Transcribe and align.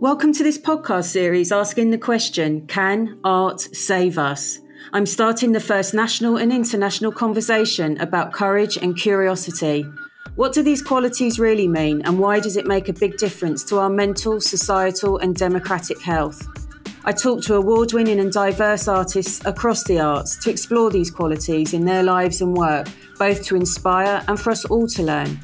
Welcome 0.00 0.32
to 0.34 0.42
this 0.42 0.58
podcast 0.58 1.04
series 1.04 1.52
asking 1.52 1.90
the 1.90 1.98
question 1.98 2.66
Can 2.66 3.20
art 3.22 3.60
save 3.60 4.18
us? 4.18 4.58
I'm 4.92 5.06
starting 5.06 5.52
the 5.52 5.60
first 5.60 5.94
national 5.94 6.36
and 6.36 6.52
international 6.52 7.12
conversation 7.12 7.98
about 8.00 8.32
courage 8.32 8.76
and 8.76 8.96
curiosity. 8.96 9.86
What 10.34 10.52
do 10.52 10.62
these 10.62 10.82
qualities 10.82 11.38
really 11.38 11.68
mean, 11.68 12.02
and 12.02 12.18
why 12.18 12.40
does 12.40 12.56
it 12.56 12.66
make 12.66 12.88
a 12.88 12.92
big 12.92 13.16
difference 13.18 13.62
to 13.64 13.78
our 13.78 13.88
mental, 13.88 14.40
societal, 14.40 15.18
and 15.18 15.36
democratic 15.36 16.02
health? 16.02 16.44
I 17.04 17.12
talk 17.12 17.42
to 17.42 17.54
award 17.54 17.92
winning 17.92 18.18
and 18.18 18.32
diverse 18.32 18.88
artists 18.88 19.44
across 19.46 19.84
the 19.84 20.00
arts 20.00 20.36
to 20.38 20.50
explore 20.50 20.90
these 20.90 21.10
qualities 21.10 21.72
in 21.72 21.84
their 21.84 22.02
lives 22.02 22.40
and 22.40 22.56
work, 22.56 22.88
both 23.16 23.44
to 23.44 23.56
inspire 23.56 24.24
and 24.26 24.40
for 24.40 24.50
us 24.50 24.64
all 24.64 24.88
to 24.88 25.02
learn. 25.04 25.38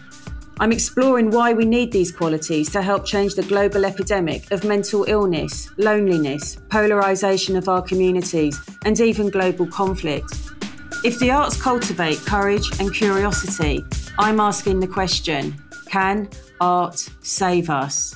I'm 0.60 0.72
exploring 0.72 1.30
why 1.30 1.54
we 1.54 1.64
need 1.64 1.90
these 1.90 2.12
qualities 2.12 2.68
to 2.72 2.82
help 2.82 3.06
change 3.06 3.34
the 3.34 3.42
global 3.42 3.86
epidemic 3.86 4.50
of 4.50 4.62
mental 4.62 5.04
illness, 5.08 5.70
loneliness, 5.78 6.56
polarisation 6.68 7.56
of 7.56 7.66
our 7.70 7.80
communities, 7.80 8.60
and 8.84 9.00
even 9.00 9.30
global 9.30 9.66
conflict. 9.66 10.34
If 11.02 11.18
the 11.18 11.30
arts 11.30 11.60
cultivate 11.60 12.18
courage 12.26 12.78
and 12.78 12.92
curiosity, 12.92 13.86
I'm 14.18 14.38
asking 14.38 14.80
the 14.80 14.86
question 14.86 15.58
can 15.88 16.28
art 16.60 17.08
save 17.22 17.70
us? 17.70 18.14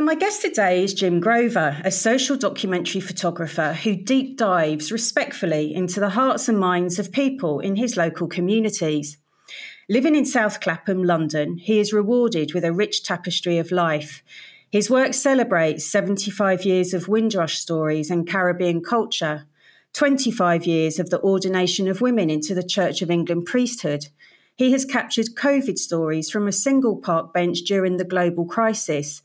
And 0.00 0.06
my 0.06 0.14
guest 0.14 0.40
today 0.40 0.82
is 0.82 0.94
Jim 0.94 1.20
Grover, 1.20 1.76
a 1.84 1.90
social 1.90 2.34
documentary 2.34 3.02
photographer 3.02 3.74
who 3.74 3.94
deep 3.94 4.38
dives 4.38 4.90
respectfully 4.90 5.74
into 5.74 6.00
the 6.00 6.08
hearts 6.08 6.48
and 6.48 6.58
minds 6.58 6.98
of 6.98 7.12
people 7.12 7.60
in 7.60 7.76
his 7.76 7.98
local 7.98 8.26
communities. 8.26 9.18
Living 9.90 10.16
in 10.16 10.24
South 10.24 10.60
Clapham, 10.62 11.04
London, 11.04 11.58
he 11.58 11.78
is 11.78 11.92
rewarded 11.92 12.54
with 12.54 12.64
a 12.64 12.72
rich 12.72 13.02
tapestry 13.02 13.58
of 13.58 13.70
life. 13.70 14.22
His 14.70 14.88
work 14.88 15.12
celebrates 15.12 15.84
75 15.84 16.64
years 16.64 16.94
of 16.94 17.06
Windrush 17.06 17.58
stories 17.58 18.10
and 18.10 18.26
Caribbean 18.26 18.82
culture, 18.82 19.46
25 19.92 20.64
years 20.64 20.98
of 20.98 21.10
the 21.10 21.20
ordination 21.20 21.88
of 21.88 22.00
women 22.00 22.30
into 22.30 22.54
the 22.54 22.66
Church 22.66 23.02
of 23.02 23.10
England 23.10 23.44
priesthood. 23.44 24.06
He 24.56 24.72
has 24.72 24.86
captured 24.86 25.34
COVID 25.34 25.76
stories 25.76 26.30
from 26.30 26.48
a 26.48 26.52
single 26.52 26.96
park 26.96 27.34
bench 27.34 27.58
during 27.66 27.98
the 27.98 28.04
global 28.04 28.46
crisis 28.46 29.20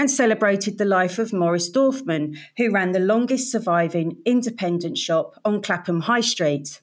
and 0.00 0.10
celebrated 0.10 0.78
the 0.78 0.84
life 0.86 1.18
of 1.18 1.30
Maurice 1.30 1.70
Dorfman, 1.70 2.34
who 2.56 2.70
ran 2.70 2.92
the 2.92 2.98
longest 2.98 3.52
surviving 3.52 4.16
independent 4.24 4.96
shop 4.96 5.38
on 5.44 5.60
Clapham 5.60 6.00
High 6.00 6.22
Street. 6.22 6.80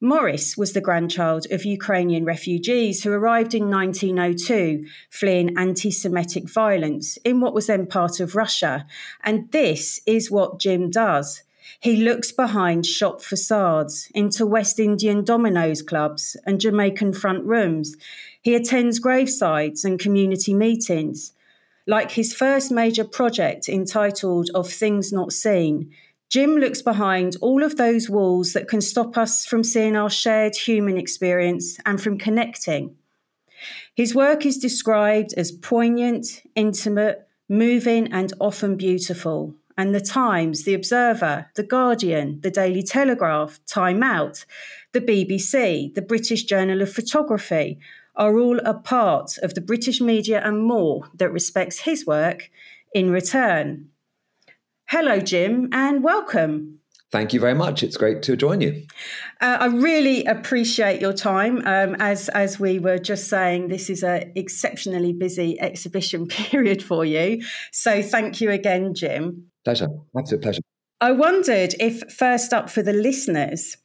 Maurice 0.00 0.56
was 0.56 0.72
the 0.72 0.80
grandchild 0.80 1.48
of 1.50 1.64
Ukrainian 1.64 2.24
refugees 2.24 3.02
who 3.02 3.10
arrived 3.10 3.52
in 3.52 3.68
1902, 3.68 4.86
fleeing 5.10 5.58
anti 5.58 5.90
Semitic 5.90 6.48
violence 6.48 7.16
in 7.24 7.40
what 7.40 7.52
was 7.52 7.66
then 7.66 7.84
part 7.84 8.20
of 8.20 8.36
Russia. 8.36 8.86
And 9.24 9.50
this 9.50 10.00
is 10.06 10.30
what 10.30 10.60
Jim 10.60 10.88
does. 10.88 11.42
He 11.80 11.96
looks 11.96 12.30
behind 12.30 12.86
shop 12.86 13.22
facades, 13.22 14.08
into 14.14 14.46
West 14.46 14.78
Indian 14.78 15.24
dominoes 15.24 15.82
clubs 15.82 16.36
and 16.46 16.60
Jamaican 16.60 17.14
front 17.14 17.44
rooms. 17.44 17.96
He 18.40 18.54
attends 18.54 19.00
gravesides 19.00 19.84
and 19.84 19.98
community 19.98 20.54
meetings. 20.54 21.32
Like 21.86 22.10
his 22.10 22.34
first 22.34 22.72
major 22.72 23.04
project 23.04 23.68
entitled 23.68 24.50
Of 24.54 24.68
Things 24.68 25.12
Not 25.12 25.32
Seen, 25.32 25.92
Jim 26.28 26.56
looks 26.56 26.82
behind 26.82 27.36
all 27.40 27.62
of 27.62 27.76
those 27.76 28.10
walls 28.10 28.52
that 28.54 28.66
can 28.66 28.80
stop 28.80 29.16
us 29.16 29.46
from 29.46 29.62
seeing 29.62 29.94
our 29.94 30.10
shared 30.10 30.56
human 30.56 30.96
experience 30.96 31.78
and 31.86 32.02
from 32.02 32.18
connecting. 32.18 32.96
His 33.94 34.16
work 34.16 34.44
is 34.44 34.58
described 34.58 35.32
as 35.36 35.52
poignant, 35.52 36.42
intimate, 36.56 37.28
moving, 37.48 38.12
and 38.12 38.32
often 38.40 38.76
beautiful. 38.76 39.54
And 39.78 39.94
the 39.94 40.00
Times, 40.00 40.64
The 40.64 40.74
Observer, 40.74 41.50
The 41.54 41.62
Guardian, 41.62 42.40
The 42.40 42.50
Daily 42.50 42.82
Telegraph, 42.82 43.60
Time 43.66 44.02
Out, 44.02 44.44
the 44.92 45.00
BBC, 45.00 45.94
the 45.94 46.02
British 46.02 46.44
Journal 46.44 46.82
of 46.82 46.92
Photography 46.92 47.78
are 48.16 48.38
all 48.38 48.58
a 48.60 48.74
part 48.74 49.38
of 49.38 49.54
the 49.54 49.60
British 49.60 50.00
media 50.00 50.40
and 50.44 50.62
more 50.62 51.08
that 51.14 51.32
respects 51.32 51.80
his 51.80 52.06
work 52.06 52.50
in 52.94 53.10
return. 53.10 53.88
Hello, 54.88 55.20
Jim, 55.20 55.68
and 55.72 56.02
welcome. 56.02 56.80
Thank 57.12 57.32
you 57.32 57.40
very 57.40 57.54
much. 57.54 57.82
It's 57.82 57.96
great 57.96 58.22
to 58.22 58.36
join 58.36 58.60
you. 58.60 58.84
Uh, 59.40 59.58
I 59.60 59.66
really 59.66 60.24
appreciate 60.24 61.00
your 61.00 61.12
time. 61.12 61.58
Um, 61.58 61.94
as 62.00 62.28
as 62.30 62.58
we 62.58 62.78
were 62.78 62.98
just 62.98 63.28
saying, 63.28 63.68
this 63.68 63.88
is 63.88 64.02
an 64.02 64.32
exceptionally 64.34 65.12
busy 65.12 65.60
exhibition 65.60 66.26
period 66.28 66.82
for 66.82 67.04
you. 67.04 67.42
So 67.72 68.02
thank 68.02 68.40
you 68.40 68.50
again, 68.50 68.94
Jim. 68.94 69.46
Pleasure. 69.64 69.88
Absolute 70.18 70.42
pleasure. 70.42 70.62
I 71.00 71.12
wondered 71.12 71.74
if 71.78 72.02
first 72.12 72.52
up 72.52 72.70
for 72.70 72.82
the 72.82 72.92
listeners, 72.92 73.76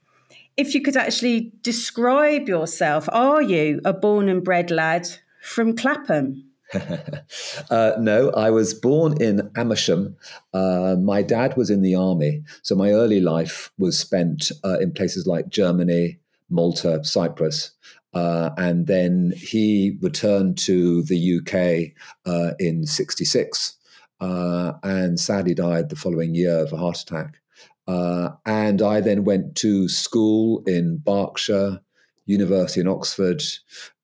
if 0.58 0.74
you 0.74 0.82
could 0.82 0.98
actually 0.98 1.54
describe 1.62 2.48
yourself, 2.48 3.08
are 3.12 3.42
you 3.42 3.82
a 3.86 3.94
born 3.94 4.30
and 4.30 4.44
bred 4.44 4.72
lad 4.72 5.08
from 5.42 5.76
Clapham? 5.76 6.44
uh, 7.70 7.94
no, 8.00 8.30
I 8.32 8.50
was 8.50 8.74
born 8.74 9.22
in 9.22 9.52
Amersham. 9.56 10.16
Uh, 10.54 10.96
my 11.02 11.22
dad 11.22 11.58
was 11.58 11.70
in 11.70 11.82
the 11.82 11.96
army, 11.96 12.44
so 12.62 12.76
my 12.76 12.92
early 12.92 13.20
life 13.20 13.72
was 13.78 14.00
spent 14.00 14.52
uh, 14.64 14.78
in 14.80 14.94
places 14.94 15.28
like 15.28 15.50
Germany, 15.50 16.20
Malta, 16.50 17.04
Cyprus. 17.04 17.72
Uh, 18.14 18.52
and 18.58 18.88
then 18.88 19.34
he 19.38 19.98
returned 20.02 20.58
to 20.58 21.02
the 21.04 21.38
UK 21.38 21.94
uh, 22.26 22.54
in 22.60 22.86
66 22.86 23.78
uh, 24.20 24.74
and 24.84 25.20
sadly 25.20 25.54
died 25.54 25.90
the 25.90 25.96
following 25.96 26.36
year 26.36 26.60
of 26.60 26.74
a 26.74 26.78
heart 26.78 27.00
attack. 27.00 27.41
Uh, 27.88 28.30
and 28.46 28.81
I 28.81 29.02
then 29.02 29.24
went 29.24 29.56
to 29.58 29.90
school 29.90 30.64
in 30.66 30.97
Berkshire, 30.97 31.81
University 32.25 32.80
in 32.80 32.88
Oxford, 32.88 33.42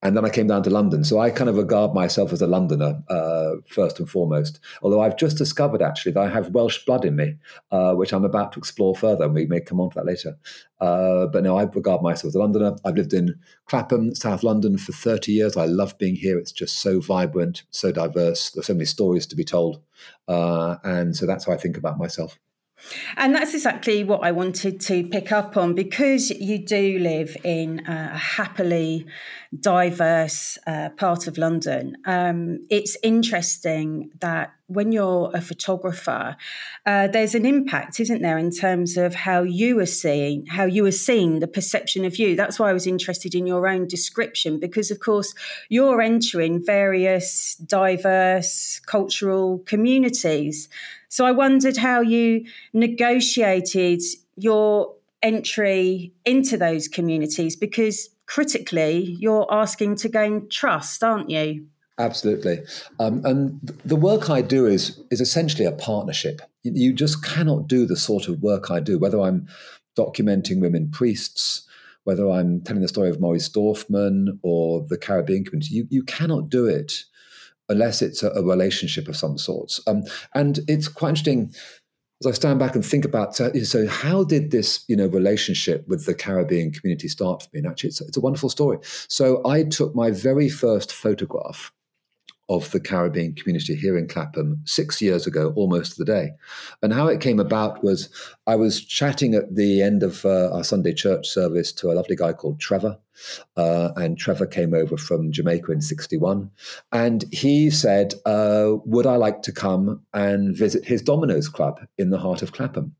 and 0.02 0.16
then 0.16 0.24
I 0.24 0.30
came 0.30 0.48
down 0.48 0.62
to 0.64 0.70
London. 0.70 1.04
So 1.04 1.18
I 1.18 1.30
kind 1.30 1.48
of 1.48 1.56
regard 1.56 1.94
myself 1.94 2.32
as 2.32 2.42
a 2.42 2.46
Londoner 2.46 3.00
uh, 3.08 3.52
first 3.68 3.98
and 3.98 4.10
foremost. 4.10 4.60
Although 4.82 5.00
I've 5.00 5.16
just 5.16 5.38
discovered 5.38 5.82
actually 5.82 6.12
that 6.12 6.24
I 6.24 6.28
have 6.28 6.50
Welsh 6.50 6.84
blood 6.84 7.04
in 7.04 7.16
me, 7.16 7.36
uh, 7.70 7.94
which 7.94 8.12
I'm 8.12 8.24
about 8.24 8.52
to 8.52 8.58
explore 8.58 8.94
further, 8.94 9.24
and 9.24 9.34
we 9.34 9.46
may 9.46 9.60
come 9.60 9.80
on 9.80 9.90
to 9.90 9.94
that 9.96 10.06
later. 10.06 10.36
Uh, 10.80 11.26
but 11.26 11.44
no, 11.44 11.56
I 11.56 11.62
regard 11.62 12.02
myself 12.02 12.30
as 12.30 12.34
a 12.34 12.38
Londoner. 12.38 12.76
I've 12.84 12.96
lived 12.96 13.14
in 13.14 13.38
Clapham, 13.66 14.14
South 14.14 14.42
London, 14.42 14.78
for 14.78 14.92
30 14.92 15.32
years. 15.32 15.56
I 15.56 15.66
love 15.66 15.96
being 15.98 16.16
here. 16.16 16.38
It's 16.38 16.52
just 16.52 16.80
so 16.80 17.00
vibrant, 17.00 17.62
so 17.70 17.92
diverse. 17.92 18.50
There's 18.50 18.66
so 18.66 18.74
many 18.74 18.84
stories 18.84 19.26
to 19.28 19.36
be 19.36 19.44
told, 19.44 19.80
uh, 20.26 20.76
and 20.84 21.16
so 21.16 21.24
that's 21.24 21.46
how 21.46 21.52
I 21.52 21.56
think 21.56 21.76
about 21.76 21.98
myself. 21.98 22.38
And 23.16 23.34
that's 23.34 23.54
exactly 23.54 24.04
what 24.04 24.24
I 24.24 24.32
wanted 24.32 24.80
to 24.82 25.04
pick 25.04 25.32
up 25.32 25.56
on 25.56 25.74
because 25.74 26.30
you 26.30 26.58
do 26.58 26.98
live 26.98 27.36
in 27.44 27.86
a 27.86 28.16
happily 28.16 29.06
diverse 29.58 30.58
uh, 30.66 30.90
part 30.90 31.26
of 31.26 31.38
London. 31.38 31.96
Um, 32.04 32.66
it's 32.70 32.96
interesting 33.02 34.10
that 34.20 34.52
when 34.66 34.92
you're 34.92 35.30
a 35.32 35.40
photographer, 35.40 36.36
uh, 36.84 37.08
there's 37.08 37.34
an 37.34 37.46
impact, 37.46 37.98
isn't 38.00 38.20
there, 38.20 38.36
in 38.36 38.50
terms 38.50 38.98
of 38.98 39.14
how 39.14 39.42
you 39.42 39.78
are 39.80 39.86
seeing, 39.86 40.44
how 40.44 40.66
you 40.66 40.84
are 40.84 40.92
seen, 40.92 41.38
the 41.38 41.48
perception 41.48 42.04
of 42.04 42.16
you. 42.18 42.36
That's 42.36 42.58
why 42.58 42.68
I 42.68 42.74
was 42.74 42.86
interested 42.86 43.34
in 43.34 43.46
your 43.46 43.66
own 43.66 43.86
description, 43.86 44.60
because 44.60 44.90
of 44.90 45.00
course 45.00 45.34
you're 45.70 46.02
entering 46.02 46.62
various 46.64 47.54
diverse 47.54 48.80
cultural 48.84 49.60
communities. 49.60 50.68
So 51.08 51.24
I 51.24 51.32
wondered 51.32 51.76
how 51.76 52.00
you 52.00 52.44
negotiated 52.72 54.02
your 54.36 54.94
entry 55.22 56.12
into 56.24 56.56
those 56.56 56.86
communities 56.88 57.56
because 57.56 58.10
critically 58.26 59.16
you're 59.18 59.46
asking 59.50 59.96
to 59.96 60.08
gain 60.08 60.48
trust, 60.48 61.02
aren't 61.02 61.30
you? 61.30 61.66
Absolutely, 61.98 62.60
um, 63.00 63.24
and 63.24 63.58
the 63.84 63.96
work 63.96 64.30
I 64.30 64.40
do 64.40 64.66
is 64.66 65.00
is 65.10 65.20
essentially 65.20 65.64
a 65.64 65.72
partnership. 65.72 66.40
You 66.62 66.92
just 66.92 67.24
cannot 67.24 67.66
do 67.66 67.86
the 67.86 67.96
sort 67.96 68.28
of 68.28 68.40
work 68.40 68.70
I 68.70 68.78
do, 68.78 69.00
whether 69.00 69.20
I'm 69.20 69.48
documenting 69.96 70.60
women 70.60 70.92
priests, 70.92 71.66
whether 72.04 72.30
I'm 72.30 72.60
telling 72.60 72.82
the 72.82 72.88
story 72.88 73.10
of 73.10 73.20
Maurice 73.20 73.48
Dorfman 73.48 74.38
or 74.42 74.86
the 74.88 74.96
Caribbean 74.96 75.44
community. 75.44 75.74
You 75.74 75.88
you 75.90 76.04
cannot 76.04 76.48
do 76.48 76.66
it 76.66 77.02
unless 77.68 78.02
it's 78.02 78.22
a, 78.22 78.30
a 78.30 78.42
relationship 78.42 79.08
of 79.08 79.16
some 79.16 79.38
sorts. 79.38 79.80
Um, 79.86 80.04
and 80.34 80.60
it's 80.68 80.88
quite 80.88 81.10
interesting 81.10 81.54
as 82.20 82.26
I 82.26 82.32
stand 82.32 82.58
back 82.58 82.74
and 82.74 82.84
think 82.84 83.04
about 83.04 83.40
uh, 83.40 83.52
so 83.64 83.86
how 83.86 84.24
did 84.24 84.50
this 84.50 84.84
you 84.88 84.96
know 84.96 85.06
relationship 85.06 85.86
with 85.86 86.04
the 86.04 86.14
Caribbean 86.14 86.72
community 86.72 87.08
start 87.08 87.42
for 87.42 87.48
me? 87.52 87.60
And 87.60 87.68
actually, 87.68 87.88
it's, 87.88 88.00
it's 88.00 88.16
a 88.16 88.20
wonderful 88.20 88.48
story. 88.48 88.78
So 89.08 89.46
I 89.46 89.62
took 89.62 89.94
my 89.94 90.10
very 90.10 90.48
first 90.48 90.92
photograph 90.92 91.72
of 92.48 92.70
the 92.70 92.80
Caribbean 92.80 93.34
community 93.34 93.74
here 93.74 93.98
in 93.98 94.08
Clapham 94.08 94.60
six 94.64 95.02
years 95.02 95.26
ago, 95.26 95.52
almost 95.54 95.98
the 95.98 96.04
day. 96.04 96.30
And 96.82 96.92
how 96.92 97.06
it 97.06 97.20
came 97.20 97.38
about 97.38 97.84
was 97.84 98.08
I 98.46 98.56
was 98.56 98.82
chatting 98.82 99.34
at 99.34 99.54
the 99.54 99.82
end 99.82 100.02
of 100.02 100.24
uh, 100.24 100.50
our 100.52 100.64
Sunday 100.64 100.94
church 100.94 101.28
service 101.28 101.72
to 101.72 101.90
a 101.90 101.94
lovely 101.94 102.16
guy 102.16 102.32
called 102.32 102.58
Trevor. 102.58 102.98
Uh, 103.56 103.90
and 103.96 104.16
Trevor 104.16 104.46
came 104.46 104.72
over 104.72 104.96
from 104.96 105.32
Jamaica 105.32 105.72
in 105.72 105.82
61. 105.82 106.50
And 106.92 107.24
he 107.32 107.68
said, 107.68 108.14
uh, 108.24 108.76
Would 108.84 109.06
I 109.06 109.16
like 109.16 109.42
to 109.42 109.52
come 109.52 110.00
and 110.14 110.56
visit 110.56 110.84
his 110.84 111.02
Domino's 111.02 111.48
Club 111.48 111.80
in 111.98 112.10
the 112.10 112.18
heart 112.18 112.42
of 112.42 112.52
Clapham? 112.52 112.94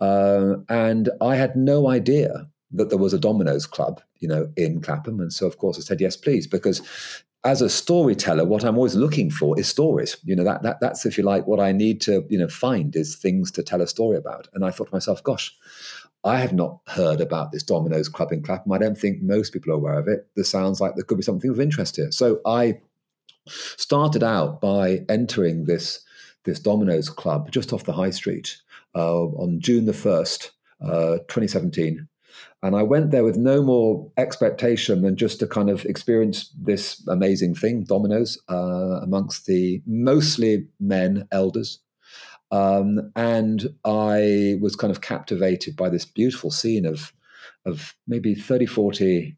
Uh, 0.00 0.54
and 0.68 1.10
I 1.20 1.36
had 1.36 1.54
no 1.54 1.88
idea 1.88 2.48
that 2.72 2.88
there 2.88 2.98
was 2.98 3.12
a 3.12 3.18
Domino's 3.18 3.66
Club, 3.66 4.00
you 4.18 4.28
know, 4.28 4.48
in 4.56 4.80
Clapham. 4.80 5.20
And 5.20 5.32
so, 5.32 5.46
of 5.46 5.58
course, 5.58 5.78
I 5.78 5.82
said, 5.82 6.00
Yes, 6.00 6.16
please, 6.16 6.46
because 6.46 6.82
as 7.44 7.62
a 7.62 7.70
storyteller, 7.70 8.44
what 8.44 8.64
I'm 8.64 8.76
always 8.76 8.94
looking 8.94 9.30
for 9.30 9.58
is 9.58 9.68
stories. 9.68 10.16
You 10.24 10.36
know, 10.36 10.44
that, 10.44 10.62
that 10.62 10.80
that's 10.80 11.06
if 11.06 11.16
you 11.16 11.24
like, 11.24 11.46
what 11.46 11.60
I 11.60 11.72
need 11.72 12.00
to, 12.02 12.24
you 12.28 12.38
know, 12.38 12.48
find 12.48 12.94
is 12.94 13.16
things 13.16 13.50
to 13.52 13.62
tell 13.62 13.80
a 13.80 13.86
story 13.86 14.16
about. 14.16 14.48
And 14.52 14.64
I 14.64 14.70
thought 14.70 14.88
to 14.88 14.94
myself, 14.94 15.22
gosh, 15.22 15.56
I 16.22 16.38
have 16.38 16.52
not 16.52 16.80
heard 16.86 17.20
about 17.20 17.50
this 17.50 17.62
Domino's 17.62 18.08
Club 18.08 18.32
in 18.32 18.42
Clapham. 18.42 18.72
I 18.72 18.78
don't 18.78 18.98
think 18.98 19.22
most 19.22 19.52
people 19.54 19.72
are 19.72 19.76
aware 19.76 19.98
of 19.98 20.06
it. 20.06 20.26
This 20.36 20.50
sounds 20.50 20.80
like 20.80 20.94
there 20.94 21.04
could 21.04 21.16
be 21.16 21.22
something 21.22 21.50
of 21.50 21.60
interest 21.60 21.96
here. 21.96 22.12
So 22.12 22.40
I 22.44 22.80
started 23.46 24.22
out 24.22 24.60
by 24.60 25.04
entering 25.08 25.64
this 25.64 26.00
this 26.44 26.58
Domino's 26.58 27.10
Club 27.10 27.50
just 27.50 27.72
off 27.72 27.84
the 27.84 27.92
high 27.92 28.10
street 28.10 28.56
uh, 28.94 29.24
on 29.24 29.60
June 29.60 29.84
the 29.84 29.92
first, 29.92 30.52
uh, 30.80 31.18
2017, 31.28 32.08
and 32.62 32.76
I 32.76 32.82
went 32.82 33.10
there 33.10 33.24
with 33.24 33.38
no 33.38 33.62
more 33.62 34.10
expectation 34.18 35.00
than 35.00 35.16
just 35.16 35.38
to 35.40 35.46
kind 35.46 35.70
of 35.70 35.84
experience 35.86 36.52
this 36.60 37.02
amazing 37.08 37.54
thing, 37.54 37.84
dominoes, 37.84 38.38
uh, 38.50 39.00
amongst 39.02 39.46
the 39.46 39.82
mostly 39.86 40.66
men 40.78 41.26
elders. 41.32 41.78
Um, 42.50 43.12
and 43.16 43.74
I 43.84 44.58
was 44.60 44.76
kind 44.76 44.90
of 44.90 45.00
captivated 45.00 45.74
by 45.76 45.88
this 45.88 46.04
beautiful 46.04 46.50
scene 46.50 46.84
of, 46.84 47.12
of 47.64 47.94
maybe 48.06 48.34
30, 48.34 48.66
40 48.66 49.36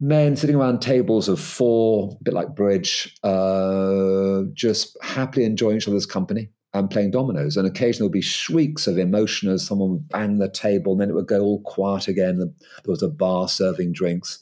men 0.00 0.34
sitting 0.34 0.56
around 0.56 0.80
tables 0.80 1.28
of 1.28 1.38
four, 1.38 2.16
a 2.20 2.24
bit 2.24 2.34
like 2.34 2.56
bridge, 2.56 3.14
uh, 3.22 4.42
just 4.54 4.96
happily 5.02 5.44
enjoying 5.44 5.76
each 5.76 5.86
other's 5.86 6.06
company 6.06 6.48
and 6.74 6.90
playing 6.90 7.12
dominoes. 7.12 7.56
And 7.56 7.66
occasionally 7.66 7.98
there 7.98 8.04
would 8.06 8.12
be 8.12 8.20
shrieks 8.20 8.86
of 8.86 8.98
emotion 8.98 9.48
as 9.48 9.64
someone 9.64 9.90
would 9.90 10.08
bang 10.08 10.38
the 10.38 10.48
table, 10.50 10.92
and 10.92 11.00
then 11.00 11.08
it 11.08 11.14
would 11.14 11.28
go 11.28 11.40
all 11.40 11.62
quiet 11.62 12.08
again. 12.08 12.38
There 12.38 12.48
was 12.86 13.02
a 13.02 13.08
bar 13.08 13.48
serving 13.48 13.92
drinks. 13.92 14.40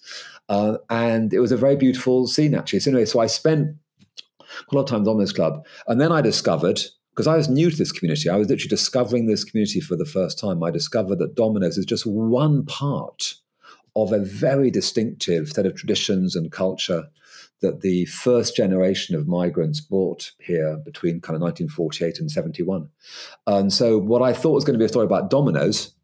Uh, 0.49 0.79
and 0.91 1.33
it 1.33 1.39
was 1.39 1.53
a 1.53 1.57
very 1.57 1.77
beautiful 1.77 2.27
scene, 2.27 2.55
actually. 2.55 2.81
So, 2.81 2.91
anyway, 2.91 3.05
so 3.05 3.21
I 3.21 3.27
spent 3.27 3.77
a 4.41 4.75
lot 4.75 4.83
of 4.83 4.89
time 4.89 5.07
on 5.07 5.19
this 5.19 5.33
club. 5.33 5.65
And 5.87 6.01
then 6.01 6.11
I 6.11 6.21
discovered, 6.21 6.81
because 7.15 7.27
I 7.27 7.37
was 7.37 7.49
new 7.49 7.71
to 7.71 7.77
this 7.77 7.93
community, 7.93 8.29
I 8.29 8.37
was 8.37 8.49
literally 8.49 8.69
discovering 8.69 9.27
this 9.27 9.45
community 9.45 9.81
for 9.81 9.97
the 9.97 10.05
first 10.05 10.39
time. 10.39 10.63
I 10.63 10.71
discovered 10.71 11.19
that 11.21 11.35
dominoes 11.35 11.79
is 11.79 11.87
just 11.87 12.07
one 12.07 12.65
part 12.65 13.35
of 13.95 14.13
a 14.13 14.19
very 14.19 14.71
distinctive 14.71 15.51
set 15.51 15.67
of 15.67 15.75
traditions 15.75 16.35
and 16.35 16.51
culture 16.51 17.05
that 17.63 17.81
the 17.81 18.05
first 18.07 18.55
generation 18.55 19.17
of 19.17 19.27
migrants 19.27 19.81
brought 19.81 20.33
here 20.39 20.77
between 20.85 21.21
kind 21.21 21.37
of 21.37 21.43
1948 21.43 22.21
and 22.21 22.31
71. 22.31 22.89
And 23.47 23.73
so, 23.73 23.99
what 23.99 24.23
I 24.23 24.33
thought 24.33 24.53
was 24.53 24.65
going 24.65 24.75
to 24.75 24.79
be 24.79 24.85
a 24.85 24.89
story 24.89 25.07
about 25.07 25.31
dominoes 25.31 25.95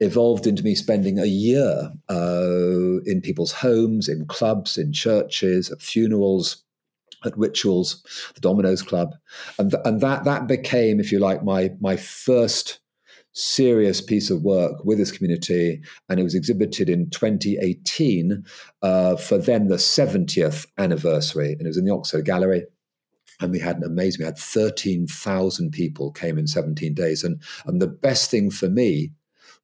evolved 0.00 0.46
into 0.46 0.62
me 0.62 0.74
spending 0.74 1.18
a 1.18 1.26
year 1.26 1.92
uh, 2.08 3.00
in 3.04 3.20
people's 3.22 3.52
homes, 3.52 4.08
in 4.08 4.26
clubs, 4.26 4.78
in 4.78 4.92
churches, 4.92 5.70
at 5.70 5.82
funerals, 5.82 6.62
at 7.24 7.36
rituals, 7.36 8.02
the 8.34 8.40
Dominoes 8.40 8.82
Club, 8.82 9.14
and 9.58 9.70
th- 9.70 9.82
and 9.84 10.00
that 10.00 10.24
that 10.24 10.46
became, 10.46 11.00
if 11.00 11.12
you 11.12 11.18
like, 11.18 11.44
my 11.44 11.70
my 11.80 11.96
first 11.96 12.80
serious 13.32 14.00
piece 14.00 14.30
of 14.30 14.42
work 14.42 14.84
with 14.84 14.98
this 14.98 15.12
community, 15.12 15.80
and 16.08 16.20
it 16.20 16.22
was 16.22 16.34
exhibited 16.34 16.88
in 16.88 17.10
2018 17.10 18.44
uh, 18.82 19.16
for 19.16 19.38
then 19.38 19.68
the 19.68 19.76
70th 19.76 20.66
anniversary, 20.78 21.52
and 21.52 21.62
it 21.62 21.68
was 21.68 21.78
in 21.78 21.84
the 21.84 21.94
Oxo 21.94 22.20
Gallery. 22.22 22.64
And 23.40 23.50
we 23.50 23.58
had 23.58 23.76
an 23.76 23.84
amazing, 23.84 24.20
we 24.20 24.26
had 24.26 24.38
13,000 24.38 25.70
people 25.72 26.12
came 26.12 26.38
in 26.38 26.46
17 26.46 26.94
days. 26.94 27.24
And, 27.24 27.42
and 27.66 27.82
the 27.82 27.88
best 27.88 28.30
thing 28.30 28.50
for 28.50 28.68
me 28.68 29.10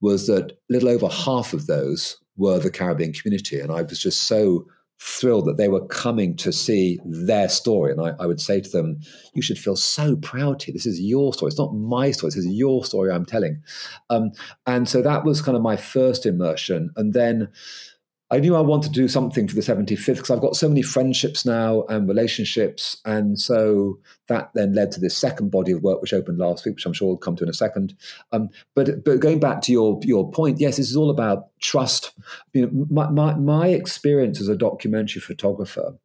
was 0.01 0.27
that 0.27 0.59
little 0.69 0.89
over 0.89 1.09
half 1.09 1.53
of 1.53 1.67
those 1.67 2.19
were 2.37 2.59
the 2.59 2.71
Caribbean 2.71 3.13
community. 3.13 3.61
And 3.61 3.71
I 3.71 3.83
was 3.83 4.01
just 4.01 4.23
so 4.23 4.67
thrilled 5.01 5.47
that 5.47 5.57
they 5.57 5.69
were 5.69 5.87
coming 5.87 6.37
to 6.37 6.53
see 6.53 6.99
their 7.05 7.49
story. 7.49 7.93
And 7.93 8.01
I, 8.01 8.15
I, 8.19 8.27
would 8.27 8.41
say 8.41 8.61
to 8.61 8.69
them, 8.69 9.01
you 9.33 9.43
should 9.43 9.59
feel 9.59 9.77
so 9.77 10.17
proud 10.17 10.63
here. 10.63 10.73
This 10.73 10.87
is 10.87 11.01
your 11.01 11.33
story. 11.33 11.51
It's 11.51 11.59
not 11.59 11.75
my 11.75 12.11
story. 12.11 12.31
This 12.31 12.45
is 12.45 12.47
your 12.47 12.85
story 12.85 13.11
I'm 13.11 13.25
telling. 13.25 13.63
Um, 14.11 14.33
and 14.67 14.89
so 14.89 15.01
that 15.03 15.25
was 15.25 15.41
kind 15.41 15.57
of 15.57 15.63
my 15.63 15.77
first 15.77 16.27
immersion. 16.27 16.91
And 16.97 17.15
then 17.15 17.49
I 18.31 18.41
knew 18.41 18.55
I 18.55 18.61
wanted 18.61 18.93
to 18.93 19.01
do 19.01 19.09
something 19.09 19.49
for 19.49 19.55
the 19.55 19.63
75th 19.63 20.07
because 20.07 20.31
I've 20.31 20.43
got 20.43 20.55
so 20.55 20.69
many 20.69 20.83
friendships 20.83 21.47
now 21.47 21.85
and 21.85 22.07
relationships. 22.07 23.01
And 23.07 23.41
so 23.41 23.99
that 24.27 24.51
then 24.55 24.75
led 24.75 24.93
to 24.93 25.01
this 25.01 25.17
second 25.17 25.51
body 25.51 25.73
of 25.73 25.83
work, 25.83 26.03
which 26.03 26.13
opened 26.13 26.39
last 26.39 26.67
week, 26.67 26.75
which 26.75 26.85
I'm 26.85 26.93
sure 26.93 27.09
we'll 27.09 27.17
come 27.17 27.37
to 27.37 27.45
in 27.45 27.49
a 27.49 27.55
second. 27.55 27.95
Um, 28.33 28.51
but, 28.75 29.03
but 29.03 29.21
going 29.21 29.41
back 29.41 29.63
to 29.63 29.73
your, 29.73 29.99
your 30.03 30.31
point, 30.31 30.61
yes, 30.61 30.77
this 30.77 30.91
is 30.91 30.97
all 30.97 31.09
about 31.09 31.49
trust. 31.61 32.13
You 32.53 32.67
know, 32.67 32.87
my, 32.91 33.09
my, 33.09 33.35
my 33.35 33.69
experience 33.69 34.43
as 34.43 34.49
a 34.49 34.57
documentary 34.57 35.23
photographer 35.23 35.97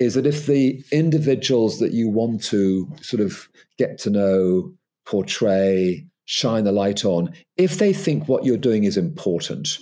is 0.00 0.14
that 0.14 0.26
if 0.26 0.46
the 0.46 0.82
individuals 0.90 1.78
that 1.78 1.92
you 1.92 2.08
want 2.08 2.42
to 2.42 2.92
sort 3.02 3.20
of 3.20 3.48
get 3.78 3.98
to 3.98 4.10
know, 4.10 4.74
portray, 5.06 6.04
shine 6.24 6.64
the 6.64 6.72
light 6.72 7.04
on, 7.04 7.32
if 7.56 7.78
they 7.78 7.92
think 7.92 8.26
what 8.26 8.44
you're 8.44 8.56
doing 8.56 8.82
is 8.82 8.96
important, 8.96 9.78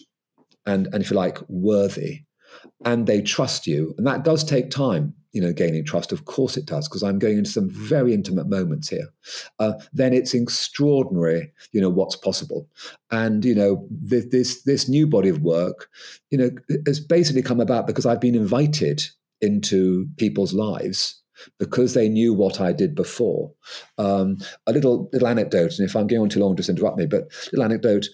and, 0.66 0.86
and 0.88 1.02
if 1.02 1.10
you 1.10 1.16
like, 1.16 1.38
worthy, 1.48 2.20
and 2.84 3.06
they 3.06 3.22
trust 3.22 3.66
you. 3.66 3.94
And 3.96 4.06
that 4.06 4.24
does 4.24 4.42
take 4.42 4.70
time, 4.70 5.14
you 5.32 5.40
know, 5.40 5.52
gaining 5.52 5.84
trust. 5.84 6.12
Of 6.12 6.24
course 6.24 6.56
it 6.56 6.66
does, 6.66 6.88
because 6.88 7.02
I'm 7.02 7.18
going 7.18 7.38
into 7.38 7.50
some 7.50 7.70
very 7.70 8.12
intimate 8.12 8.48
moments 8.48 8.88
here. 8.88 9.08
Uh, 9.58 9.74
then 9.92 10.12
it's 10.12 10.34
extraordinary, 10.34 11.52
you 11.72 11.80
know, 11.80 11.90
what's 11.90 12.16
possible. 12.16 12.68
And, 13.10 13.44
you 13.44 13.54
know, 13.54 13.86
this, 13.90 14.26
this, 14.30 14.62
this 14.62 14.88
new 14.88 15.06
body 15.06 15.28
of 15.28 15.42
work, 15.42 15.88
you 16.30 16.38
know, 16.38 16.50
has 16.86 17.00
basically 17.00 17.42
come 17.42 17.60
about 17.60 17.86
because 17.86 18.06
I've 18.06 18.20
been 18.20 18.34
invited 18.34 19.02
into 19.40 20.06
people's 20.16 20.52
lives 20.52 21.20
because 21.58 21.94
they 21.94 22.08
knew 22.08 22.34
what 22.34 22.60
I 22.60 22.72
did 22.72 22.94
before. 22.94 23.52
Um, 23.98 24.38
a 24.66 24.72
little 24.72 25.08
little 25.12 25.28
anecdote, 25.28 25.78
and 25.78 25.88
if 25.88 25.96
I'm 25.96 26.06
going 26.06 26.22
on 26.22 26.28
too 26.28 26.40
long, 26.40 26.56
just 26.56 26.68
interrupt 26.68 26.98
me. 26.98 27.06
But 27.06 27.32
little 27.52 27.64
anecdote. 27.64 28.08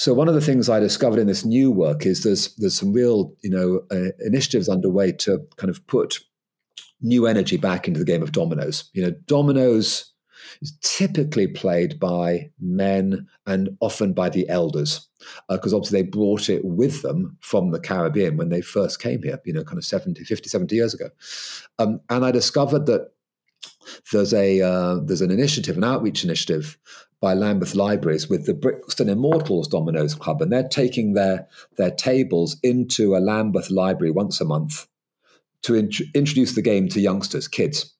So 0.00 0.14
one 0.14 0.28
of 0.28 0.34
the 0.34 0.40
things 0.40 0.70
I 0.70 0.80
discovered 0.80 1.18
in 1.18 1.26
this 1.26 1.44
new 1.44 1.70
work 1.70 2.06
is 2.06 2.22
there's 2.22 2.54
there's 2.54 2.74
some 2.74 2.94
real 2.94 3.34
you 3.42 3.50
know 3.50 3.82
uh, 3.90 4.12
initiatives 4.20 4.66
underway 4.66 5.12
to 5.12 5.46
kind 5.58 5.68
of 5.68 5.86
put 5.88 6.20
new 7.02 7.26
energy 7.26 7.58
back 7.58 7.86
into 7.86 8.00
the 8.00 8.06
game 8.06 8.22
of 8.22 8.32
dominoes. 8.32 8.88
You 8.94 9.02
know, 9.02 9.10
dominoes 9.26 10.10
is 10.62 10.72
typically 10.80 11.48
played 11.48 12.00
by 12.00 12.50
men 12.58 13.28
and 13.44 13.76
often 13.80 14.14
by 14.14 14.30
the 14.30 14.48
elders 14.48 15.06
because 15.50 15.74
uh, 15.74 15.76
obviously 15.76 16.00
they 16.00 16.08
brought 16.08 16.48
it 16.48 16.64
with 16.64 17.02
them 17.02 17.36
from 17.42 17.70
the 17.70 17.80
Caribbean 17.80 18.38
when 18.38 18.48
they 18.48 18.62
first 18.62 19.02
came 19.02 19.22
here, 19.22 19.38
you 19.44 19.52
know, 19.52 19.64
kind 19.64 19.76
of 19.76 19.84
70, 19.84 20.24
50, 20.24 20.48
70 20.48 20.74
years 20.74 20.94
ago. 20.94 21.10
Um, 21.78 22.00
and 22.08 22.24
I 22.24 22.30
discovered 22.30 22.86
that 22.86 23.10
there's 24.12 24.32
a 24.32 24.62
uh, 24.62 25.00
there's 25.04 25.20
an 25.20 25.30
initiative, 25.30 25.76
an 25.76 25.84
outreach 25.84 26.24
initiative 26.24 26.78
by 27.20 27.34
Lambeth 27.34 27.74
Libraries 27.74 28.28
with 28.28 28.46
the 28.46 28.54
Brixton 28.54 29.08
Immortals 29.08 29.68
Dominoes 29.68 30.14
Club, 30.14 30.40
and 30.40 30.50
they're 30.50 30.68
taking 30.68 31.12
their 31.12 31.46
their 31.76 31.90
tables 31.90 32.56
into 32.62 33.14
a 33.14 33.18
Lambeth 33.18 33.70
library 33.70 34.10
once 34.10 34.40
a 34.40 34.44
month 34.44 34.86
to 35.62 35.74
int- 35.74 36.02
introduce 36.14 36.54
the 36.54 36.62
game 36.62 36.88
to 36.88 37.00
youngsters, 37.00 37.46
kids. 37.46 37.94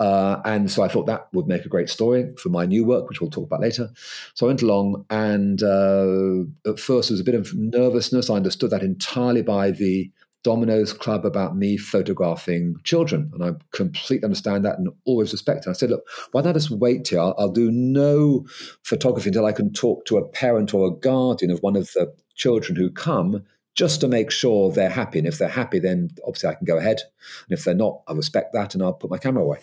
Uh, 0.00 0.40
and 0.44 0.70
so 0.70 0.82
I 0.82 0.88
thought 0.88 1.06
that 1.06 1.28
would 1.32 1.46
make 1.46 1.64
a 1.64 1.68
great 1.68 1.88
story 1.88 2.34
for 2.36 2.48
my 2.48 2.66
new 2.66 2.84
work, 2.84 3.08
which 3.08 3.20
we'll 3.20 3.30
talk 3.30 3.46
about 3.46 3.60
later. 3.60 3.90
So 4.34 4.46
I 4.46 4.48
went 4.48 4.62
along, 4.62 5.04
and 5.10 5.62
uh, 5.62 6.70
at 6.70 6.80
first 6.80 7.08
there 7.08 7.14
was 7.14 7.20
a 7.20 7.24
bit 7.24 7.34
of 7.34 7.54
nervousness. 7.54 8.28
I 8.28 8.34
understood 8.34 8.70
that 8.70 8.82
entirely 8.82 9.42
by 9.42 9.70
the 9.70 10.10
Domino's 10.42 10.92
Club 10.92 11.24
about 11.24 11.56
me 11.56 11.76
photographing 11.76 12.76
children. 12.84 13.30
And 13.32 13.44
I 13.44 13.52
completely 13.72 14.24
understand 14.24 14.64
that 14.64 14.78
and 14.78 14.88
always 15.04 15.32
respect 15.32 15.66
it. 15.66 15.70
I 15.70 15.74
said, 15.74 15.90
look, 15.90 16.08
why 16.32 16.42
not 16.42 16.54
just 16.54 16.70
wait 16.70 17.08
here? 17.08 17.20
I'll, 17.20 17.34
I'll, 17.38 17.52
do 17.52 17.70
no 17.70 18.46
photography 18.82 19.28
until 19.28 19.46
I 19.46 19.52
can 19.52 19.72
talk 19.72 20.04
to 20.06 20.16
a 20.16 20.26
parent 20.26 20.74
or 20.74 20.86
a 20.86 20.90
guardian 20.90 21.50
of 21.50 21.60
one 21.60 21.76
of 21.76 21.92
the 21.92 22.12
children 22.34 22.76
who 22.76 22.90
come 22.90 23.44
just 23.74 24.00
to 24.00 24.08
make 24.08 24.30
sure 24.30 24.70
they're 24.70 24.90
happy. 24.90 25.18
And 25.18 25.28
if 25.28 25.38
they're 25.38 25.48
happy, 25.48 25.78
then 25.78 26.10
obviously 26.26 26.50
I 26.50 26.54
can 26.54 26.64
go 26.64 26.78
ahead. 26.78 27.00
And 27.48 27.58
if 27.58 27.64
they're 27.64 27.74
not, 27.74 28.02
I 28.08 28.12
respect 28.12 28.52
that 28.52 28.74
and 28.74 28.82
I'll 28.82 28.92
put 28.92 29.10
my 29.10 29.18
camera 29.18 29.42
away. 29.42 29.58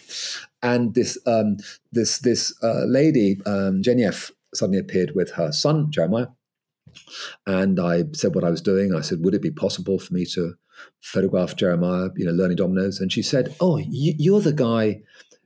And 0.64 0.94
this 0.94 1.18
um, 1.26 1.58
this 1.92 2.20
this 2.20 2.54
uh, 2.64 2.86
lady, 2.86 3.40
um, 3.46 3.84
Genevieve, 3.84 4.32
suddenly 4.54 4.80
appeared 4.80 5.14
with 5.16 5.32
her 5.32 5.52
son, 5.52 5.92
Jeremiah. 5.92 6.28
And 7.46 7.80
I 7.80 8.06
said 8.14 8.34
what 8.34 8.44
I 8.44 8.50
was 8.50 8.62
doing. 8.62 8.94
I 8.94 9.02
said, 9.02 9.24
would 9.24 9.36
it 9.36 9.42
be 9.42 9.52
possible 9.52 10.00
for 10.00 10.14
me 10.14 10.26
to 10.34 10.56
photographed 11.02 11.58
Jeremiah, 11.58 12.10
you 12.16 12.26
know, 12.26 12.32
learning 12.32 12.58
dominoes, 12.58 13.00
and 13.00 13.12
she 13.12 13.22
said, 13.22 13.56
"Oh, 13.60 13.78
you're 13.78 14.42
the 14.42 14.54
guy." 14.54 15.02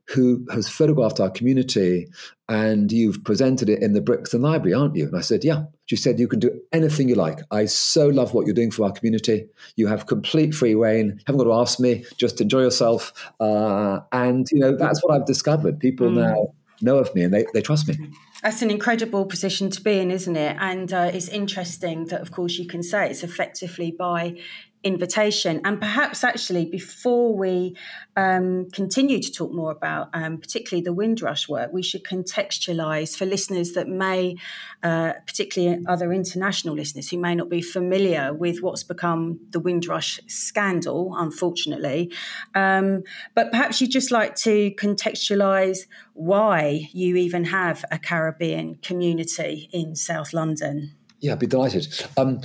who 0.09 0.45
has 0.51 0.67
photographed 0.67 1.19
our 1.19 1.29
community 1.29 2.07
and 2.49 2.91
you've 2.91 3.23
presented 3.23 3.69
it 3.69 3.81
in 3.81 3.93
the 3.93 4.01
Brixton 4.01 4.41
Library, 4.41 4.73
aren't 4.73 4.95
you? 4.95 5.07
And 5.07 5.15
I 5.15 5.21
said, 5.21 5.43
Yeah. 5.43 5.63
She 5.85 5.95
said, 5.95 6.19
You 6.19 6.27
can 6.27 6.39
do 6.39 6.61
anything 6.71 7.07
you 7.07 7.15
like. 7.15 7.39
I 7.51 7.65
so 7.65 8.07
love 8.07 8.33
what 8.33 8.45
you're 8.45 8.53
doing 8.53 8.71
for 8.71 8.83
our 8.83 8.91
community. 8.91 9.47
You 9.75 9.87
have 9.87 10.05
complete 10.07 10.53
free 10.53 10.75
reign. 10.75 11.21
Haven't 11.25 11.39
got 11.39 11.45
to 11.45 11.53
ask 11.53 11.79
me, 11.79 12.05
just 12.17 12.41
enjoy 12.41 12.61
yourself. 12.61 13.31
Uh, 13.39 13.99
and, 14.11 14.45
you 14.51 14.59
know, 14.59 14.75
that's 14.75 15.01
what 15.03 15.15
I've 15.15 15.25
discovered. 15.25 15.79
People 15.79 16.09
mm. 16.09 16.15
now 16.15 16.53
know 16.81 16.97
of 16.97 17.13
me 17.15 17.23
and 17.23 17.33
they, 17.33 17.45
they 17.53 17.61
trust 17.61 17.87
me. 17.87 17.97
That's 18.41 18.61
an 18.61 18.69
incredible 18.69 19.25
position 19.25 19.69
to 19.69 19.81
be 19.81 19.99
in, 19.99 20.11
isn't 20.11 20.35
it? 20.35 20.57
And 20.59 20.91
uh, 20.91 21.11
it's 21.13 21.29
interesting 21.29 22.07
that, 22.07 22.21
of 22.21 22.31
course, 22.31 22.57
you 22.57 22.67
can 22.67 22.83
say 22.83 23.09
it's 23.09 23.23
effectively 23.23 23.91
by 23.91 24.37
invitation. 24.83 25.61
And 25.63 25.79
perhaps 25.79 26.23
actually, 26.23 26.65
before 26.65 27.35
we 27.35 27.75
um, 28.15 28.69
continue 28.71 29.21
to 29.21 29.31
talk 29.31 29.51
more 29.51 29.71
about 29.71 30.09
um, 30.13 30.37
particularly 30.37 30.83
the 30.83 30.93
Windrush 30.93 31.47
work, 31.47 31.71
we 31.71 31.81
should 31.81 32.03
contextualize 32.03 33.17
for 33.17 33.25
listeners 33.25 33.71
that 33.73 33.87
may, 33.87 34.35
uh, 34.83 35.13
particularly 35.25 35.83
other 35.87 36.11
international 36.11 36.75
listeners 36.75 37.09
who 37.09 37.17
may 37.17 37.33
not 37.33 37.49
be 37.49 37.61
familiar 37.61 38.33
with 38.33 38.61
what's 38.61 38.83
become 38.83 39.39
the 39.51 39.59
Windrush 39.59 40.19
scandal, 40.27 41.15
unfortunately. 41.17 42.11
Um, 42.53 43.03
but 43.35 43.51
perhaps 43.51 43.79
you'd 43.79 43.91
just 43.91 44.11
like 44.11 44.35
to 44.37 44.71
contextualize 44.71 45.87
why 46.13 46.89
you 46.91 47.15
even 47.15 47.45
have 47.45 47.85
a 47.91 47.97
Caribbean 47.97 48.75
community 48.75 49.69
in 49.71 49.95
South 49.95 50.33
London. 50.33 50.93
Yeah, 51.19 51.33
I'd 51.33 51.39
be 51.39 51.47
delighted. 51.47 51.87
Um, 52.17 52.41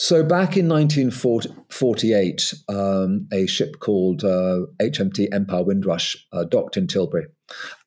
so 0.00 0.22
back 0.22 0.56
in 0.56 0.68
1948, 0.68 2.54
um, 2.68 3.26
a 3.32 3.46
ship 3.48 3.80
called 3.80 4.22
uh, 4.22 4.60
HMT 4.78 5.26
Empire 5.32 5.64
Windrush 5.64 6.16
uh, 6.32 6.44
docked 6.44 6.76
in 6.76 6.86
Tilbury, 6.86 7.26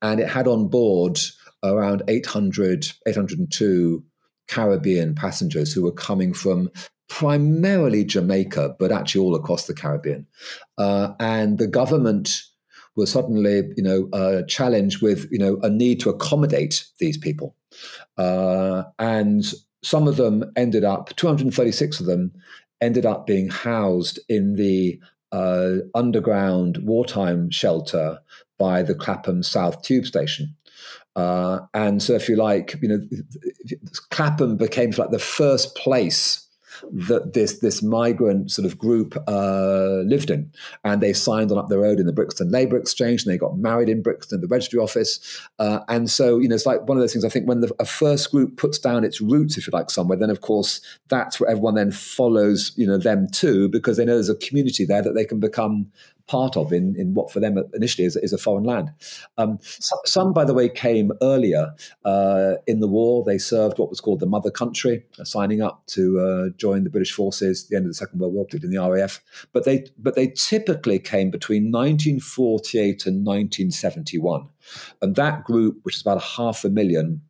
and 0.02 0.20
it 0.20 0.28
had 0.28 0.46
on 0.46 0.68
board 0.68 1.18
around 1.64 2.04
800, 2.10 2.86
802 3.08 4.04
Caribbean 4.50 5.16
passengers 5.16 5.72
who 5.72 5.84
were 5.84 5.94
coming 5.94 6.34
from 6.34 6.70
primarily 7.08 8.04
Jamaica, 8.04 8.76
but 8.78 8.92
actually 8.92 9.22
all 9.22 9.36
across 9.36 9.68
the 9.68 9.74
Caribbean. 9.74 10.28
Uh, 10.78 11.14
and 11.18 11.60
the 11.60 11.68
government 11.68 12.42
was 12.98 13.10
suddenly, 13.10 13.64
you 13.78 13.84
know, 13.84 14.10
uh, 14.12 14.42
challenged 14.48 15.02
with, 15.02 15.32
you 15.32 15.40
know, 15.40 15.58
a 15.64 15.70
need 15.70 16.02
to 16.02 16.10
accommodate 16.10 16.86
these 17.00 17.18
people. 17.18 17.56
Uh, 18.18 18.84
and 19.00 19.54
some 19.84 20.08
of 20.08 20.18
them 20.18 20.52
ended 20.56 20.84
up, 20.84 21.16
236 21.16 22.00
of 22.00 22.06
them 22.06 22.32
ended 22.82 23.06
up 23.06 23.28
being 23.28 23.50
housed 23.50 24.20
in 24.30 24.56
the 24.56 25.00
uh, 25.32 25.76
underground 25.96 26.78
wartime 26.80 27.50
shelter 27.50 28.20
by 28.58 28.84
the 28.84 28.96
Clapham 28.96 29.44
South 29.44 29.82
Tube 29.82 30.06
Station. 30.06 30.56
Uh, 31.16 31.60
and 31.74 32.02
so, 32.02 32.14
if 32.14 32.30
you 32.30 32.36
like, 32.36 32.76
you 32.82 32.88
know, 32.88 33.02
Clapham 34.10 34.56
became 34.56 34.92
like 34.92 35.12
the 35.12 35.20
first 35.20 35.76
place 35.76 36.48
that 36.92 37.34
this 37.34 37.60
this 37.60 37.82
migrant 37.82 38.52
sort 38.52 38.66
of 38.66 38.78
group 38.78 39.18
uh, 39.28 40.02
lived 40.06 40.30
in, 40.30 40.52
and 40.84 41.02
they 41.02 41.14
signed 41.14 41.52
on 41.52 41.58
up 41.58 41.70
the 41.70 41.80
road 41.80 42.00
in 42.00 42.06
the 42.06 42.14
Brixton 42.14 42.50
Labour 42.50 42.78
Exchange, 42.78 43.24
and 43.24 43.34
they 43.34 43.38
got 43.38 43.58
married 43.58 43.90
in 43.90 44.02
Brixton 44.02 44.38
at 44.38 44.42
the 44.42 44.48
registry 44.48 44.80
office, 44.80 45.42
uh, 45.60 45.80
and 45.88 46.10
so 46.10 46.40
you 46.40 46.48
know 46.48 46.56
it's 46.56 46.66
like 46.66 46.88
one 46.88 46.98
of 46.98 47.02
those 47.02 47.14
things. 47.14 47.26
I 47.26 47.30
think 47.30 47.48
when 47.48 47.62
the, 47.62 47.74
a 47.80 47.86
first 47.86 48.32
group 48.32 48.58
puts 48.58 48.80
down 48.80 49.04
its 49.04 49.22
roots, 49.22 49.58
if 49.58 49.68
you 49.68 49.72
like, 49.72 49.90
somewhere, 49.90 50.18
then 50.18 50.30
of 50.30 50.42
course 50.42 50.82
that's 51.10 51.40
where 51.40 51.50
everyone 51.50 51.76
then 51.76 51.92
follows, 51.92 52.72
you 52.76 52.88
know, 52.88 52.98
them 52.98 53.28
too, 53.32 53.70
because 53.70 53.98
they 53.98 54.06
know 54.06 54.14
there's 54.14 54.30
a 54.30 54.36
community 54.36 54.86
there 54.86 55.02
that 55.02 55.14
they 55.14 55.26
can 55.26 55.40
become 55.40 55.92
part 56.28 56.58
of 56.58 56.72
in, 56.72 56.96
in 56.98 57.14
what 57.14 57.32
for 57.32 57.40
them 57.40 57.58
initially 57.74 58.06
is, 58.06 58.16
is 58.16 58.34
a 58.34 58.38
foreign 58.38 58.64
land. 58.64 58.92
Um, 59.38 59.60
some, 59.62 60.00
some, 60.06 60.34
by 60.34 60.46
the 60.46 60.54
way, 60.54 60.70
came 60.70 61.12
earlier 61.22 61.74
uh, 62.06 62.56
in 62.68 62.80
the 62.80 62.88
war. 62.88 63.24
They 63.24 63.38
served 63.38 63.78
what 63.78 63.90
was 63.90 64.02
called 64.02 64.20
the 64.20 64.26
mother 64.26 64.52
country, 64.52 65.04
uh, 65.20 65.24
signing 65.24 65.62
up 65.62 65.86
to 65.88 66.20
uh, 66.20 66.50
join 66.58 66.84
the 66.84 66.90
British 66.90 67.12
forces 67.12 67.64
at 67.64 67.70
the 67.70 67.76
end 67.76 67.86
of 67.86 67.90
the 67.90 67.96
Second 67.96 68.20
World 68.20 68.34
War, 68.34 68.46
particularly 68.46 68.76
in 68.76 68.84
the 68.84 68.90
RAF. 68.92 69.22
But 69.54 69.66
they, 69.66 69.86
but 69.98 70.16
they 70.16 70.28
typically 70.28 71.00
came 71.00 71.32
between 71.32 71.72
1948 71.72 73.06
and 73.06 73.26
1971. 73.26 74.48
And 75.02 75.16
that 75.16 75.44
group, 75.44 75.80
which 75.84 75.96
is 75.96 76.02
about 76.02 76.18
a 76.18 76.26
half 76.26 76.64
a 76.64 76.70
million, 76.70 77.22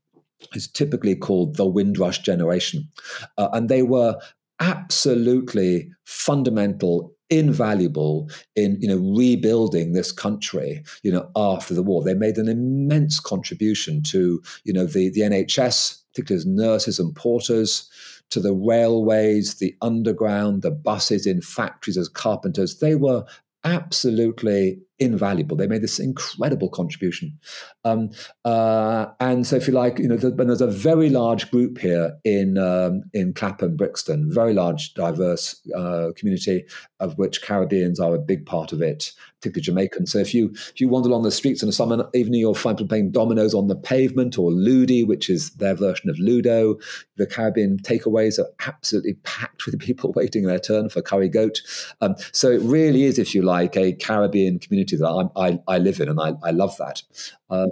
is 0.54 0.68
typically 0.68 1.16
called 1.16 1.56
the 1.56 1.66
Windrush 1.66 2.20
generation. 2.20 2.90
Uh, 3.38 3.50
and 3.54 3.70
they 3.70 3.84
were 3.84 4.18
absolutely 4.60 5.92
fundamental 6.06 7.14
invaluable 7.32 8.30
in 8.56 8.78
you 8.82 8.88
know 8.88 8.98
rebuilding 9.18 9.94
this 9.94 10.12
country 10.12 10.84
you 11.02 11.12
know 11.12 11.30
after 11.36 11.74
the 11.74 11.82
war. 11.82 12.04
They 12.04 12.14
made 12.14 12.38
an 12.38 12.50
immense 12.50 13.20
contribution 13.20 14.04
to 14.04 14.42
you 14.66 14.74
know 14.74 14.86
the 14.86 15.10
the 15.10 15.22
NHS 15.22 15.98
particularly 16.14 16.42
as 16.42 16.46
nurses 16.46 17.00
and 17.00 17.16
porters 17.16 17.90
to 18.30 18.40
the 18.40 18.54
railways 18.54 19.56
the 19.56 19.76
underground 19.82 20.62
the 20.62 20.72
buses 20.72 21.26
in 21.26 21.42
factories 21.42 21.98
as 21.98 22.10
carpenters. 22.10 22.80
They 22.80 22.96
were 22.96 23.26
absolutely 23.64 24.80
invaluable. 25.02 25.58
They 25.58 25.68
made 25.68 25.82
this 25.82 26.00
incredible 26.00 26.70
contribution. 26.70 27.38
Um, 27.84 28.12
uh, 28.46 29.08
and 29.20 29.46
so, 29.46 29.56
if 29.56 29.68
you 29.68 29.74
like, 29.74 30.00
you 30.00 30.08
know, 30.08 30.16
the, 30.16 30.30
there's 30.30 30.62
a 30.62 30.68
very 30.68 31.10
large 31.10 31.50
group 31.52 31.80
here 31.80 32.18
in 32.24 32.58
um, 32.58 33.04
in 33.14 33.34
Clapham, 33.34 33.76
Brixton, 33.76 34.32
very 34.32 34.54
large, 34.54 34.94
diverse 34.94 35.60
uh, 35.76 36.12
community 36.16 36.66
of 37.02 37.18
which 37.18 37.42
Caribbeans 37.42 38.00
are 38.00 38.14
a 38.14 38.20
big 38.20 38.46
part 38.46 38.72
of 38.72 38.82
it, 38.82 39.12
particularly 39.40 39.64
Jamaican. 39.64 40.06
So, 40.06 40.20
if 40.20 40.34
you 40.34 40.52
if 40.54 40.80
you 40.80 40.88
wander 40.88 41.10
along 41.10 41.24
the 41.24 41.32
streets 41.32 41.64
on 41.64 41.70
a 41.70 41.74
summer 41.74 42.08
evening, 42.14 42.40
you'll 42.40 42.54
find 42.54 42.78
people 42.78 42.90
playing 42.90 43.12
dominoes 43.12 43.54
on 43.54 43.68
the 43.68 43.76
pavement 43.76 44.38
or 44.38 44.52
Ludi, 44.52 45.04
which 45.04 45.30
is 45.30 45.50
their 45.52 45.74
version 45.74 46.10
of 46.10 46.20
Ludo. 46.20 46.78
The 47.18 47.26
Caribbean 47.26 47.80
takeaways 47.80 48.40
are 48.40 48.50
absolutely 48.68 49.16
packed 49.24 49.66
with 49.66 49.80
people 49.80 50.14
waiting 50.14 50.44
their 50.44 50.60
turn 50.60 50.90
for 50.90 51.02
curry 51.02 51.30
goat. 51.30 51.62
Um, 52.02 52.16
so, 52.32 52.52
it 52.52 52.62
really 52.62 53.04
is, 53.04 53.18
if 53.18 53.34
you 53.34 53.42
like, 53.42 53.76
a 53.76 53.94
Caribbean 53.94 54.60
community 54.60 54.91
community 54.92 55.30
that 55.32 55.32
I, 55.36 55.50
I, 55.50 55.76
I 55.76 55.78
live 55.78 56.00
in, 56.00 56.10
and 56.10 56.20
I, 56.20 56.34
I 56.44 56.52
love 56.52 56.76
that. 56.78 57.02
Uh, 57.50 57.68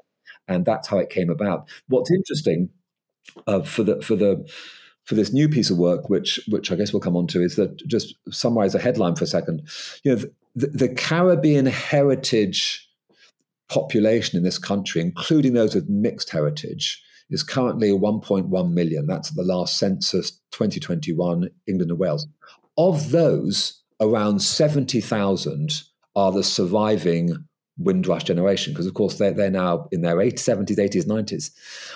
and 0.48 0.66
that's 0.66 0.88
how 0.88 0.98
it 0.98 1.10
came 1.10 1.30
about. 1.30 1.70
What's 1.88 2.12
interesting 2.12 2.70
uh, 3.48 3.62
for 3.62 3.84
the 3.84 4.02
for 4.02 4.16
the 4.16 4.50
for 5.04 5.16
this 5.16 5.34
new 5.34 5.50
piece 5.50 5.70
of 5.70 5.78
work, 5.78 6.10
which 6.10 6.40
which 6.48 6.72
I 6.72 6.76
guess 6.76 6.94
we'll 6.94 7.02
come 7.02 7.16
on 7.16 7.28
to, 7.28 7.42
is 7.42 7.56
that 7.56 7.86
just 7.88 8.16
summarize 8.32 8.76
a 8.76 8.80
headline 8.80 9.16
for 9.16 9.24
a 9.24 9.28
second. 9.28 9.68
You 10.04 10.16
know, 10.16 10.22
the, 10.56 10.68
the 10.68 10.90
Caribbean 10.90 11.66
heritage 11.68 12.88
population 13.70 14.38
in 14.38 14.44
this 14.44 14.58
country, 14.58 15.02
including 15.02 15.54
those 15.54 15.76
with 15.76 15.90
mixed 15.90 16.32
heritage, 16.32 17.04
is 17.30 17.44
currently 17.44 17.90
1.1 17.90 18.72
million. 18.72 19.06
That's 19.06 19.30
the 19.30 19.44
last 19.44 19.78
census 19.78 20.32
2021, 20.52 21.50
England 21.68 21.92
and 21.92 22.00
Wales. 22.00 22.26
Of 22.78 23.12
those, 23.12 23.84
around 24.00 24.42
70,000 24.42 25.84
are 26.20 26.32
the 26.32 26.44
surviving 26.44 27.32
Windrush 27.78 28.26
generation, 28.26 28.74
because 28.74 28.88
of 28.88 28.94
course 28.94 29.18
they're, 29.18 29.32
they're 29.32 29.50
now 29.50 29.88
in 29.92 30.02
their 30.02 30.18
80s, 30.18 30.40
70s, 30.40 30.78
80s, 30.78 31.06
90s, 31.06 31.52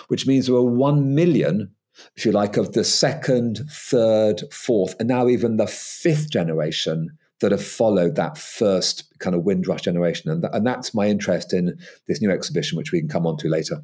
which 0.07 0.25
means 0.25 0.47
there 0.47 0.55
are 0.55 0.63
1 0.63 1.13
million, 1.13 1.69
if 2.15 2.25
you 2.25 2.31
like, 2.31 2.55
of 2.55 2.71
the 2.71 2.85
second, 2.85 3.59
third, 3.69 4.41
fourth, 4.51 4.95
and 4.99 5.09
now 5.09 5.27
even 5.27 5.57
the 5.57 5.67
fifth 5.67 6.29
generation 6.29 7.09
that 7.41 7.51
have 7.51 7.63
followed 7.63 8.15
that 8.15 8.37
first 8.37 9.03
kind 9.19 9.35
of 9.35 9.43
Windrush 9.43 9.81
generation. 9.81 10.31
And, 10.31 10.41
th- 10.41 10.53
and 10.53 10.65
that's 10.65 10.93
my 10.93 11.07
interest 11.07 11.51
in 11.53 11.77
this 12.07 12.21
new 12.21 12.31
exhibition, 12.31 12.77
which 12.77 12.93
we 12.93 13.01
can 13.01 13.09
come 13.09 13.27
on 13.27 13.35
to 13.37 13.49
later. 13.49 13.83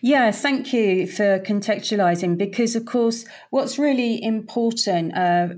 Yeah, 0.00 0.30
thank 0.30 0.72
you 0.72 1.06
for 1.06 1.38
contextualising 1.40 2.36
because, 2.36 2.76
of 2.76 2.84
course, 2.84 3.24
what's 3.50 3.78
really 3.78 4.22
important, 4.22 5.16
uh, 5.16 5.48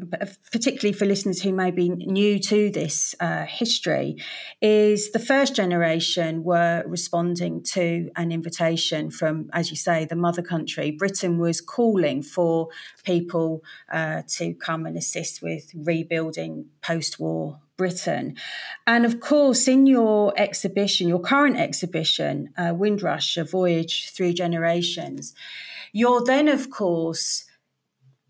particularly 0.53 0.93
for 0.93 1.05
listeners 1.05 1.43
who 1.43 1.53
may 1.53 1.71
be 1.71 1.89
new 1.89 2.39
to 2.41 2.71
this 2.71 3.15
uh, 3.21 3.45
history, 3.45 4.17
is 4.61 5.13
the 5.13 5.19
first 5.19 5.55
generation 5.55 6.45
were 6.45 6.85
responding 6.87 7.63
to 7.75 8.11
an 8.17 8.33
invitation 8.33 9.11
from, 9.11 9.51
as 9.53 9.71
you 9.71 9.77
say, 9.77 10.05
the 10.05 10.17
mother 10.17 10.43
country. 10.43 10.91
Britain 10.91 11.39
was 11.39 11.61
calling 11.61 12.23
for 12.23 12.69
people 13.05 13.63
uh, 13.93 14.23
to 14.29 14.55
come 14.55 14.87
and 14.87 14.97
assist 14.97 15.43
with 15.43 15.71
rebuilding 15.75 16.67
post 16.83 17.19
war 17.19 17.61
Britain. 17.77 18.37
And 18.87 19.05
of 19.05 19.21
course, 19.21 19.69
in 19.69 19.87
your 19.87 20.33
exhibition, 20.37 21.09
your 21.09 21.21
current 21.21 21.57
exhibition, 21.57 22.51
uh, 22.57 22.73
Windrush, 22.75 23.37
A 23.37 23.45
Voyage 23.45 24.11
Through 24.11 24.33
Generations, 24.35 25.35
you're 25.93 26.25
then, 26.25 26.49
of 26.49 26.71
course, 26.71 27.45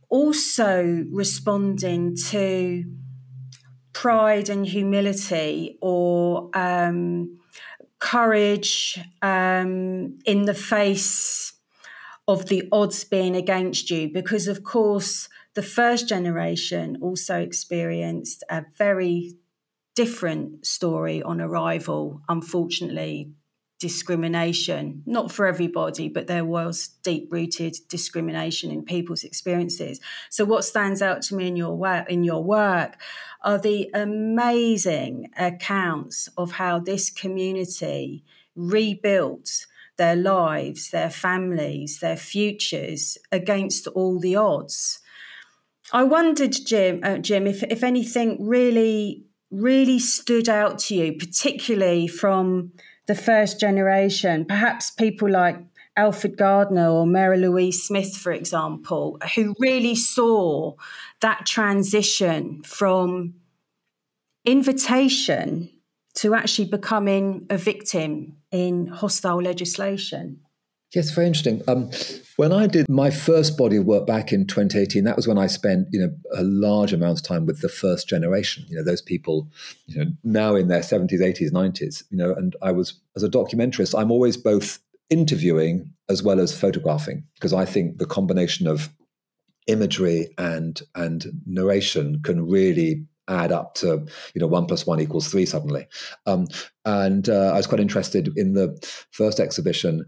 also 0.09 1.05
responding 1.11 2.17
to 2.17 2.85
pride 3.93 4.49
and 4.49 4.67
humility 4.67 5.79
or 5.81 6.51
um, 6.55 7.39
courage 7.99 9.01
um, 9.23 10.19
in 10.27 10.45
the 10.45 10.55
face 10.55 11.55
of 12.29 12.47
the 12.47 12.69
odds 12.73 13.05
being 13.05 13.37
against 13.37 13.91
you 13.91 14.13
because 14.13 14.49
of 14.49 14.65
course 14.65 15.29
the 15.57 15.63
first 15.63 16.07
generation 16.07 16.99
also 17.01 17.41
experienced 17.41 18.45
a 18.51 18.65
very 18.77 19.37
different 19.95 20.67
story 20.67 21.23
on 21.23 21.41
arrival, 21.41 22.21
unfortunately, 22.29 23.33
discrimination, 23.79 25.03
not 25.07 25.33
for 25.33 25.47
everybody, 25.47 26.11
but 26.11 26.27
there 26.27 26.45
was 26.45 26.89
deep 27.03 27.33
rooted 27.33 27.75
discrimination 27.89 28.71
in 28.71 28.85
people's 28.85 29.25
experiences. 29.25 29.99
So 30.29 30.45
what 30.45 30.63
stands 30.63 31.01
out 31.01 31.23
to 31.23 31.35
me 31.35 31.49
in 31.49 31.57
your 31.57 31.75
work 31.75 32.11
in 32.11 32.23
your 32.23 32.45
work 32.45 33.01
are 33.43 33.59
the 33.59 33.91
amazing 33.95 35.31
accounts 35.39 36.29
of 36.37 36.53
how 36.53 36.81
this 36.81 37.09
community 37.09 38.23
rebuilt 38.55 39.67
their 39.97 40.17
lives, 40.17 40.91
their 40.91 41.11
families, 41.11 42.01
their 42.01 42.19
futures 42.19 43.17
against 43.33 43.87
all 43.87 44.21
the 44.21 44.37
odds. 44.37 45.01
I 45.93 46.03
wondered, 46.03 46.55
Jim, 46.65 47.01
uh, 47.03 47.19
Jim, 47.19 47.47
if, 47.47 47.63
if 47.63 47.83
anything 47.85 48.47
really, 48.47 49.25
really 49.51 49.99
stood 49.99 50.49
out 50.49 50.79
to 50.81 50.95
you, 50.95 51.13
particularly 51.17 52.09
from 52.09 52.73
the 53.07 53.15
first 53.15 53.61
generation, 53.61 54.45
perhaps 54.45 54.91
people 54.91 55.31
like 55.31 55.59
Alfred 55.97 56.37
Gardner 56.37 56.89
or 56.89 57.07
Mary 57.07 57.39
Louise 57.39 57.83
Smith, 57.83 58.17
for 58.17 58.33
example, 58.33 59.19
who 59.35 59.55
really 59.59 59.95
saw 59.95 60.75
that 61.21 61.47
transition 61.47 62.63
from 62.65 63.35
invitation 64.45 65.71
to 66.15 66.35
actually 66.35 66.69
becoming 66.69 67.47
a 67.51 67.57
victim 67.57 68.37
in 68.51 68.87
hostile 68.87 69.43
legislation. 69.43 70.41
Yes, 70.95 71.11
very 71.11 71.27
interesting. 71.27 71.63
Um, 71.67 71.91
when 72.37 72.53
I 72.53 72.67
did 72.67 72.89
my 72.89 73.11
first 73.11 73.59
body 73.59 73.77
of 73.77 73.87
work 73.87 74.07
back 74.07 74.33
in 74.33 74.47
2018, 74.47 75.05
that 75.05 75.17
was 75.17 75.27
when 75.27 75.39
I 75.39 75.47
spent, 75.47 75.89
you 75.91 76.01
know, 76.01 76.11
a 76.35 76.45
large 76.45 76.93
amount 76.93 77.19
of 77.19 77.25
time 77.25 77.45
with 77.45 77.61
the 77.61 77.69
first 77.69 78.09
generation. 78.09 78.65
You 78.69 78.77
know, 78.77 78.85
those 78.85 79.03
people, 79.03 79.49
you 79.87 79.99
know, 79.99 80.11
now 80.23 80.55
in 80.55 80.69
their 80.69 80.81
70s, 80.81 81.21
80s, 81.21 81.51
90s. 81.51 82.05
You 82.11 82.19
know, 82.19 82.35
and 82.35 82.55
I 82.63 82.73
was 82.73 83.01
as 83.17 83.23
a 83.23 83.29
documentarist, 83.29 83.99
I'm 83.99 84.11
always 84.11 84.37
both 84.37 84.79
interviewing 85.11 85.93
as 86.09 86.23
well 86.23 86.41
as 86.41 86.59
photographing 86.59 87.25
because 87.35 87.53
I 87.53 87.65
think 87.65 87.99
the 87.99 88.07
combination 88.07 88.67
of 88.67 88.91
imagery 89.67 90.29
and 90.39 90.81
and 90.95 91.27
narration 91.47 92.23
can 92.23 92.47
really 92.47 93.05
add 93.29 93.51
up 93.51 93.75
to 93.75 94.07
you 94.35 94.41
know 94.41 94.47
one 94.47 94.67
plus 94.67 94.87
one 94.87 95.01
equals 95.01 95.29
three 95.29 95.45
suddenly 95.45 95.87
um, 96.27 96.47
and 96.85 97.29
uh, 97.29 97.51
i 97.53 97.57
was 97.57 97.67
quite 97.67 97.81
interested 97.81 98.31
in 98.37 98.55
the 98.55 98.79
first 99.11 99.41
exhibition 99.41 100.05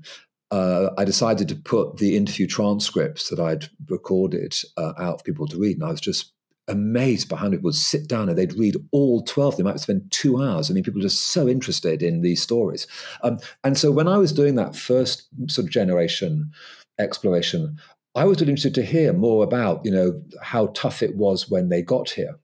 uh, 0.50 0.90
I 0.96 1.04
decided 1.04 1.48
to 1.48 1.56
put 1.56 1.98
the 1.98 2.16
interview 2.16 2.46
transcripts 2.46 3.28
that 3.28 3.38
I'd 3.38 3.68
recorded 3.88 4.56
uh, 4.76 4.92
out 4.98 5.18
for 5.18 5.24
people 5.24 5.46
to 5.48 5.58
read. 5.58 5.76
And 5.76 5.84
I 5.84 5.90
was 5.90 6.00
just 6.00 6.32
amazed 6.68 7.28
by 7.28 7.36
how 7.36 7.50
people 7.50 7.64
would 7.64 7.74
sit 7.74 8.08
down 8.08 8.28
and 8.28 8.36
they'd 8.36 8.54
read 8.54 8.76
all 8.90 9.22
12. 9.22 9.56
They 9.56 9.62
might 9.62 9.80
spend 9.80 10.10
two 10.10 10.42
hours. 10.42 10.70
I 10.70 10.74
mean, 10.74 10.84
people 10.84 11.00
are 11.00 11.02
just 11.02 11.32
so 11.32 11.48
interested 11.48 12.02
in 12.02 12.22
these 12.22 12.42
stories. 12.42 12.86
Um, 13.22 13.38
and 13.64 13.76
so 13.76 13.90
when 13.90 14.08
I 14.08 14.18
was 14.18 14.32
doing 14.32 14.54
that 14.56 14.76
first 14.76 15.28
sort 15.48 15.66
of 15.66 15.72
generation 15.72 16.50
exploration, 16.98 17.78
I 18.14 18.24
was 18.24 18.40
really 18.40 18.52
interested 18.52 18.74
to 18.74 18.84
hear 18.84 19.12
more 19.12 19.44
about, 19.44 19.84
you 19.84 19.90
know, 19.90 20.20
how 20.42 20.68
tough 20.68 21.02
it 21.02 21.16
was 21.16 21.48
when 21.48 21.68
they 21.68 21.82
got 21.82 22.10
here. 22.10 22.38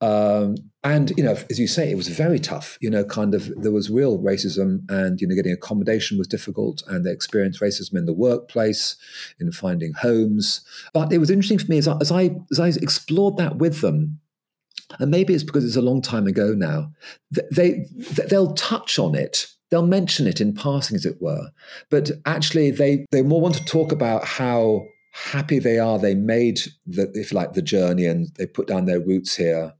Um, 0.00 0.56
and 0.84 1.12
you 1.16 1.24
know, 1.24 1.36
as 1.50 1.58
you 1.58 1.66
say, 1.66 1.90
it 1.90 1.96
was 1.96 2.08
very 2.08 2.38
tough. 2.38 2.78
You 2.80 2.90
know, 2.90 3.04
kind 3.04 3.34
of 3.34 3.50
there 3.60 3.72
was 3.72 3.90
real 3.90 4.18
racism, 4.18 4.88
and 4.90 5.20
you 5.20 5.26
know, 5.26 5.34
getting 5.34 5.52
accommodation 5.52 6.18
was 6.18 6.28
difficult, 6.28 6.82
and 6.86 7.04
they 7.04 7.10
experienced 7.10 7.60
racism 7.60 7.96
in 7.96 8.06
the 8.06 8.12
workplace, 8.12 8.96
in 9.40 9.50
finding 9.52 9.94
homes. 9.94 10.60
But 10.92 11.12
it 11.12 11.18
was 11.18 11.30
interesting 11.30 11.58
for 11.58 11.66
me 11.66 11.78
as 11.78 11.88
I, 11.88 11.96
as 12.00 12.12
I 12.12 12.36
as 12.52 12.60
I 12.60 12.68
explored 12.68 13.36
that 13.38 13.56
with 13.56 13.80
them, 13.80 14.20
and 14.98 15.10
maybe 15.10 15.34
it's 15.34 15.44
because 15.44 15.64
it's 15.64 15.76
a 15.76 15.82
long 15.82 16.02
time 16.02 16.26
ago 16.26 16.52
now. 16.54 16.92
They 17.50 17.86
they'll 18.28 18.54
touch 18.54 18.98
on 18.98 19.14
it. 19.14 19.48
They'll 19.70 19.86
mention 19.86 20.28
it 20.28 20.40
in 20.40 20.54
passing, 20.54 20.94
as 20.94 21.06
it 21.06 21.20
were, 21.20 21.50
but 21.90 22.12
actually, 22.26 22.70
they 22.70 23.06
they 23.10 23.22
more 23.22 23.40
want 23.40 23.56
to 23.56 23.64
talk 23.64 23.92
about 23.92 24.24
how 24.24 24.86
happy 25.16 25.58
they 25.58 25.78
are 25.78 25.98
they 25.98 26.14
made 26.14 26.60
the 26.86 27.10
if 27.14 27.32
like 27.32 27.54
the 27.54 27.62
journey 27.62 28.04
and 28.04 28.28
they 28.36 28.44
put 28.44 28.66
down 28.66 28.84
their 28.84 29.00
roots 29.00 29.34
here 29.34 29.72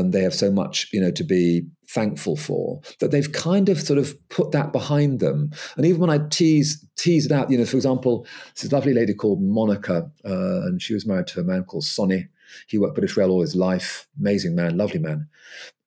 and 0.00 0.12
they 0.12 0.22
have 0.22 0.34
so 0.34 0.50
much 0.50 0.88
you 0.92 1.00
know 1.00 1.10
to 1.10 1.22
be 1.22 1.62
thankful 1.88 2.36
for 2.36 2.80
that 3.00 3.10
they've 3.10 3.32
kind 3.32 3.68
of 3.68 3.80
sort 3.80 3.98
of 3.98 4.16
put 4.28 4.52
that 4.52 4.72
behind 4.72 5.20
them. 5.20 5.50
And 5.76 5.84
even 5.86 6.00
when 6.00 6.10
i 6.10 6.18
tease 6.28 6.84
tease 6.96 7.26
it 7.26 7.32
out 7.32 7.50
you 7.50 7.58
know 7.58 7.66
for 7.66 7.76
example 7.76 8.26
this 8.60 8.72
lovely 8.72 8.94
lady 8.94 9.14
called 9.14 9.42
monica 9.42 10.10
uh, 10.24 10.62
and 10.66 10.80
she 10.80 10.94
was 10.94 11.06
married 11.06 11.26
to 11.28 11.40
a 11.40 11.44
man 11.44 11.64
called 11.64 11.84
sonny. 11.84 12.28
He 12.68 12.78
worked 12.78 12.94
british 12.94 13.16
rail 13.16 13.30
all 13.30 13.42
his 13.42 13.54
life. 13.54 14.08
Amazing 14.18 14.54
man 14.54 14.76
lovely 14.76 15.00
man. 15.00 15.28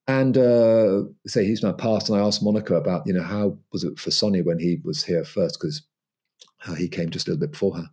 And 0.05 0.37
uh, 0.37 1.03
say 1.25 1.45
he's 1.45 1.63
now 1.63 1.73
passed 1.73 2.09
and 2.09 2.17
i 2.17 2.21
asked 2.21 2.43
monica 2.43 2.75
about 2.75 3.07
you 3.07 3.13
know 3.13 3.23
how 3.23 3.57
was 3.71 3.83
it 3.83 3.99
for 3.99 4.11
sonny 4.11 4.41
when 4.41 4.59
he 4.59 4.79
was 4.83 5.03
here 5.03 5.23
first 5.25 5.59
because 5.59 5.83
uh, 6.67 6.75
he 6.75 6.87
came 6.87 7.09
just 7.09 7.27
a 7.27 7.31
little 7.31 7.41
bit 7.41 7.51
before 7.51 7.75
her. 7.75 7.89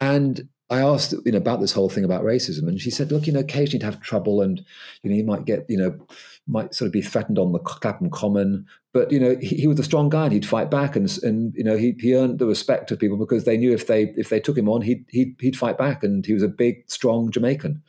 And 0.00 0.48
I 0.70 0.80
asked, 0.80 1.14
you 1.24 1.32
know, 1.32 1.38
about 1.38 1.60
this 1.60 1.72
whole 1.72 1.90
thing 1.90 2.04
about 2.04 2.24
racism, 2.24 2.68
and 2.68 2.80
she 2.80 2.90
said, 2.90 3.12
"Look, 3.12 3.26
you 3.26 3.32
know, 3.32 3.40
occasionally 3.40 3.84
you'd 3.84 3.92
have 3.92 4.00
trouble, 4.00 4.40
and 4.40 4.64
you 5.02 5.10
know, 5.10 5.16
you 5.16 5.24
might 5.24 5.44
get, 5.44 5.66
you 5.68 5.76
know, 5.76 5.98
might 6.46 6.74
sort 6.74 6.86
of 6.86 6.92
be 6.92 7.02
threatened 7.02 7.38
on 7.38 7.52
the 7.52 7.58
Clapham 7.58 8.10
Common, 8.10 8.66
but 8.92 9.12
you 9.12 9.20
know, 9.20 9.36
he, 9.40 9.56
he, 9.56 9.66
was 9.66 9.78
a 9.78 9.84
strong 9.84 10.08
guy, 10.08 10.24
and 10.24 10.32
he'd 10.32 10.46
fight 10.46 10.70
back, 10.70 10.96
and 10.96 11.18
and 11.22 11.54
you 11.54 11.64
know, 11.64 11.76
he 11.76 11.94
he 11.98 12.14
earned 12.14 12.38
the 12.38 12.46
respect 12.46 12.90
of 12.90 12.98
people 12.98 13.18
because 13.18 13.44
they 13.44 13.58
knew 13.58 13.72
if 13.72 13.86
they 13.86 14.14
if 14.16 14.30
they 14.30 14.40
took 14.40 14.56
him 14.56 14.68
on, 14.68 14.80
he'd 14.80 15.04
he'd, 15.08 15.36
he'd 15.38 15.56
fight 15.56 15.76
back, 15.76 16.02
and 16.02 16.24
he 16.24 16.32
was 16.32 16.42
a 16.42 16.48
big, 16.48 16.90
strong 16.90 17.30
Jamaican. 17.30 17.82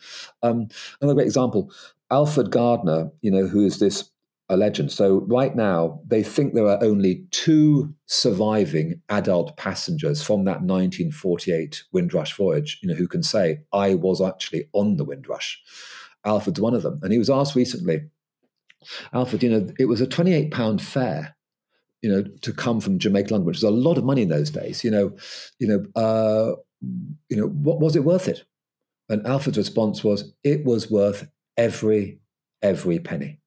Um, 0.44 0.68
another 1.00 1.16
great 1.16 1.28
example, 1.28 1.72
Alfred 2.12 2.52
Gardner, 2.52 3.10
you 3.22 3.32
know, 3.32 3.48
who 3.48 3.66
is 3.66 3.80
this 3.80 4.10
a 4.50 4.58
legend. 4.58 4.92
So 4.92 5.22
right 5.22 5.56
now, 5.56 6.02
they 6.06 6.22
think 6.22 6.54
there 6.54 6.68
are 6.68 6.84
only 6.84 7.26
two 7.32 7.94
surviving 8.06 9.02
adult 9.10 9.58
passengers 9.58 10.22
from 10.22 10.46
that 10.46 10.62
1948 10.62 11.84
Windrush 11.92 12.36
voyage, 12.36 12.80
you 12.82 12.90
know, 12.90 12.96
who 12.96 13.08
can 13.08 13.24
say, 13.24 13.60
I 13.74 13.96
was 13.96 14.22
actually 14.22 14.70
on 14.74 14.98
the 14.98 15.04
Windrush. 15.04 15.62
Alfred's 16.26 16.60
one 16.60 16.76
of 16.76 16.84
them. 16.84 17.00
And 17.02 17.12
he 17.12 17.18
was 17.18 17.30
asked 17.30 17.56
recently, 17.56 18.02
Alfred, 19.14 19.42
you 19.42 19.50
know, 19.50 19.68
it 19.80 19.86
was 19.86 20.02
a 20.02 20.08
28 20.08 20.52
pound 20.52 20.82
fare, 20.82 21.36
you 22.02 22.10
know, 22.10 22.24
to 22.42 22.54
come 22.54 22.80
from 22.80 23.00
Jamaica, 23.00 23.34
London, 23.34 23.48
which 23.48 23.58
was 23.58 23.64
a 23.64 23.72
lot 23.72 23.98
of 23.98 24.04
money 24.04 24.22
in 24.22 24.30
those 24.30 24.52
days. 24.52 24.84
You 24.84 24.92
know, 24.92 25.18
you 25.58 25.68
know, 25.68 26.02
uh, 26.02 26.56
you 27.30 27.38
know, 27.38 27.48
what 27.48 27.80
was 27.80 27.96
it 27.96 28.04
worth 28.04 28.28
it? 28.28 28.44
And 29.10 29.26
Alfred's 29.26 29.58
response 29.58 30.04
was, 30.04 30.34
it 30.44 30.66
was 30.66 30.92
worth 30.92 31.28
every, 31.58 32.20
every 32.62 33.00
penny. 33.00 33.40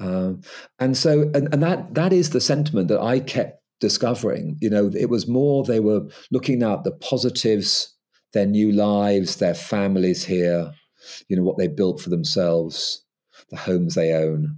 Um, 0.00 0.42
and 0.78 0.96
so, 0.96 1.22
and, 1.34 1.52
and 1.52 1.62
that 1.62 1.94
that 1.94 2.12
is 2.12 2.30
the 2.30 2.40
sentiment 2.40 2.88
that 2.88 3.00
I 3.00 3.20
kept 3.20 3.62
discovering. 3.80 4.56
You 4.60 4.70
know, 4.70 4.90
it 4.94 5.10
was 5.10 5.28
more 5.28 5.64
they 5.64 5.80
were 5.80 6.06
looking 6.30 6.62
at 6.62 6.84
the 6.84 6.92
positives, 6.92 7.94
their 8.32 8.46
new 8.46 8.72
lives, 8.72 9.36
their 9.36 9.54
families 9.54 10.24
here, 10.24 10.72
you 11.28 11.36
know, 11.36 11.42
what 11.42 11.58
they 11.58 11.68
built 11.68 12.00
for 12.00 12.10
themselves, 12.10 13.04
the 13.50 13.56
homes 13.56 13.94
they 13.94 14.12
own, 14.12 14.56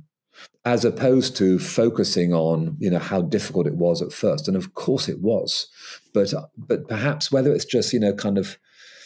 as 0.65 0.85
opposed 0.85 1.37
to 1.37 1.59
focusing 1.59 2.35
on 2.35 2.77
you 2.79 2.91
know 2.91 2.99
how 2.99 3.23
difficult 3.23 3.67
it 3.67 3.77
was 3.77 4.03
at 4.03 4.13
first. 4.13 4.49
And 4.49 4.57
of 4.57 4.75
course 4.75 5.09
it 5.09 5.21
was, 5.21 5.69
but 6.13 6.33
but 6.57 6.89
perhaps 6.89 7.33
whether 7.33 7.53
it's 7.53 7.65
just 7.65 7.93
you 7.93 8.01
know 8.01 8.15
kind 8.15 8.39
of 8.39 8.59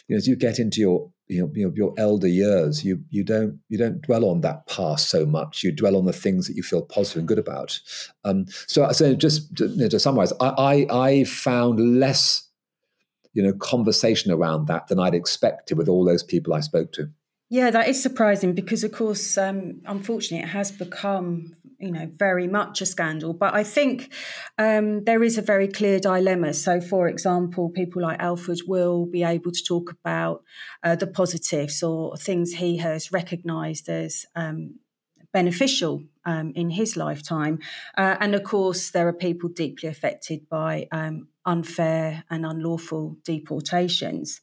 you 0.07 0.15
know, 0.15 0.17
as 0.17 0.27
you 0.27 0.35
get 0.35 0.59
into 0.59 0.81
your 0.81 1.09
you 1.27 1.41
know, 1.41 1.51
your, 1.55 1.73
your 1.73 1.93
elder 1.97 2.27
years, 2.27 2.85
you 2.85 3.03
you 3.09 3.23
don't 3.23 3.59
you 3.69 3.77
don't 3.77 4.01
dwell 4.01 4.25
on 4.25 4.41
that 4.41 4.67
past 4.67 5.09
so 5.09 5.25
much. 5.25 5.63
You 5.63 5.71
dwell 5.71 5.95
on 5.95 6.05
the 6.05 6.13
things 6.13 6.47
that 6.47 6.55
you 6.55 6.61
feel 6.61 6.83
positive 6.83 7.19
and 7.19 7.27
good 7.27 7.39
about. 7.39 7.79
Um, 8.23 8.45
so, 8.67 8.91
so 8.91 9.15
just 9.15 9.55
to, 9.57 9.67
you 9.67 9.77
know, 9.77 9.89
to 9.89 9.99
summarize, 9.99 10.33
I, 10.39 10.85
I, 10.89 11.07
I 11.09 11.23
found 11.23 11.99
less, 11.99 12.47
you 13.33 13.41
know, 13.41 13.53
conversation 13.53 14.31
around 14.31 14.67
that 14.67 14.87
than 14.87 14.99
I'd 14.99 15.15
expected 15.15 15.77
with 15.77 15.89
all 15.89 16.05
those 16.05 16.21
people 16.21 16.53
I 16.53 16.59
spoke 16.59 16.91
to. 16.93 17.09
Yeah, 17.49 17.69
that 17.71 17.87
is 17.87 18.01
surprising 18.01 18.53
because, 18.53 18.83
of 18.83 18.91
course, 18.91 19.37
um, 19.37 19.81
unfortunately, 19.85 20.45
it 20.47 20.49
has 20.49 20.71
become 20.71 21.55
you 21.79 21.91
know 21.91 22.09
very 22.15 22.47
much 22.47 22.81
a 22.81 22.85
scandal. 22.85 23.33
But 23.33 23.53
i 23.53 23.63
think 23.63 24.13
um, 24.57 25.03
there 25.03 25.23
is 25.23 25.37
a 25.37 25.41
very 25.41 25.67
clear 25.67 25.99
dilemma. 25.99 26.53
So 26.53 26.81
for 26.81 27.07
example 27.07 27.69
people 27.69 28.01
like 28.01 28.19
alfred 28.19 28.61
will 28.67 29.05
be 29.05 29.23
able 29.23 29.51
to 29.51 29.63
talk 29.63 29.91
about 29.91 30.43
uh, 30.83 30.95
the 30.95 31.07
positives 31.07 31.83
or 31.83 32.17
things 32.17 32.53
he 32.53 32.77
has 32.77 33.11
recognized 33.11 33.89
as 33.89 34.25
um, 34.35 34.79
beneficial 35.33 36.03
um, 36.23 36.53
in 36.55 36.69
his 36.69 36.95
lifetime. 36.95 37.59
Uh, 37.97 38.15
and 38.19 38.35
of 38.35 38.43
course 38.43 38.91
there 38.91 39.07
are 39.07 39.13
people 39.13 39.49
deeply 39.49 39.89
affected 39.89 40.47
by 40.49 40.87
um, 40.91 41.27
unfair 41.45 42.23
and 42.29 42.45
unlawful 42.45 43.17
deportations 43.23 44.41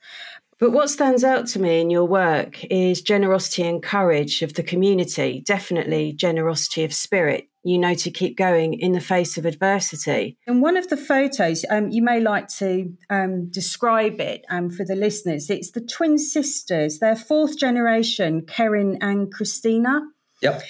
but 0.63 0.71
what 0.71 0.91
stands 0.91 1.25
out 1.25 1.49
to 1.49 1.59
me 1.59 1.81
in 1.81 1.91
your 1.91 2.05
work 2.05 2.65
is 2.67 3.03
generosity 3.03 3.65
and 3.65 3.83
courage 3.83 4.43
of 4.43 4.55
the 4.55 4.63
community, 4.63 5.43
definitely 5.45 6.13
generosity 6.13 6.85
of 6.85 6.95
spirit. 6.95 7.49
you 7.65 7.79
know 7.79 7.95
to 7.95 8.13
keep 8.13 8.37
going 8.37 8.75
in 8.75 8.93
the 8.93 9.01
face 9.01 9.37
of 9.37 9.45
adversity. 9.45 10.37
And 10.47 10.63
one 10.63 10.77
of 10.77 10.89
the 10.89 10.97
photos, 10.97 11.65
um, 11.69 11.89
you 11.89 12.01
may 12.01 12.21
like 12.21 12.47
to 12.59 12.93
um, 13.11 13.51
describe 13.51 14.21
it 14.21 14.45
um, 14.51 14.71
for 14.71 14.85
the 14.85 14.95
listeners. 14.95 15.51
It's 15.51 15.73
the 15.73 15.81
twin 15.81 16.17
sisters, 16.17 17.01
they're 17.01 17.17
fourth 17.17 17.59
generation, 17.59 18.43
Karen 18.47 18.99
and 19.01 19.33
Christina. 19.33 20.03
Yep. 20.43 20.63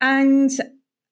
And 0.00 0.50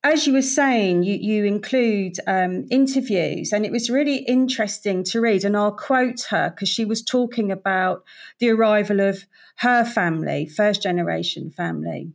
as 0.05 0.27
you 0.27 0.33
were 0.33 0.43
saying, 0.43 1.03
you, 1.03 1.15
you 1.15 1.45
include 1.45 2.17
um, 2.27 2.67
interviews, 2.71 3.53
and 3.53 3.67
it 3.67 3.73
was 3.73 3.91
really 3.91 4.19
interesting 4.19 5.03
to 5.05 5.21
read. 5.21 5.45
And 5.45 5.57
I'll 5.57 5.73
quote 5.73 6.27
her 6.31 6.51
because 6.51 6.69
she 6.69 6.85
was 6.85 7.03
talking 7.03 7.51
about 7.51 8.05
the 8.39 8.51
arrival 8.51 9.01
of 9.01 9.27
her 9.57 9.85
family, 9.85 10.47
first 10.47 10.83
generation 10.83 11.51
family. 11.51 12.13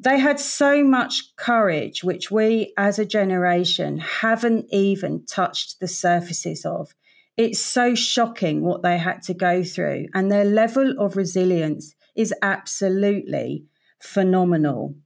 They 0.00 0.18
had 0.18 0.40
so 0.40 0.82
much 0.82 1.36
courage, 1.36 2.02
which 2.02 2.30
we 2.30 2.72
as 2.76 2.98
a 2.98 3.04
generation 3.04 3.98
haven't 3.98 4.66
even 4.72 5.24
touched 5.24 5.78
the 5.78 5.88
surfaces 5.88 6.66
of. 6.66 6.94
It's 7.36 7.64
so 7.64 7.94
shocking 7.94 8.62
what 8.62 8.82
they 8.82 8.98
had 8.98 9.22
to 9.22 9.34
go 9.34 9.62
through, 9.62 10.08
and 10.14 10.30
their 10.30 10.44
level 10.44 10.94
of 10.98 11.16
resilience 11.16 11.94
is 12.16 12.34
absolutely 12.42 13.66
phenomenal. 14.00 14.96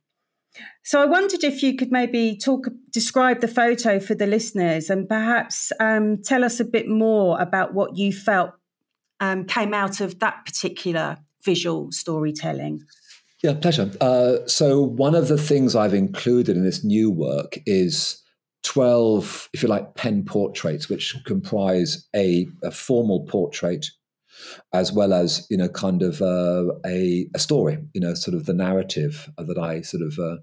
So 0.84 1.02
I 1.02 1.06
wondered 1.06 1.44
if 1.44 1.62
you 1.62 1.76
could 1.76 1.92
maybe 1.92 2.36
talk, 2.36 2.66
describe 2.92 3.40
the 3.40 3.48
photo 3.48 4.00
for 4.00 4.14
the 4.14 4.26
listeners, 4.26 4.90
and 4.90 5.08
perhaps 5.08 5.70
um, 5.80 6.22
tell 6.22 6.44
us 6.44 6.60
a 6.60 6.64
bit 6.64 6.88
more 6.88 7.40
about 7.40 7.74
what 7.74 7.96
you 7.96 8.12
felt 8.12 8.52
um, 9.20 9.44
came 9.44 9.74
out 9.74 10.00
of 10.00 10.18
that 10.20 10.44
particular 10.44 11.18
visual 11.44 11.92
storytelling. 11.92 12.80
Yeah, 13.42 13.54
pleasure. 13.54 13.90
Uh, 14.00 14.38
so 14.46 14.80
one 14.80 15.14
of 15.14 15.28
the 15.28 15.38
things 15.38 15.76
I've 15.76 15.94
included 15.94 16.56
in 16.56 16.64
this 16.64 16.82
new 16.82 17.10
work 17.10 17.58
is 17.66 18.22
12, 18.64 19.50
if 19.52 19.62
you 19.62 19.68
like, 19.68 19.94
pen 19.94 20.24
portraits, 20.24 20.88
which 20.88 21.14
comprise 21.24 22.08
a, 22.14 22.48
a 22.62 22.70
formal 22.70 23.26
portrait 23.26 23.86
as 24.72 24.92
well 24.92 25.12
as 25.12 25.46
you 25.50 25.56
know 25.56 25.68
kind 25.68 26.02
of 26.02 26.20
uh, 26.22 26.72
a, 26.86 27.28
a 27.34 27.38
story 27.38 27.78
you 27.94 28.00
know 28.00 28.14
sort 28.14 28.34
of 28.34 28.46
the 28.46 28.54
narrative 28.54 29.30
that 29.38 29.58
i 29.58 29.80
sort 29.80 30.02
of 30.02 30.18
uh, 30.18 30.36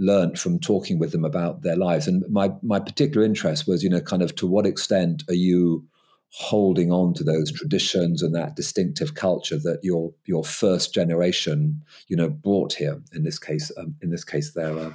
learned 0.00 0.38
from 0.38 0.58
talking 0.58 0.98
with 0.98 1.12
them 1.12 1.24
about 1.24 1.62
their 1.62 1.76
lives. 1.76 2.08
And 2.08 2.24
my 2.28 2.52
my 2.62 2.80
particular 2.80 3.24
interest 3.24 3.68
was 3.68 3.84
you 3.84 3.90
know 3.90 4.00
kind 4.00 4.22
of 4.22 4.34
to 4.36 4.46
what 4.46 4.66
extent 4.66 5.22
are 5.28 5.34
you 5.34 5.86
holding 6.32 6.92
on 6.92 7.12
to 7.12 7.24
those 7.24 7.50
traditions 7.50 8.22
and 8.22 8.34
that 8.34 8.54
distinctive 8.54 9.14
culture 9.14 9.58
that 9.58 9.80
your 9.82 10.12
your 10.26 10.44
first 10.44 10.94
generation 10.94 11.82
you 12.06 12.16
know 12.16 12.30
brought 12.30 12.72
here 12.72 13.02
in 13.12 13.24
this 13.24 13.38
case 13.38 13.72
um, 13.76 13.96
in 14.00 14.10
this 14.10 14.24
case 14.24 14.52
their 14.52 14.76
uh, 14.78 14.92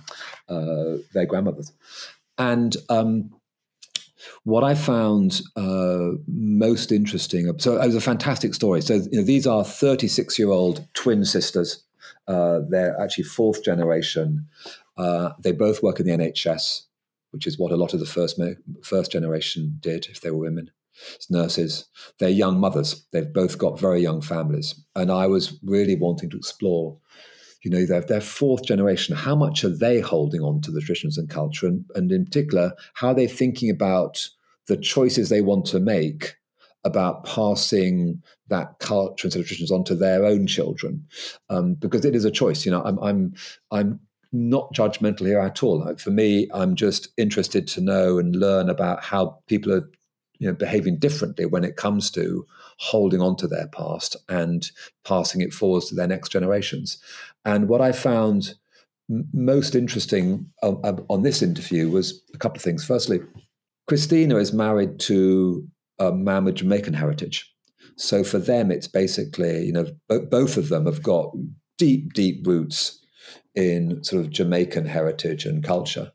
uh 0.50 0.98
their 1.14 1.26
grandmothers. 1.26 1.72
And 2.38 2.76
um, 2.90 3.34
what 4.44 4.64
I 4.64 4.76
found 4.76 5.42
uh, 5.56 6.12
most 6.28 6.92
interesting, 6.92 7.52
so 7.60 7.82
it 7.82 7.86
was 7.86 7.96
a 7.96 8.02
fantastic 8.02 8.54
story. 8.54 8.82
So 8.82 8.96
you 8.96 9.20
know, 9.20 9.24
these 9.24 9.48
are 9.48 9.64
36 9.64 10.38
year 10.40 10.50
old 10.50 10.88
twin 10.94 11.26
sisters. 11.26 11.84
Uh, 12.28 12.62
they're 12.70 13.00
actually 13.00 13.26
fourth 13.26 13.64
generation. 13.64 14.48
Uh, 14.98 15.32
they 15.44 15.52
both 15.52 15.84
work 15.84 16.00
in 16.00 16.06
the 16.06 16.12
NHS, 16.14 16.84
which 17.32 17.46
is 17.46 17.60
what 17.60 17.72
a 17.72 17.78
lot 17.78 17.94
of 17.94 18.00
the 18.00 18.06
first 18.06 18.40
first 18.84 19.12
generation 19.12 19.78
did 19.80 20.08
if 20.08 20.22
they 20.22 20.32
were 20.32 20.38
women. 20.38 20.72
As 21.20 21.30
nurses, 21.30 21.86
they're 22.20 22.30
young 22.30 22.58
mothers. 22.58 23.06
They've 23.12 23.32
both 23.32 23.58
got 23.58 23.80
very 23.80 24.02
young 24.02 24.22
families, 24.22 24.76
and 24.96 25.12
I 25.12 25.28
was 25.28 25.60
really 25.62 25.96
wanting 25.96 26.30
to 26.30 26.38
explore 26.38 26.98
you 27.66 27.72
know, 27.72 27.84
they're, 27.84 28.02
they're 28.02 28.22
fourth 28.22 28.64
generation. 28.64 29.16
How 29.16 29.36
much 29.36 29.64
are 29.64 29.76
they 29.76 30.00
holding 30.00 30.42
on 30.42 30.62
to 30.62 30.72
the 30.72 30.82
traditions 30.82 31.18
and 31.18 31.28
culture? 31.28 31.66
And, 31.66 31.84
and 31.96 32.12
in 32.12 32.24
particular, 32.24 32.74
how 32.94 33.08
are 33.08 33.16
they 33.16 33.28
thinking 33.28 33.72
about 33.72 34.30
the 34.68 34.78
choices 34.78 35.30
they 35.30 35.42
want 35.42 35.66
to 35.68 35.80
make 35.80 36.36
about 36.84 37.26
passing 37.26 38.22
that 38.50 38.78
culture 38.78 39.26
and 39.26 39.34
traditions 39.34 39.72
onto 39.72 39.96
their 39.96 40.24
own 40.24 40.46
children? 40.46 41.04
Um, 41.50 41.74
because 41.74 42.06
it 42.06 42.16
is 42.16 42.24
a 42.24 42.30
choice. 42.30 42.68
You 42.68 42.72
know, 42.72 42.84
I'm, 42.84 43.00
I'm, 43.00 43.34
I'm 43.72 44.00
not 44.32 44.72
judgmental 44.72 45.26
here 45.26 45.40
at 45.40 45.64
all. 45.64 45.92
For 45.98 46.12
me, 46.12 46.48
I'm 46.54 46.76
just 46.76 47.10
interested 47.18 47.68
to 47.70 47.82
know 47.82 48.20
and 48.20 48.36
learn 48.36 48.70
about 48.70 49.04
how 49.04 49.40
people 49.48 49.74
are 49.74 49.90
you 50.40 50.48
know, 50.48 50.54
behaving 50.54 50.98
differently 50.98 51.46
when 51.46 51.64
it 51.64 51.76
comes 51.76 52.12
to 52.12 52.46
holding 52.78 53.22
on 53.22 53.36
to 53.38 53.48
their 53.48 53.68
past 53.68 54.16
and 54.30 54.70
passing 55.04 55.42
it 55.42 55.54
forwards 55.54 55.90
to 55.90 55.96
their 55.96 56.08
next 56.08 56.30
generations. 56.30 56.98
And 57.46 57.68
what 57.70 57.82
I 57.82 57.92
found 57.92 58.56
m- 59.10 59.28
most 59.34 59.76
interesting 59.76 60.50
on, 60.62 60.80
uh, 60.84 61.02
on 61.10 61.24
this 61.24 61.42
interview 61.42 61.90
was 61.90 62.22
a 62.34 62.38
couple 62.38 62.58
of 62.58 62.64
things. 62.64 62.84
Firstly, 62.86 63.20
Christina 63.88 64.38
is 64.38 64.52
married 64.52 65.00
to 65.02 65.68
a 66.00 66.12
man 66.12 66.46
with 66.46 66.56
Jamaican 66.56 66.94
heritage. 66.94 67.52
So 67.98 68.24
for 68.24 68.40
them, 68.40 68.72
it's 68.72 68.88
basically, 68.88 69.66
you 69.66 69.72
know, 69.72 69.86
b- 70.10 70.26
both 70.30 70.58
of 70.58 70.70
them 70.70 70.86
have 70.86 71.02
got 71.02 71.34
deep, 71.78 72.14
deep 72.14 72.46
roots 72.46 73.00
in 73.54 74.04
sort 74.04 74.22
of 74.22 74.32
Jamaican 74.32 74.86
heritage 74.86 75.46
and 75.46 75.64
culture. 75.64 76.12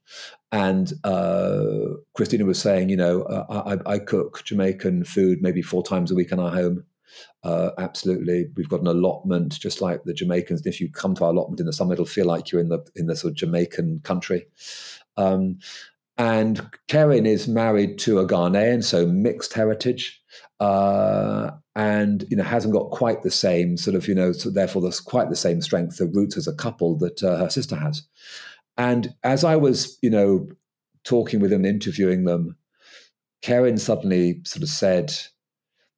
And 0.52 0.92
uh, 1.04 1.94
Christina 2.14 2.44
was 2.44 2.60
saying, 2.60 2.88
you 2.88 2.96
know, 2.96 3.22
uh, 3.22 3.78
I, 3.86 3.94
I, 3.94 3.98
cook 4.00 4.42
Jamaican 4.44 5.04
food 5.04 5.38
maybe 5.40 5.62
four 5.62 5.84
times 5.84 6.10
a 6.10 6.14
week 6.16 6.32
in 6.32 6.40
our 6.40 6.50
home. 6.50 6.84
Uh, 7.44 7.70
absolutely, 7.78 8.46
we've 8.56 8.68
got 8.68 8.80
an 8.80 8.88
allotment, 8.88 9.58
just 9.60 9.80
like 9.80 10.02
the 10.04 10.12
Jamaicans. 10.12 10.66
If 10.66 10.80
you 10.80 10.90
come 10.90 11.14
to 11.14 11.24
our 11.24 11.30
allotment 11.30 11.60
in 11.60 11.66
the 11.66 11.72
summer, 11.72 11.92
it'll 11.92 12.04
feel 12.04 12.26
like 12.26 12.50
you're 12.50 12.60
in 12.60 12.68
the 12.68 12.84
in 12.96 13.06
the 13.06 13.16
sort 13.16 13.32
of 13.32 13.36
Jamaican 13.36 14.00
country. 14.02 14.46
Um, 15.16 15.58
and 16.18 16.68
Karen 16.88 17.24
is 17.24 17.48
married 17.48 17.98
to 18.00 18.18
a 18.18 18.26
Ghanaian, 18.26 18.84
so 18.84 19.06
mixed 19.06 19.54
heritage, 19.54 20.20
uh, 20.60 21.52
and 21.74 22.26
you 22.28 22.36
know 22.36 22.44
hasn't 22.44 22.74
got 22.74 22.90
quite 22.90 23.22
the 23.22 23.30
same 23.30 23.76
sort 23.76 23.96
of 23.96 24.06
you 24.06 24.14
know, 24.14 24.32
so 24.32 24.50
therefore 24.50 24.82
there's 24.82 25.00
quite 25.00 25.30
the 25.30 25.36
same 25.36 25.62
strength 25.62 25.98
of 26.00 26.14
roots 26.14 26.36
as 26.36 26.46
a 26.46 26.54
couple 26.54 26.96
that 26.98 27.22
uh, 27.22 27.38
her 27.38 27.50
sister 27.50 27.76
has. 27.76 28.02
And 28.76 29.14
as 29.22 29.44
I 29.44 29.56
was, 29.56 29.98
you 30.02 30.10
know, 30.10 30.48
talking 31.04 31.40
with 31.40 31.50
them, 31.50 31.64
interviewing 31.64 32.24
them, 32.24 32.56
Karen 33.42 33.78
suddenly 33.78 34.40
sort 34.44 34.62
of 34.62 34.68
said, 34.68 35.12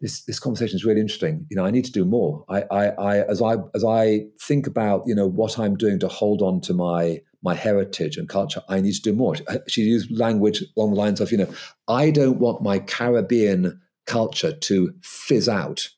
this 0.03 0.25
this 0.25 0.41
conversation 0.41 0.77
is 0.77 0.85
really 0.85 1.01
interesting. 1.01 1.47
You 1.49 1.57
know, 1.57 1.65
I 1.65 1.71
need 1.71 1.85
to 1.87 1.93
do 1.93 2.05
more. 2.05 2.45
I, 2.49 2.63
I, 2.71 2.87
I, 2.89 3.19
as 3.23 3.41
I 3.41 3.57
as 3.75 3.85
I 3.85 4.25
think 4.41 4.67
about 4.67 5.05
you 5.07 5.15
know 5.15 5.29
what 5.29 5.59
I'm 5.59 5.77
doing 5.77 6.01
to 6.01 6.09
hold 6.09 6.43
on 6.43 6.61
to 6.63 6.75
my 6.75 7.21
my 7.43 7.55
heritage 7.55 8.17
and 8.17 8.29
culture, 8.29 8.63
I 8.69 8.81
need 8.81 8.95
to 8.95 9.01
do 9.01 9.15
more. 9.15 9.37
She 9.69 9.83
used 9.83 10.11
language 10.11 10.63
along 10.77 10.91
the 10.91 10.97
lines 10.97 11.21
of, 11.21 11.33
you 11.33 11.39
know, 11.39 11.53
I 11.89 12.11
don't 12.11 12.39
want 12.39 12.63
my 12.63 12.79
Caribbean 12.79 13.81
culture 14.07 14.53
to 14.53 14.95
fizz 15.03 15.49
out, 15.49 15.89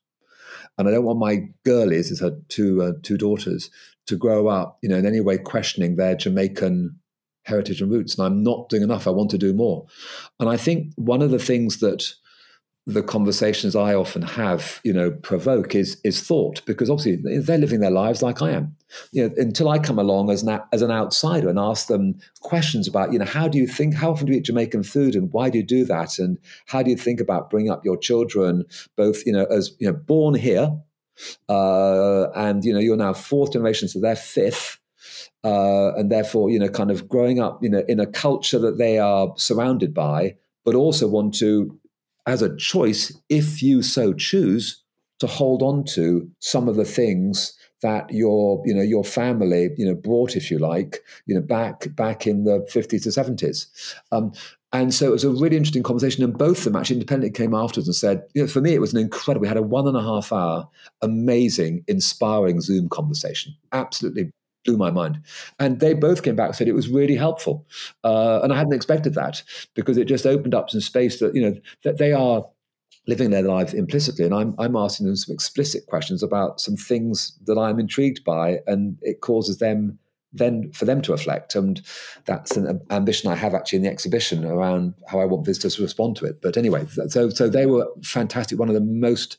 and 0.78 0.86
I 0.86 0.90
don't 0.90 1.04
want 1.04 1.18
my 1.18 1.48
girlies, 1.64 2.12
as 2.12 2.20
her 2.20 2.38
two 2.48 2.82
uh, 2.82 2.92
two 3.02 3.16
daughters, 3.16 3.70
to 4.06 4.16
grow 4.16 4.48
up, 4.48 4.78
you 4.82 4.88
know, 4.88 4.96
in 4.96 5.06
any 5.06 5.20
way 5.20 5.38
questioning 5.38 5.96
their 5.96 6.14
Jamaican 6.14 6.98
heritage 7.44 7.80
and 7.80 7.90
roots. 7.90 8.16
And 8.16 8.26
I'm 8.26 8.42
not 8.42 8.68
doing 8.68 8.82
enough. 8.82 9.06
I 9.06 9.10
want 9.10 9.30
to 9.30 9.38
do 9.38 9.52
more. 9.52 9.86
And 10.40 10.48
I 10.48 10.56
think 10.56 10.92
one 10.96 11.22
of 11.22 11.30
the 11.30 11.38
things 11.38 11.80
that 11.80 12.14
the 12.86 13.02
conversations 13.02 13.74
I 13.74 13.94
often 13.94 14.20
have, 14.20 14.80
you 14.84 14.92
know, 14.92 15.10
provoke 15.10 15.74
is 15.74 15.98
is 16.04 16.20
thought 16.20 16.60
because 16.66 16.90
obviously 16.90 17.40
they're 17.40 17.56
living 17.56 17.80
their 17.80 17.90
lives 17.90 18.20
like 18.22 18.42
I 18.42 18.50
am. 18.50 18.76
You 19.10 19.28
know, 19.28 19.34
until 19.38 19.70
I 19.70 19.78
come 19.78 19.98
along 19.98 20.30
as 20.30 20.42
an 20.42 20.60
as 20.70 20.82
an 20.82 20.90
outsider 20.90 21.48
and 21.48 21.58
ask 21.58 21.86
them 21.86 22.18
questions 22.42 22.86
about, 22.86 23.12
you 23.12 23.18
know, 23.18 23.24
how 23.24 23.48
do 23.48 23.56
you 23.56 23.66
think? 23.66 23.94
How 23.94 24.10
often 24.10 24.26
do 24.26 24.32
you 24.32 24.38
eat 24.38 24.44
Jamaican 24.44 24.82
food, 24.82 25.14
and 25.14 25.32
why 25.32 25.48
do 25.48 25.58
you 25.58 25.64
do 25.64 25.86
that? 25.86 26.18
And 26.18 26.38
how 26.66 26.82
do 26.82 26.90
you 26.90 26.96
think 26.96 27.20
about 27.20 27.48
bringing 27.48 27.72
up 27.72 27.86
your 27.86 27.96
children, 27.96 28.64
both 28.96 29.24
you 29.24 29.32
know, 29.32 29.46
as 29.46 29.74
you 29.78 29.90
know, 29.90 29.96
born 29.96 30.34
here, 30.34 30.70
uh, 31.48 32.30
and 32.34 32.64
you 32.64 32.72
know, 32.72 32.80
you're 32.80 32.96
now 32.96 33.12
fourth 33.12 33.52
generation, 33.52 33.88
so 33.88 34.00
they're 34.00 34.16
fifth. 34.16 34.78
Uh, 35.42 35.92
and 35.96 36.10
therefore, 36.10 36.48
you 36.48 36.58
know, 36.58 36.68
kind 36.68 36.90
of 36.90 37.06
growing 37.08 37.38
up, 37.38 37.62
you 37.62 37.68
know, 37.68 37.82
in 37.86 38.00
a 38.00 38.06
culture 38.06 38.58
that 38.58 38.78
they 38.78 38.98
are 38.98 39.32
surrounded 39.36 39.92
by, 39.92 40.34
but 40.64 40.74
also 40.74 41.06
want 41.06 41.34
to 41.34 41.78
as 42.26 42.40
a 42.40 42.56
choice, 42.56 43.12
if 43.28 43.62
you 43.62 43.82
so 43.82 44.12
choose, 44.14 44.82
to 45.20 45.26
hold 45.26 45.62
on 45.62 45.84
to 45.84 46.30
some 46.40 46.68
of 46.68 46.76
the 46.76 46.84
things 46.84 47.56
that 47.82 48.10
your 48.10 48.62
you 48.64 48.74
know 48.74 48.82
your 48.82 49.04
family 49.04 49.68
you 49.76 49.84
know 49.84 49.94
brought 49.94 50.36
if 50.36 50.50
you 50.50 50.58
like 50.58 51.00
you 51.26 51.34
know 51.34 51.40
back 51.40 51.86
back 51.94 52.26
in 52.26 52.44
the 52.44 52.66
50s 52.72 53.02
to 53.02 53.10
70s 53.10 53.94
um, 54.10 54.32
and 54.74 54.92
so 54.92 55.06
it 55.06 55.12
was 55.12 55.24
a 55.24 55.30
really 55.30 55.56
interesting 55.56 55.82
conversation 55.82 56.22
and 56.22 56.36
both 56.36 56.58
of 56.58 56.64
them 56.64 56.76
actually 56.76 56.96
independently 56.96 57.30
came 57.30 57.54
afterwards 57.54 57.88
and 57.88 57.94
said 57.94 58.22
you 58.34 58.42
know, 58.42 58.48
for 58.48 58.60
me 58.60 58.74
it 58.74 58.80
was 58.80 58.92
an 58.92 59.00
incredible 59.00 59.42
we 59.42 59.48
had 59.48 59.56
a 59.56 59.62
one 59.62 59.88
and 59.88 59.96
a 59.96 60.02
half 60.02 60.30
hour 60.32 60.68
amazing 61.00 61.82
inspiring 61.88 62.60
zoom 62.60 62.90
conversation 62.90 63.54
absolutely 63.72 64.30
blew 64.64 64.76
my 64.76 64.90
mind. 64.90 65.20
And 65.58 65.80
they 65.80 65.94
both 65.94 66.22
came 66.22 66.36
back 66.36 66.48
and 66.48 66.56
said 66.56 66.68
it 66.68 66.74
was 66.74 66.88
really 66.88 67.16
helpful. 67.16 67.66
Uh, 68.02 68.40
and 68.42 68.52
I 68.52 68.56
hadn't 68.56 68.72
expected 68.72 69.14
that 69.14 69.42
because 69.74 69.96
it 69.96 70.06
just 70.06 70.26
opened 70.26 70.54
up 70.54 70.70
some 70.70 70.80
space 70.80 71.20
that, 71.20 71.34
you 71.34 71.42
know, 71.42 71.54
that 71.84 71.98
they 71.98 72.12
are 72.12 72.44
living 73.06 73.30
their 73.30 73.42
lives 73.42 73.74
implicitly. 73.74 74.24
And 74.24 74.34
I'm, 74.34 74.54
I'm 74.58 74.76
asking 74.76 75.06
them 75.06 75.16
some 75.16 75.34
explicit 75.34 75.86
questions 75.86 76.22
about 76.22 76.60
some 76.60 76.76
things 76.76 77.38
that 77.46 77.58
I'm 77.58 77.78
intrigued 77.78 78.24
by. 78.24 78.60
And 78.66 78.98
it 79.02 79.20
causes 79.20 79.58
them 79.58 79.98
then 80.34 80.70
for 80.72 80.84
them 80.84 81.00
to 81.02 81.12
reflect. 81.12 81.54
And 81.54 81.80
that's 82.26 82.56
an 82.56 82.80
ambition 82.90 83.30
I 83.30 83.36
have 83.36 83.54
actually 83.54 83.78
in 83.78 83.82
the 83.84 83.90
exhibition 83.90 84.44
around 84.44 84.94
how 85.08 85.20
I 85.20 85.24
want 85.24 85.46
visitors 85.46 85.76
to 85.76 85.82
respond 85.82 86.16
to 86.16 86.26
it. 86.26 86.42
But 86.42 86.56
anyway, 86.56 86.86
so 87.08 87.30
so 87.30 87.48
they 87.48 87.66
were 87.66 87.86
fantastic. 88.02 88.58
One 88.58 88.68
of 88.68 88.74
the 88.74 88.80
most 88.80 89.38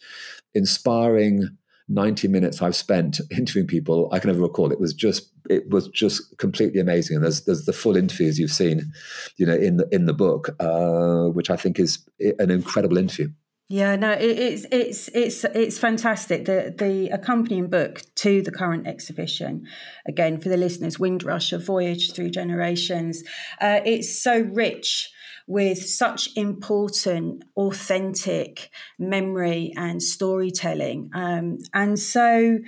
inspiring 0.53 1.49
90 1.87 2.27
minutes 2.29 2.61
I've 2.61 2.75
spent 2.75 3.19
interviewing 3.31 3.67
people 3.67 4.09
I 4.11 4.19
can 4.19 4.29
ever 4.29 4.41
recall. 4.41 4.71
It 4.71 4.79
was 4.79 4.93
just 4.93 5.31
it 5.49 5.69
was 5.69 5.87
just 5.89 6.37
completely 6.37 6.79
amazing. 6.79 7.15
And 7.15 7.23
there's 7.23 7.41
there's 7.41 7.65
the 7.65 7.73
full 7.73 7.95
interviews 7.95 8.39
you've 8.39 8.51
seen, 8.51 8.91
you 9.37 9.45
know, 9.45 9.55
in 9.55 9.77
the 9.77 9.87
in 9.91 10.05
the 10.05 10.13
book, 10.13 10.55
uh, 10.59 11.25
which 11.29 11.49
I 11.49 11.55
think 11.55 11.79
is 11.79 11.99
an 12.39 12.49
incredible 12.49 12.97
interview. 12.97 13.29
Yeah, 13.67 13.95
no, 13.95 14.11
it, 14.11 14.37
it's 14.37 14.65
it's 14.71 15.07
it's 15.07 15.43
it's 15.43 15.79
fantastic. 15.79 16.45
The 16.45 16.73
the 16.77 17.09
accompanying 17.09 17.67
book 17.67 18.03
to 18.15 18.43
the 18.43 18.51
current 18.51 18.85
exhibition, 18.85 19.65
again 20.07 20.39
for 20.39 20.49
the 20.49 20.57
listeners, 20.57 20.99
Windrush: 20.99 21.51
A 21.51 21.57
Voyage 21.57 22.13
Through 22.13 22.29
Generations. 22.29 23.23
Uh, 23.59 23.79
it's 23.83 24.21
so 24.21 24.41
rich 24.41 25.09
with 25.47 25.83
such 25.83 26.29
important, 26.35 27.43
authentic 27.57 28.69
memory 28.99 29.73
and 29.75 30.01
storytelling, 30.01 31.09
um, 31.15 31.57
and 31.73 31.97
so 31.97 32.59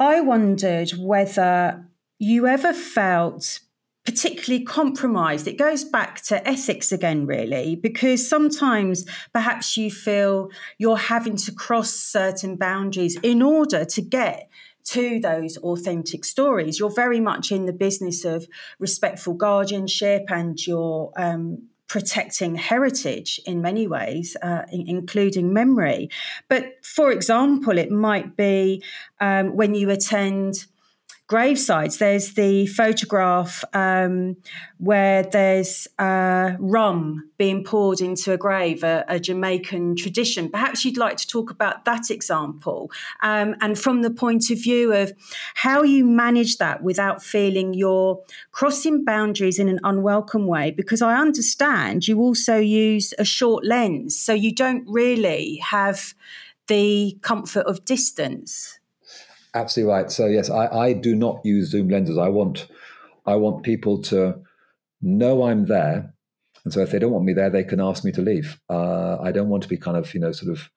I 0.00 0.20
wondered 0.20 0.90
whether 0.98 1.86
you 2.18 2.48
ever 2.48 2.72
felt 2.72 3.60
particularly 4.04 4.64
compromised. 4.64 5.48
It 5.48 5.56
goes 5.56 5.84
back 5.84 6.20
to 6.22 6.46
ethics 6.46 6.92
again, 6.92 7.26
really, 7.26 7.74
because 7.76 8.26
sometimes 8.28 9.06
perhaps 9.32 9.76
you 9.76 9.90
feel 9.90 10.50
you're 10.78 10.96
having 10.96 11.36
to 11.38 11.52
cross 11.52 11.90
certain 11.90 12.56
boundaries 12.56 13.18
in 13.22 13.40
order 13.40 13.84
to 13.84 14.02
get 14.02 14.48
to 14.84 15.18
those 15.20 15.56
authentic 15.58 16.24
stories. 16.24 16.78
You're 16.78 16.90
very 16.94 17.20
much 17.20 17.50
in 17.50 17.64
the 17.64 17.72
business 17.72 18.24
of 18.24 18.46
respectful 18.78 19.32
guardianship 19.34 20.24
and 20.28 20.64
you're 20.66 21.10
um, 21.16 21.68
protecting 21.88 22.54
heritage 22.54 23.40
in 23.46 23.62
many 23.62 23.86
ways, 23.86 24.36
uh, 24.42 24.62
in, 24.70 24.88
including 24.88 25.52
memory. 25.52 26.10
But 26.48 26.84
for 26.84 27.10
example, 27.10 27.78
it 27.78 27.90
might 27.90 28.36
be 28.36 28.82
um, 29.20 29.56
when 29.56 29.74
you 29.74 29.88
attend 29.90 30.66
gravesites. 31.28 31.98
There's 31.98 32.34
the 32.34 32.66
photograph 32.66 33.64
um, 33.72 34.36
where 34.78 35.22
there's 35.22 35.88
uh, 35.98 36.52
rum 36.58 37.30
being 37.38 37.64
poured 37.64 38.00
into 38.00 38.32
a 38.32 38.36
grave, 38.36 38.84
a, 38.84 39.04
a, 39.08 39.18
Jamaican 39.18 39.96
tradition. 39.96 40.50
Perhaps 40.50 40.84
you'd 40.84 40.98
like 40.98 41.16
to 41.16 41.26
talk 41.26 41.50
about 41.50 41.86
that 41.86 42.10
example 42.10 42.90
um, 43.22 43.54
and 43.60 43.78
from 43.78 44.02
the 44.02 44.10
point 44.10 44.50
of 44.50 44.62
view 44.62 44.92
of 44.92 45.12
how 45.54 45.82
you 45.82 46.04
manage 46.04 46.58
that 46.58 46.82
without 46.82 47.22
feeling 47.22 47.72
you're 47.72 48.22
crossing 48.52 49.04
boundaries 49.04 49.58
in 49.58 49.68
an 49.68 49.80
unwelcome 49.82 50.46
way. 50.46 50.70
Because 50.70 51.00
I 51.00 51.16
understand 51.16 52.06
you 52.06 52.20
also 52.20 52.56
use 52.56 53.14
a 53.18 53.24
short 53.24 53.64
lens, 53.64 54.18
so 54.18 54.34
you 54.34 54.54
don't 54.54 54.84
really 54.86 55.56
have 55.56 56.14
the 56.66 57.16
comfort 57.22 57.66
of 57.66 57.84
distance. 57.84 58.78
Absolutely 59.54 59.92
right. 59.92 60.10
So 60.10 60.26
yes, 60.26 60.50
I, 60.50 60.66
I 60.66 60.92
do 60.92 61.14
not 61.14 61.40
use 61.44 61.70
zoom 61.70 61.88
lenses. 61.88 62.18
I 62.18 62.28
want 62.28 62.66
I 63.24 63.36
want 63.36 63.62
people 63.62 64.02
to 64.02 64.40
know 65.00 65.44
I'm 65.44 65.66
there, 65.66 66.12
and 66.64 66.72
so 66.72 66.80
if 66.80 66.90
they 66.90 66.98
don't 66.98 67.12
want 67.12 67.24
me 67.24 67.32
there, 67.32 67.50
they 67.50 67.64
can 67.64 67.80
ask 67.80 68.04
me 68.04 68.12
to 68.12 68.22
leave. 68.22 68.60
Uh, 68.68 69.16
I 69.20 69.30
don't 69.30 69.48
want 69.48 69.62
to 69.62 69.68
be 69.68 69.76
kind 69.76 69.96
of 69.96 70.12
you 70.12 70.20
know 70.20 70.32
sort 70.32 70.50
of 70.50 70.70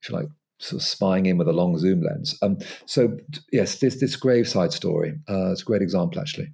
if 0.00 0.08
you 0.08 0.16
like 0.16 0.28
sort 0.58 0.80
of 0.80 0.88
spying 0.88 1.26
in 1.26 1.36
with 1.36 1.48
a 1.48 1.52
long 1.52 1.76
zoom 1.78 2.02
lens. 2.02 2.38
Um, 2.40 2.58
so 2.86 3.18
yes, 3.52 3.78
this 3.78 4.00
this 4.00 4.16
graveside 4.16 4.72
story. 4.72 5.18
Uh, 5.28 5.52
it's 5.52 5.62
a 5.62 5.66
great 5.66 5.82
example 5.82 6.20
actually. 6.20 6.50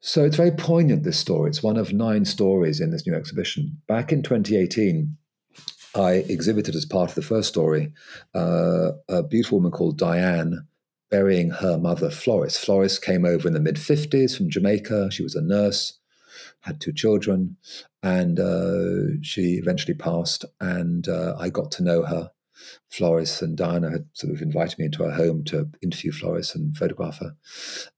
So 0.00 0.24
it's 0.24 0.36
very 0.36 0.50
poignant. 0.50 1.04
This 1.04 1.18
story. 1.18 1.50
It's 1.50 1.62
one 1.62 1.76
of 1.76 1.92
nine 1.92 2.24
stories 2.24 2.80
in 2.80 2.90
this 2.90 3.06
new 3.06 3.14
exhibition. 3.14 3.80
Back 3.86 4.12
in 4.12 4.22
2018. 4.22 5.16
I 5.94 6.24
exhibited 6.28 6.74
as 6.74 6.84
part 6.84 7.10
of 7.10 7.14
the 7.14 7.22
first 7.22 7.48
story 7.48 7.92
uh, 8.34 8.92
a 9.08 9.22
beautiful 9.22 9.58
woman 9.58 9.70
called 9.70 9.98
Diane 9.98 10.66
burying 11.10 11.50
her 11.50 11.78
mother, 11.78 12.10
Floris. 12.10 12.58
Floris 12.58 12.98
came 12.98 13.24
over 13.24 13.46
in 13.46 13.54
the 13.54 13.60
mid 13.60 13.76
50s 13.76 14.36
from 14.36 14.50
Jamaica. 14.50 15.10
She 15.12 15.22
was 15.22 15.36
a 15.36 15.42
nurse, 15.42 15.98
had 16.60 16.80
two 16.80 16.92
children, 16.92 17.56
and 18.02 18.40
uh, 18.40 19.22
she 19.22 19.54
eventually 19.54 19.94
passed. 19.94 20.44
And 20.60 21.08
uh, 21.08 21.36
I 21.38 21.50
got 21.50 21.70
to 21.72 21.84
know 21.84 22.02
her. 22.02 22.32
Floris 22.90 23.42
and 23.42 23.56
Diana 23.56 23.90
had 23.90 24.06
sort 24.12 24.32
of 24.32 24.42
invited 24.42 24.78
me 24.78 24.86
into 24.86 25.04
her 25.04 25.12
home 25.12 25.44
to 25.44 25.68
interview 25.82 26.10
Floris 26.10 26.54
and 26.54 26.76
photograph 26.76 27.18
her. 27.18 27.36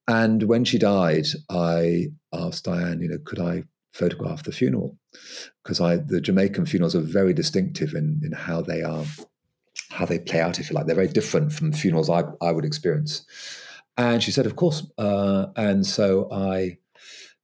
And 0.09 0.43
when 0.43 0.65
she 0.65 0.79
died, 0.79 1.27
I 1.49 2.09
asked 2.33 2.65
Diane, 2.65 3.01
you 3.01 3.09
know, 3.09 3.19
could 3.25 3.41
I 3.41 3.65
photograph 3.93 4.43
the 4.43 4.53
funeral? 4.53 4.99
Because 5.63 5.81
I 5.81 5.97
the 5.97 6.21
Jamaican 6.21 6.67
funerals 6.67 6.95
are 6.95 7.01
very 7.01 7.33
distinctive 7.33 7.95
in 7.95 8.21
in 8.25 8.33
how 8.33 8.63
they 8.63 8.83
are 8.83 9.05
how 9.91 10.07
they 10.07 10.19
play 10.19 10.41
out, 10.41 10.59
if 10.59 10.71
you 10.71 10.75
like. 10.75 10.87
They're 10.87 10.95
very 10.95 11.09
different 11.09 11.53
from 11.53 11.73
funerals 11.73 12.11
I, 12.11 12.25
I 12.43 12.53
would 12.53 12.65
experience. 12.65 13.25
And 13.97 14.23
she 14.23 14.31
said, 14.31 14.47
of 14.47 14.57
course. 14.57 14.87
Uh, 14.99 15.47
and 15.57 15.87
so 15.87 16.29
I 16.31 16.79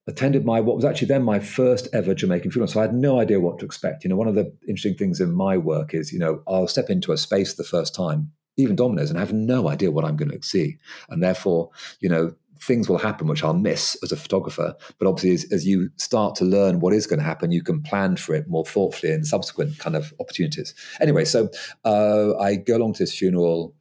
attended 0.06 0.44
my 0.44 0.60
what 0.60 0.76
was 0.76 0.84
actually 0.84 1.08
then 1.08 1.22
my 1.22 1.38
first 1.38 1.88
ever 1.92 2.14
Jamaican 2.14 2.50
funeral. 2.50 2.68
So 2.68 2.80
I 2.80 2.82
had 2.82 2.94
no 2.94 3.20
idea 3.20 3.40
what 3.40 3.58
to 3.60 3.64
expect. 3.64 4.04
You 4.04 4.10
know, 4.10 4.16
one 4.16 4.28
of 4.28 4.34
the 4.34 4.52
interesting 4.68 4.96
things 4.96 5.20
in 5.20 5.32
my 5.32 5.56
work 5.56 5.94
is, 5.94 6.12
you 6.12 6.18
know, 6.18 6.42
I'll 6.46 6.68
step 6.68 6.90
into 6.90 7.12
a 7.12 7.16
space 7.16 7.54
the 7.54 7.64
first 7.64 7.94
time, 7.94 8.32
even 8.56 8.76
Domino's, 8.76 9.10
and 9.10 9.18
I 9.18 9.22
have 9.22 9.32
no 9.32 9.68
idea 9.68 9.90
what 9.90 10.04
I'm 10.04 10.16
going 10.16 10.30
to 10.30 10.42
see. 10.42 10.76
And 11.08 11.22
therefore, 11.22 11.70
you 12.00 12.08
know, 12.08 12.34
things 12.62 12.88
will 12.88 12.98
happen 12.98 13.26
which 13.26 13.42
I'll 13.42 13.54
miss 13.54 13.96
as 14.02 14.12
a 14.12 14.16
photographer. 14.16 14.74
But 14.98 15.08
obviously, 15.08 15.32
as, 15.32 15.52
as, 15.52 15.66
you 15.66 15.90
start 15.96 16.34
to 16.36 16.44
learn 16.44 16.80
what 16.80 16.92
is 16.92 17.06
going 17.06 17.18
to 17.18 17.24
happen, 17.24 17.50
you 17.50 17.62
can 17.62 17.82
plan 17.82 18.16
for 18.16 18.34
it 18.34 18.48
more 18.48 18.64
thoughtfully 18.64 19.12
in 19.12 19.24
subsequent 19.24 19.78
kind 19.78 19.96
of 19.96 20.14
opportunities. 20.20 20.74
Anyway, 21.00 21.24
so 21.24 21.48
uh, 21.84 22.36
I 22.38 22.56
go 22.56 22.76
along 22.76 22.94
to 22.94 23.02
this 23.02 23.14
funeral, 23.14 23.74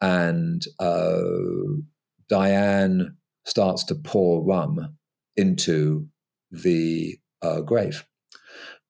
and 0.00 0.64
uh, 0.78 1.20
Diane 2.28 3.16
starts 3.44 3.84
to 3.84 3.94
pour 3.94 4.44
rum 4.44 4.96
into 5.36 6.06
the 6.50 7.18
uh, 7.42 7.60
grave. 7.60 8.04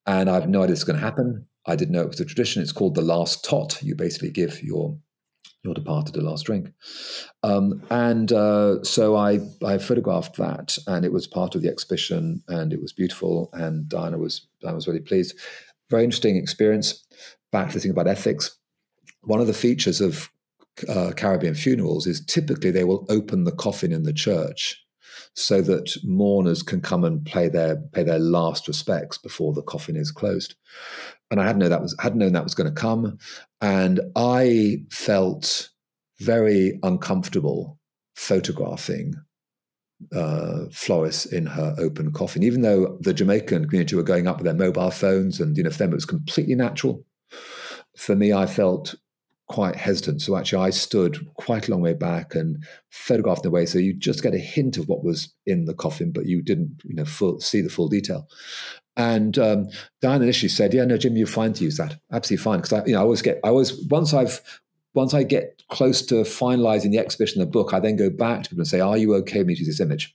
And 0.07 0.31
I 0.31 0.35
have 0.35 0.49
no 0.49 0.63
idea 0.63 0.73
it's 0.73 0.85
going 0.85 0.99
to 0.99 1.05
happen. 1.05 1.47
I 1.67 1.77
didn't 1.77 1.93
know 1.93 2.03
it 2.03 2.09
was 2.09 2.21
a 2.21 2.25
tradition. 2.25 2.63
It's 2.63 2.73
called 2.73 2.95
the 2.95 3.03
last 3.03 3.45
tot. 3.45 3.83
You 3.83 3.95
basically 3.95 4.31
give 4.31 4.63
your 4.63 4.99
your 5.65 5.75
departed 5.75 6.17
a 6.17 6.21
last 6.21 6.47
drink. 6.47 6.73
Um, 7.43 7.83
and 7.91 8.33
uh, 8.33 8.83
so 8.83 9.17
I, 9.17 9.41
I 9.65 9.79
photographed 9.79 10.37
that, 10.37 10.79
and 10.87 11.05
it 11.05 11.13
was 11.13 11.27
part 11.27 11.55
of 11.55 11.63
the 11.63 11.69
exhibition, 11.69 12.43
and 12.49 12.73
it 12.73 12.81
was 12.81 12.93
beautiful. 12.93 13.51
And 13.53 13.89
Diana 13.89 14.19
was 14.19 14.47
Diana 14.61 14.77
was 14.77 14.87
really 14.87 15.01
pleased. 15.01 15.37
Very 15.91 16.05
interesting 16.05 16.37
experience. 16.37 17.05
Back 17.51 17.69
to 17.69 17.75
the 17.75 17.81
thing 17.81 17.91
about 17.91 18.09
ethics. 18.09 18.57
One 19.23 19.41
of 19.41 19.47
the 19.47 19.55
features 19.55 20.01
of 20.01 20.31
uh, 20.89 21.13
Caribbean 21.17 21.55
funerals 21.55 22.07
is 22.07 22.25
typically 22.25 22.71
they 22.71 22.85
will 22.85 23.07
open 23.09 23.45
the 23.45 23.53
coffin 23.53 23.93
in 23.93 24.05
the 24.05 24.13
church 24.13 24.85
so 25.35 25.61
that 25.63 25.97
mourners 26.05 26.63
can 26.63 26.81
come 26.81 27.05
and 27.05 27.25
pay 27.25 27.49
their 27.49 27.77
pay 27.93 28.03
their 28.03 28.19
last 28.19 28.69
respects 28.69 29.19
before 29.19 29.53
the 29.53 29.63
coffin 29.63 29.97
is 29.97 30.11
closed 30.11 30.55
and 31.31 31.41
I 31.41 31.47
hadn't 31.47 31.61
known 31.61 31.71
that 31.71 31.83
was 31.83 31.97
hadn't 32.01 32.19
known 32.19 32.33
that 32.33 32.45
was 32.45 32.55
going 32.55 32.73
to 32.73 32.81
come, 32.81 33.19
and 33.61 34.01
I 34.17 34.83
felt 34.91 35.71
very 36.21 36.79
uncomfortable 36.83 37.79
photographing 38.17 39.15
uh, 40.15 40.65
Floris 40.73 41.27
in 41.27 41.47
her 41.47 41.75
open 41.79 42.13
coffin, 42.13 42.43
even 42.43 42.63
though 42.63 42.99
the 43.01 43.15
Jamaican 43.15 43.67
community 43.67 43.97
were 43.97 44.03
going 44.03 44.27
up 44.27 44.39
with 44.39 44.45
their 44.45 44.55
mobile 44.55 44.91
phones, 44.91 45.41
and 45.41 45.57
you 45.57 45.63
know, 45.63 45.71
for 45.71 45.79
them 45.79 45.93
it 45.93 45.97
was 45.97 46.05
completely 46.05 46.55
natural. 46.55 47.05
For 47.97 48.15
me, 48.15 48.33
I 48.33 48.47
felt 48.47 48.95
quite 49.49 49.77
hesitant. 49.77 50.23
So 50.23 50.37
actually, 50.37 50.65
I 50.65 50.71
stood 50.71 51.27
quite 51.35 51.69
a 51.69 51.71
long 51.71 51.81
way 51.81 51.95
back 51.95 52.35
and 52.35 52.63
photographed 52.91 53.43
the 53.43 53.51
way 53.51 53.67
so 53.67 53.79
you 53.79 53.95
just 53.95 54.23
get 54.23 54.35
a 54.35 54.39
hint 54.39 54.77
of 54.77 54.89
what 54.89 55.03
was 55.03 55.35
in 55.47 55.65
the 55.65 55.75
coffin, 55.75 56.13
but 56.13 56.27
you 56.27 56.43
didn't, 56.43 56.83
you 56.85 56.95
know, 56.95 57.07
full, 57.07 57.41
see 57.41 57.61
the 57.61 57.71
full 57.71 57.89
detail. 57.89 58.29
And 58.99 59.39
um, 59.39 59.69
Diane 60.03 60.23
initially 60.23 60.49
said, 60.49 60.75
"Yeah, 60.75 60.85
no, 60.85 60.99
Jim, 60.99 61.17
you're 61.17 61.27
fine 61.27 61.53
to 61.55 61.65
use 61.65 61.77
that. 61.77 61.99
Absolutely 62.13 62.43
fine." 62.43 62.59
Because 62.59 62.73
I, 62.73 62.85
you 62.85 62.93
know, 62.93 62.99
I 62.99 63.03
always 63.03 63.23
get, 63.23 63.39
I 63.45 63.49
always 63.49 63.81
once 63.87 64.13
I've 64.13 64.43
once 64.93 65.15
I 65.15 65.23
get 65.23 65.63
close 65.71 66.03
to 66.07 66.17
finalizing 66.17 66.91
the 66.91 66.99
exhibition, 66.99 67.41
the 67.41 67.47
book, 67.47 67.73
I 67.73 67.79
then 67.79 67.97
go 67.97 68.11
back 68.11 68.43
to 68.43 68.51
people 68.51 68.63
and 68.63 68.69
say, 68.69 68.81
"Are 68.81 68.99
you 68.99 69.15
okay 69.17 69.39
with 69.39 69.47
me 69.47 69.55
to 69.55 69.61
use 69.61 69.69
this 69.69 69.81
image?" 69.81 70.15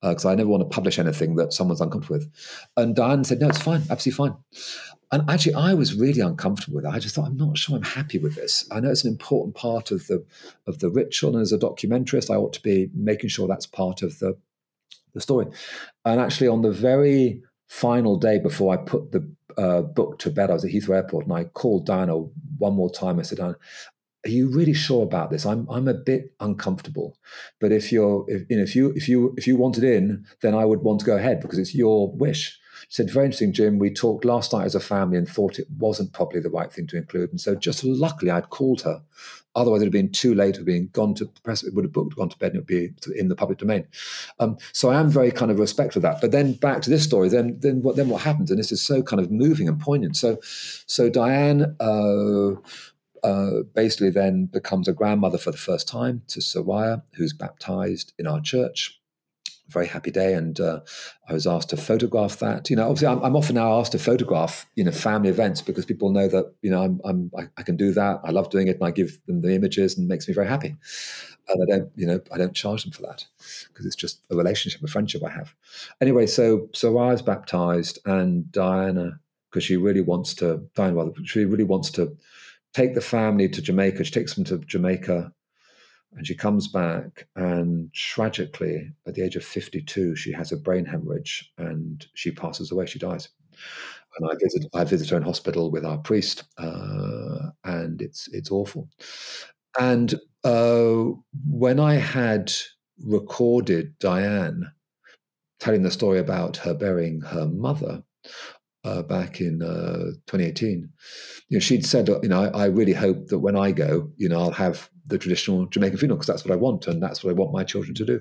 Because 0.00 0.24
uh, 0.24 0.30
I 0.30 0.34
never 0.36 0.48
want 0.48 0.62
to 0.62 0.74
publish 0.74 0.98
anything 0.98 1.34
that 1.36 1.52
someone's 1.52 1.80
uncomfortable 1.80 2.18
with. 2.18 2.30
And 2.76 2.94
Diane 2.94 3.24
said, 3.24 3.40
"No, 3.40 3.48
it's 3.48 3.60
fine, 3.60 3.82
absolutely 3.90 4.12
fine." 4.12 4.36
And 5.10 5.28
actually, 5.28 5.54
I 5.54 5.74
was 5.74 5.94
really 5.94 6.20
uncomfortable 6.20 6.76
with 6.76 6.86
it. 6.86 6.88
I 6.88 6.98
just 6.98 7.14
thought, 7.14 7.26
I'm 7.26 7.36
not 7.36 7.58
sure 7.58 7.76
I'm 7.76 7.82
happy 7.82 8.18
with 8.18 8.34
this. 8.34 8.66
I 8.70 8.80
know 8.80 8.90
it's 8.90 9.04
an 9.04 9.10
important 9.10 9.54
part 9.56 9.90
of 9.90 10.06
the 10.06 10.24
of 10.68 10.78
the 10.78 10.90
ritual, 10.90 11.34
and 11.34 11.42
as 11.42 11.52
a 11.52 11.58
documentarist, 11.58 12.30
I 12.30 12.36
ought 12.36 12.52
to 12.52 12.62
be 12.62 12.88
making 12.94 13.30
sure 13.30 13.48
that's 13.48 13.66
part 13.66 14.02
of 14.02 14.20
the 14.20 14.38
the 15.12 15.20
story. 15.20 15.46
And 16.04 16.20
actually, 16.20 16.46
on 16.48 16.62
the 16.62 16.70
very 16.70 17.42
final 17.72 18.18
day 18.18 18.38
before 18.38 18.74
I 18.74 18.76
put 18.76 19.12
the 19.12 19.26
uh, 19.56 19.80
book 19.80 20.18
to 20.18 20.30
bed, 20.30 20.50
I 20.50 20.52
was 20.52 20.64
at 20.64 20.70
Heathrow 20.70 20.96
Airport 20.96 21.24
and 21.24 21.32
I 21.32 21.44
called 21.44 21.86
Diana 21.86 22.16
one 22.58 22.74
more 22.74 22.90
time. 22.90 23.18
I 23.18 23.22
said, 23.22 23.38
Diana, 23.38 23.56
are 24.26 24.30
you 24.30 24.50
really 24.50 24.74
sure 24.74 25.02
about 25.02 25.30
this? 25.30 25.46
I'm 25.46 25.66
I'm 25.70 25.88
a 25.88 25.94
bit 25.94 26.34
uncomfortable. 26.38 27.16
But 27.60 27.72
if 27.72 27.90
you're 27.90 28.26
if 28.28 28.42
you 28.50 28.56
know 28.58 28.62
if 28.62 28.76
you 28.76 28.90
if 28.90 29.08
you 29.08 29.34
if 29.38 29.46
you 29.46 29.56
wanted 29.56 29.84
in, 29.84 30.26
then 30.42 30.54
I 30.54 30.66
would 30.66 30.82
want 30.82 31.00
to 31.00 31.06
go 31.06 31.16
ahead 31.16 31.40
because 31.40 31.58
it's 31.58 31.74
your 31.74 32.12
wish. 32.12 32.58
She 32.88 32.96
said, 32.96 33.10
very 33.10 33.26
interesting, 33.26 33.54
Jim. 33.54 33.78
We 33.78 33.90
talked 33.90 34.24
last 34.24 34.52
night 34.52 34.66
as 34.66 34.74
a 34.74 34.80
family 34.80 35.16
and 35.16 35.26
thought 35.26 35.58
it 35.58 35.68
wasn't 35.78 36.12
probably 36.12 36.40
the 36.40 36.50
right 36.50 36.70
thing 36.70 36.86
to 36.88 36.98
include. 36.98 37.30
And 37.30 37.40
so 37.40 37.54
just 37.54 37.84
luckily 37.84 38.30
I'd 38.30 38.50
called 38.50 38.82
her. 38.82 39.02
Otherwise, 39.54 39.82
it 39.82 39.84
would 39.84 39.94
have 39.94 40.02
been 40.04 40.12
too 40.12 40.34
late. 40.34 40.56
It 40.56 40.60
would 40.60 40.68
have 40.68 40.78
been 40.78 40.88
gone 40.92 41.14
to 41.14 41.26
press. 41.44 41.62
It 41.62 41.74
would 41.74 41.84
have 41.84 41.92
booked, 41.92 42.16
gone 42.16 42.28
to 42.28 42.38
bed, 42.38 42.54
and 42.54 42.56
it 42.56 42.60
would 42.60 42.66
be 42.66 43.18
in 43.18 43.28
the 43.28 43.36
public 43.36 43.58
domain. 43.58 43.86
Um, 44.38 44.56
so 44.72 44.90
I 44.90 44.98
am 44.98 45.08
very 45.08 45.30
kind 45.30 45.50
of 45.50 45.58
respectful 45.58 46.00
of 46.00 46.02
that. 46.04 46.20
But 46.20 46.32
then 46.32 46.54
back 46.54 46.82
to 46.82 46.90
this 46.90 47.04
story. 47.04 47.28
Then, 47.28 47.58
then 47.60 47.82
what? 47.82 47.96
Then 47.96 48.08
what 48.08 48.22
happens? 48.22 48.50
And 48.50 48.58
this 48.58 48.72
is 48.72 48.82
so 48.82 49.02
kind 49.02 49.20
of 49.20 49.30
moving 49.30 49.68
and 49.68 49.80
poignant. 49.80 50.16
So, 50.16 50.38
so 50.42 51.08
Diane. 51.08 51.76
Uh, 51.80 52.52
uh, 53.24 53.62
basically 53.74 54.10
then 54.10 54.46
becomes 54.46 54.88
a 54.88 54.92
grandmother 54.92 55.38
for 55.38 55.52
the 55.52 55.56
first 55.56 55.86
time 55.86 56.22
to 56.26 56.40
Soraya, 56.40 57.02
who's 57.14 57.32
baptized 57.32 58.12
in 58.18 58.26
our 58.26 58.40
church. 58.40 59.00
Very 59.72 59.86
happy 59.86 60.10
day, 60.10 60.34
and 60.34 60.58
uh, 60.60 60.80
I 61.28 61.32
was 61.32 61.46
asked 61.46 61.70
to 61.70 61.76
photograph 61.76 62.38
that. 62.40 62.68
You 62.68 62.76
know, 62.76 62.84
obviously, 62.84 63.08
I'm, 63.08 63.22
I'm, 63.22 63.36
often 63.36 63.54
now 63.54 63.78
asked 63.78 63.92
to 63.92 63.98
photograph, 63.98 64.66
you 64.74 64.84
know, 64.84 64.90
family 64.92 65.30
events 65.30 65.62
because 65.62 65.86
people 65.86 66.10
know 66.10 66.28
that 66.28 66.52
you 66.62 66.70
know 66.70 66.82
I'm, 66.82 67.00
I'm 67.04 67.30
I, 67.36 67.48
I, 67.56 67.62
can 67.62 67.76
do 67.76 67.92
that. 67.92 68.20
I 68.24 68.30
love 68.30 68.50
doing 68.50 68.68
it, 68.68 68.76
and 68.76 68.84
I 68.84 68.90
give 68.90 69.18
them 69.26 69.40
the 69.40 69.54
images, 69.54 69.96
and 69.96 70.06
it 70.06 70.08
makes 70.08 70.28
me 70.28 70.34
very 70.34 70.46
happy. 70.46 70.76
And 71.48 71.62
I 71.62 71.76
don't, 71.76 71.90
you 71.96 72.06
know, 72.06 72.20
I 72.32 72.38
don't 72.38 72.54
charge 72.54 72.84
them 72.84 72.92
for 72.92 73.02
that 73.02 73.24
because 73.68 73.86
it's 73.86 73.96
just 73.96 74.20
a 74.30 74.36
relationship, 74.36 74.82
a 74.82 74.86
friendship 74.86 75.22
I 75.24 75.30
have. 75.30 75.54
Anyway, 76.00 76.26
so 76.26 76.68
so 76.72 76.98
I 76.98 77.12
was 77.12 77.22
baptized, 77.22 77.98
and 78.04 78.50
Diana, 78.52 79.20
because 79.50 79.64
she 79.64 79.76
really 79.76 80.02
wants 80.02 80.34
to, 80.34 80.68
Diana, 80.74 80.96
rather, 80.96 81.12
she 81.24 81.44
really 81.44 81.64
wants 81.64 81.90
to 81.92 82.16
take 82.74 82.94
the 82.94 83.00
family 83.00 83.48
to 83.48 83.62
Jamaica. 83.62 84.04
She 84.04 84.12
takes 84.12 84.34
them 84.34 84.44
to 84.44 84.58
Jamaica 84.58 85.32
and 86.16 86.26
she 86.26 86.34
comes 86.34 86.68
back. 86.68 87.26
And 87.36 87.92
tragically, 87.92 88.92
at 89.06 89.14
the 89.14 89.22
age 89.22 89.36
of 89.36 89.44
52, 89.44 90.16
she 90.16 90.32
has 90.32 90.52
a 90.52 90.56
brain 90.56 90.84
hemorrhage 90.84 91.50
and 91.58 92.04
she 92.14 92.30
passes 92.30 92.70
away. 92.70 92.86
She 92.86 92.98
dies. 92.98 93.28
And 94.18 94.30
I 94.30 94.34
visit, 94.40 94.66
I 94.74 94.84
visit 94.84 95.10
her 95.10 95.16
in 95.16 95.22
hospital 95.22 95.70
with 95.70 95.86
our 95.86 95.98
priest, 95.98 96.44
uh, 96.58 97.50
and 97.64 98.02
it's 98.02 98.28
it's 98.32 98.50
awful. 98.50 98.90
And 99.80 100.14
uh, 100.44 101.04
when 101.48 101.80
I 101.80 101.94
had 101.94 102.52
recorded 103.02 103.98
Diane 103.98 104.70
telling 105.60 105.82
the 105.82 105.90
story 105.90 106.18
about 106.18 106.58
her 106.58 106.74
burying 106.74 107.22
her 107.22 107.46
mother, 107.46 108.02
uh, 108.84 109.02
back 109.02 109.40
in 109.40 109.62
uh, 109.62 110.12
2018, 110.26 110.88
you 111.48 111.56
know, 111.56 111.60
she'd 111.60 111.86
said, 111.86 112.08
you 112.08 112.28
know, 112.28 112.42
I, 112.42 112.62
I, 112.62 112.64
really 112.66 112.92
hope 112.92 113.28
that 113.28 113.38
when 113.38 113.56
I 113.56 113.70
go, 113.70 114.10
you 114.16 114.28
know, 114.28 114.40
I'll 114.40 114.50
have 114.50 114.90
the 115.06 115.18
traditional 115.18 115.66
Jamaican 115.66 115.98
funeral 115.98 116.16
because 116.16 116.26
that's 116.26 116.44
what 116.44 116.52
I 116.52 116.56
want 116.56 116.86
and 116.86 117.02
that's 117.02 117.22
what 117.22 117.30
I 117.30 117.34
want 117.34 117.52
my 117.52 117.64
children 117.64 117.94
to 117.94 118.04
do. 118.04 118.20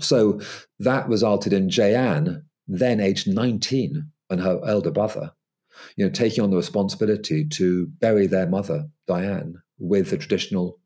So 0.00 0.40
that 0.80 1.08
resulted 1.08 1.52
in 1.52 1.68
Jayanne, 1.68 2.42
then 2.68 3.00
aged 3.00 3.28
19, 3.28 4.10
and 4.30 4.40
her 4.40 4.60
elder 4.66 4.90
brother, 4.90 5.32
you 5.96 6.04
know, 6.04 6.10
taking 6.10 6.42
on 6.42 6.50
the 6.50 6.56
responsibility 6.56 7.44
to 7.44 7.86
bury 8.00 8.26
their 8.26 8.46
mother, 8.46 8.86
Diane, 9.06 9.56
with 9.78 10.10
the 10.10 10.18
traditional 10.18 10.80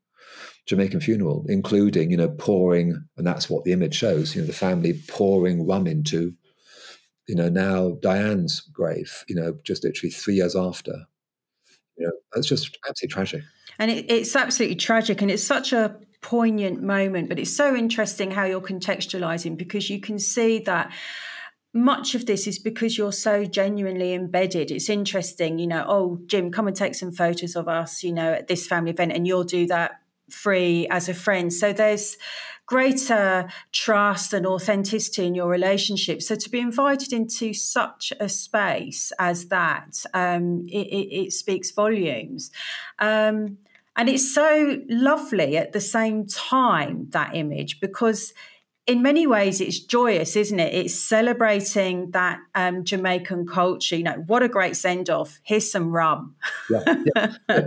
Jamaican 0.67 0.99
funeral, 0.99 1.45
including, 1.47 2.11
you 2.11 2.17
know, 2.17 2.29
pouring, 2.29 3.01
and 3.17 3.25
that's 3.25 3.49
what 3.49 3.63
the 3.63 3.71
image 3.71 3.95
shows, 3.95 4.35
you 4.35 4.41
know, 4.41 4.47
the 4.47 4.53
family 4.53 5.01
pouring 5.07 5.65
rum 5.65 5.87
into 5.87 6.33
you 7.29 7.35
know, 7.35 7.47
now 7.47 7.91
Diane's 8.01 8.59
grave, 8.73 9.23
you 9.27 9.35
know, 9.35 9.55
just 9.63 9.83
literally 9.83 10.09
three 10.09 10.33
years 10.33 10.55
after. 10.55 11.05
You 11.95 12.07
know, 12.07 12.11
that's 12.33 12.47
just 12.47 12.79
absolutely 12.89 13.13
tragic. 13.13 13.43
And 13.79 13.89
it, 13.89 14.11
it's 14.11 14.35
absolutely 14.35 14.75
tragic. 14.75 15.21
And 15.21 15.31
it's 15.31 15.43
such 15.43 15.73
a 15.73 15.95
poignant 16.21 16.81
moment, 16.81 17.29
but 17.29 17.39
it's 17.39 17.55
so 17.55 17.75
interesting 17.75 18.29
how 18.29 18.43
you're 18.43 18.61
contextualizing 18.61 19.57
because 19.57 19.89
you 19.89 19.99
can 19.99 20.19
see 20.19 20.59
that 20.59 20.91
much 21.73 22.15
of 22.15 22.25
this 22.25 22.47
is 22.47 22.59
because 22.59 22.97
you're 22.97 23.11
so 23.11 23.45
genuinely 23.45 24.13
embedded. 24.13 24.71
It's 24.71 24.89
interesting, 24.89 25.59
you 25.59 25.67
know, 25.67 25.85
oh, 25.87 26.19
Jim, 26.25 26.51
come 26.51 26.67
and 26.67 26.75
take 26.75 26.95
some 26.95 27.11
photos 27.11 27.55
of 27.55 27.67
us, 27.67 28.03
you 28.03 28.11
know, 28.11 28.33
at 28.33 28.47
this 28.47 28.67
family 28.67 28.91
event, 28.91 29.11
and 29.13 29.27
you'll 29.27 29.43
do 29.43 29.67
that 29.67 30.01
free 30.29 30.87
as 30.89 31.09
a 31.09 31.13
friend. 31.13 31.53
So 31.53 31.71
there's 31.71 32.17
greater 32.65 33.49
trust 33.71 34.33
and 34.33 34.45
authenticity 34.45 35.25
in 35.25 35.35
your 35.35 35.47
relationship. 35.47 36.21
So 36.21 36.35
to 36.35 36.49
be 36.49 36.59
invited 36.59 37.13
into 37.13 37.53
such 37.53 38.13
a 38.19 38.29
space 38.29 39.11
as 39.17 39.47
that, 39.47 40.03
um, 40.13 40.65
it, 40.67 40.87
it, 40.87 41.15
it, 41.15 41.33
speaks 41.33 41.71
volumes. 41.71 42.51
Um, 42.99 43.57
and 43.99 44.07
it's 44.07 44.33
so 44.33 44.77
lovely 44.87 45.57
at 45.57 45.73
the 45.73 45.81
same 45.81 46.25
time, 46.25 47.07
that 47.09 47.35
image, 47.35 47.81
because 47.81 48.33
in 48.87 49.01
many 49.01 49.27
ways 49.27 49.59
it's 49.59 49.77
joyous 49.77 50.37
isn't 50.37 50.59
it? 50.59 50.73
It's 50.73 50.95
celebrating 50.95 52.11
that 52.11 52.39
um, 52.55 52.83
jamaican 52.83 53.45
culture 53.45 53.95
you 53.95 54.03
know 54.03 54.23
what 54.25 54.41
a 54.41 54.47
great 54.47 54.75
send 54.75 55.09
off 55.11 55.39
here's 55.43 55.69
some 55.69 55.91
rum. 55.91 56.35
Yeah, 56.71 56.81
yeah. 56.87 57.33
yeah, 57.49 57.65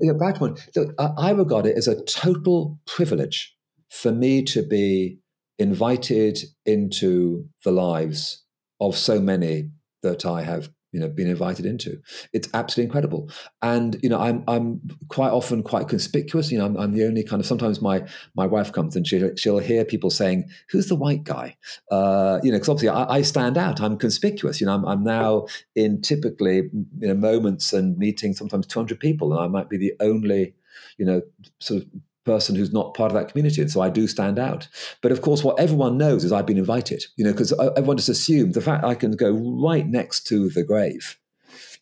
yeah 0.00 0.12
bad 0.18 0.40
one 0.40 0.56
look 0.74 0.94
I, 0.98 1.10
I 1.18 1.30
regard 1.30 1.66
it 1.66 1.76
as 1.76 1.86
a 1.86 2.02
total 2.04 2.80
privilege 2.86 3.54
for 3.88 4.10
me 4.10 4.42
to 4.44 4.62
be 4.66 5.20
invited 5.60 6.40
into 6.66 7.46
the 7.62 7.70
lives 7.70 8.42
of 8.80 8.96
so 8.96 9.20
many 9.20 9.70
that 10.02 10.26
I 10.26 10.42
have 10.42 10.70
you 10.94 11.00
know 11.00 11.08
been 11.08 11.28
invited 11.28 11.66
into. 11.66 12.00
It's 12.32 12.48
absolutely 12.54 12.84
incredible. 12.84 13.28
And 13.60 13.98
you 14.02 14.08
know 14.08 14.20
i'm 14.20 14.44
i'm 14.46 14.80
quite 15.08 15.32
often 15.32 15.62
quite 15.62 15.88
conspicuous. 15.88 16.52
You 16.52 16.58
know 16.58 16.66
i'm, 16.66 16.76
I'm 16.76 16.92
the 16.92 17.04
only 17.04 17.24
kind 17.24 17.40
of 17.40 17.46
sometimes 17.46 17.82
my 17.82 18.06
my 18.36 18.46
wife 18.46 18.72
comes 18.72 18.94
and 18.94 19.06
she, 19.06 19.20
she'll 19.36 19.58
hear 19.58 19.84
people 19.84 20.10
saying 20.10 20.48
who's 20.70 20.86
the 20.86 20.94
white 20.94 21.24
guy? 21.24 21.56
Uh, 21.90 22.38
you 22.44 22.52
know 22.52 22.56
because 22.56 22.68
obviously 22.68 22.90
I, 22.90 23.16
I, 23.16 23.22
stand 23.22 23.58
out. 23.58 23.80
I'm 23.80 23.98
conspicuous. 23.98 24.60
You 24.60 24.68
know 24.68 24.74
I'm, 24.74 24.84
I'm 24.84 25.02
now 25.02 25.46
in 25.74 26.00
typically 26.00 26.70
you 27.00 27.08
know 27.08 27.14
moments 27.14 27.72
and 27.72 27.98
meetings 27.98 28.38
sometimes 28.38 28.66
200 28.68 29.00
people 29.00 29.32
and 29.32 29.42
i 29.42 29.48
might 29.48 29.68
be 29.68 29.76
the 29.76 29.92
only 30.00 30.54
you 30.98 31.04
know 31.04 31.22
sort 31.58 31.82
of 31.82 31.88
person 32.24 32.54
who's 32.54 32.72
not 32.72 32.94
part 32.94 33.10
of 33.12 33.16
that 33.18 33.28
community. 33.28 33.60
And 33.60 33.70
so 33.70 33.80
I 33.80 33.90
do 33.90 34.06
stand 34.06 34.38
out. 34.38 34.68
But 35.02 35.12
of 35.12 35.22
course, 35.22 35.44
what 35.44 35.60
everyone 35.60 35.98
knows 35.98 36.24
is 36.24 36.32
I've 36.32 36.46
been 36.46 36.58
invited, 36.58 37.04
you 37.16 37.24
know, 37.24 37.32
because 37.32 37.52
everyone 37.76 37.96
just 37.96 38.08
assumed 38.08 38.54
the 38.54 38.60
fact 38.60 38.84
I 38.84 38.94
can 38.94 39.12
go 39.12 39.32
right 39.32 39.86
next 39.86 40.26
to 40.28 40.48
the 40.48 40.64
grave, 40.64 41.18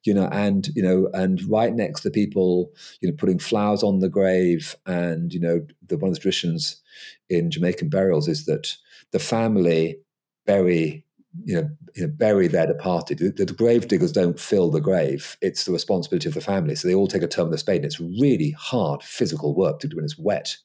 you 0.04 0.12
know, 0.12 0.28
and, 0.32 0.68
you 0.74 0.82
know, 0.82 1.08
and 1.14 1.42
right 1.48 1.74
next 1.74 2.00
to 2.00 2.10
people, 2.10 2.72
you 3.00 3.08
know, 3.08 3.14
putting 3.16 3.38
flowers 3.38 3.82
on 3.82 4.00
the 4.00 4.08
grave. 4.08 4.74
And, 4.86 5.32
you 5.32 5.40
know, 5.40 5.64
the, 5.86 5.96
one 5.96 6.08
of 6.08 6.14
the 6.14 6.20
traditions 6.20 6.82
in 7.28 7.50
Jamaican 7.50 7.88
burials 7.88 8.28
is 8.28 8.46
that 8.46 8.76
the 9.12 9.18
family 9.18 9.98
bury 10.44 11.04
you 11.44 11.54
know, 11.54 11.70
you 11.94 12.06
know, 12.06 12.12
bury 12.16 12.46
their 12.46 12.66
departed. 12.66 13.18
The, 13.18 13.44
the, 13.44 13.52
grave 13.52 13.88
diggers 13.88 14.12
don't 14.12 14.38
fill 14.38 14.70
the 14.70 14.80
grave; 14.80 15.36
it's 15.40 15.64
the 15.64 15.72
responsibility 15.72 16.28
of 16.28 16.34
the 16.34 16.40
family. 16.40 16.74
So 16.74 16.88
they 16.88 16.94
all 16.94 17.08
take 17.08 17.22
a 17.22 17.28
turn 17.28 17.46
with 17.46 17.54
a 17.54 17.58
spade, 17.58 17.76
and 17.76 17.86
it's 17.86 18.00
really 18.00 18.50
hard 18.58 19.02
physical 19.02 19.54
work 19.54 19.80
to 19.80 19.88
do 19.88 19.96
when 19.96 20.04
it's 20.04 20.18
wet. 20.18 20.56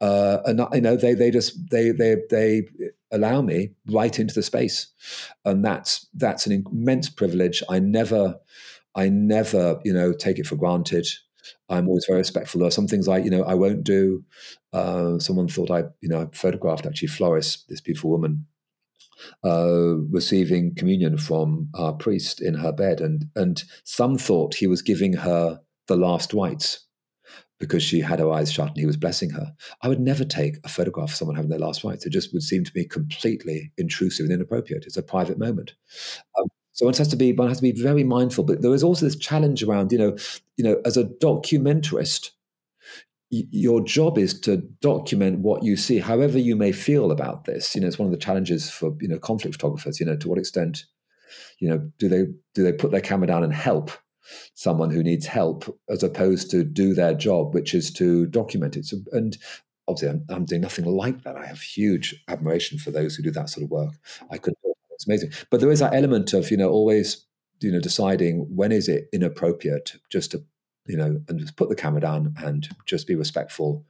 Uh, 0.00 0.38
and 0.44 0.60
you 0.72 0.80
know, 0.80 0.96
they 0.96 1.14
they 1.14 1.30
just 1.30 1.70
they 1.70 1.90
they 1.90 2.16
they 2.30 2.62
allow 3.12 3.42
me 3.42 3.70
right 3.90 4.18
into 4.18 4.34
the 4.34 4.42
space, 4.42 4.88
and 5.44 5.64
that's 5.64 6.06
that's 6.14 6.46
an 6.46 6.64
immense 6.66 7.08
privilege. 7.08 7.62
I 7.68 7.78
never, 7.78 8.36
I 8.94 9.08
never, 9.08 9.80
you 9.84 9.92
know, 9.92 10.12
take 10.12 10.38
it 10.38 10.46
for 10.46 10.56
granted. 10.56 11.06
I'm 11.68 11.88
always 11.88 12.06
very 12.06 12.18
respectful. 12.18 12.60
There 12.60 12.68
are 12.68 12.72
some 12.72 12.86
things 12.86 13.08
I, 13.08 13.18
you 13.18 13.30
know, 13.30 13.42
I 13.42 13.54
won't 13.54 13.82
do. 13.82 14.24
Uh, 14.72 15.18
someone 15.18 15.48
thought 15.48 15.70
I, 15.70 15.84
you 16.00 16.08
know, 16.08 16.22
I 16.22 16.26
photographed 16.36 16.86
actually 16.86 17.08
Floris, 17.08 17.64
this 17.68 17.80
beautiful 17.80 18.10
woman, 18.10 18.46
uh, 19.44 19.96
receiving 20.10 20.74
communion 20.74 21.18
from 21.18 21.68
our 21.74 21.92
priest 21.92 22.40
in 22.40 22.54
her 22.54 22.72
bed, 22.72 23.00
and 23.00 23.26
and 23.36 23.64
some 23.84 24.18
thought 24.18 24.54
he 24.54 24.66
was 24.66 24.82
giving 24.82 25.12
her 25.14 25.60
the 25.88 25.96
last 25.96 26.32
rites 26.32 26.86
because 27.62 27.82
she 27.82 28.00
had 28.00 28.18
her 28.18 28.30
eyes 28.30 28.50
shut 28.50 28.68
and 28.70 28.76
he 28.76 28.86
was 28.86 28.96
blessing 28.96 29.30
her. 29.30 29.54
I 29.82 29.88
would 29.88 30.00
never 30.00 30.24
take 30.24 30.56
a 30.64 30.68
photograph 30.68 31.10
of 31.10 31.14
someone 31.14 31.36
having 31.36 31.48
their 31.48 31.60
last 31.60 31.84
rites. 31.84 32.04
It 32.04 32.10
just 32.10 32.32
would 32.32 32.42
seem 32.42 32.64
to 32.64 32.72
me 32.74 32.84
completely 32.84 33.70
intrusive 33.78 34.24
and 34.24 34.32
inappropriate. 34.32 34.84
It's 34.84 34.96
a 34.96 35.02
private 35.02 35.38
moment. 35.38 35.74
Um, 36.36 36.48
so 36.72 36.86
one 36.86 36.94
has 36.94 37.06
to 37.08 37.16
be 37.16 37.32
one 37.32 37.46
has 37.48 37.58
to 37.58 37.62
be 37.62 37.80
very 37.80 38.02
mindful. 38.02 38.42
But 38.42 38.62
there 38.62 38.74
is 38.74 38.82
also 38.82 39.06
this 39.06 39.16
challenge 39.16 39.62
around, 39.62 39.92
you 39.92 39.98
know, 39.98 40.16
you 40.56 40.64
know, 40.64 40.80
as 40.84 40.96
a 40.96 41.04
documentarist, 41.04 42.30
your 43.32 43.80
job 43.80 44.18
is 44.18 44.38
to 44.40 44.58
document 44.82 45.38
what 45.38 45.62
you 45.62 45.74
see, 45.74 45.98
however 45.98 46.38
you 46.38 46.54
may 46.54 46.70
feel 46.70 47.10
about 47.10 47.46
this. 47.46 47.74
You 47.74 47.80
know, 47.80 47.86
it's 47.86 47.98
one 47.98 48.06
of 48.06 48.12
the 48.12 48.18
challenges 48.18 48.70
for 48.70 48.94
you 49.00 49.08
know 49.08 49.18
conflict 49.18 49.56
photographers. 49.56 49.98
You 49.98 50.06
know, 50.06 50.16
to 50.16 50.28
what 50.28 50.38
extent, 50.38 50.84
you 51.58 51.68
know, 51.68 51.78
do 51.98 52.08
they 52.08 52.24
do 52.54 52.62
they 52.62 52.72
put 52.72 52.90
their 52.90 53.00
camera 53.00 53.26
down 53.26 53.42
and 53.42 53.52
help 53.52 53.90
someone 54.54 54.90
who 54.90 55.02
needs 55.02 55.26
help, 55.26 55.64
as 55.88 56.02
opposed 56.02 56.50
to 56.50 56.62
do 56.62 56.92
their 56.92 57.14
job, 57.14 57.54
which 57.54 57.74
is 57.74 57.90
to 57.94 58.26
document 58.26 58.76
it. 58.76 58.84
So, 58.84 58.98
and 59.12 59.36
obviously, 59.88 60.10
I'm, 60.10 60.24
I'm 60.28 60.44
doing 60.44 60.60
nothing 60.60 60.84
like 60.84 61.22
that. 61.22 61.36
I 61.36 61.46
have 61.46 61.60
huge 61.60 62.22
admiration 62.28 62.78
for 62.78 62.90
those 62.90 63.16
who 63.16 63.22
do 63.22 63.30
that 63.30 63.48
sort 63.48 63.64
of 63.64 63.70
work. 63.70 63.94
I 64.30 64.36
could. 64.36 64.54
It's 64.92 65.06
amazing, 65.06 65.32
but 65.50 65.60
there 65.60 65.70
is 65.70 65.80
that 65.80 65.94
element 65.94 66.34
of 66.34 66.50
you 66.50 66.58
know 66.58 66.68
always 66.68 67.24
you 67.60 67.72
know 67.72 67.80
deciding 67.80 68.46
when 68.54 68.72
is 68.72 68.88
it 68.88 69.08
inappropriate 69.10 69.94
just 70.10 70.32
to 70.32 70.44
you 70.86 70.96
know, 70.96 71.20
and 71.28 71.38
just 71.38 71.56
put 71.56 71.68
the 71.68 71.76
camera 71.76 72.00
down 72.00 72.34
and 72.42 72.68
just 72.86 73.06
be 73.06 73.14
respectful 73.14 73.84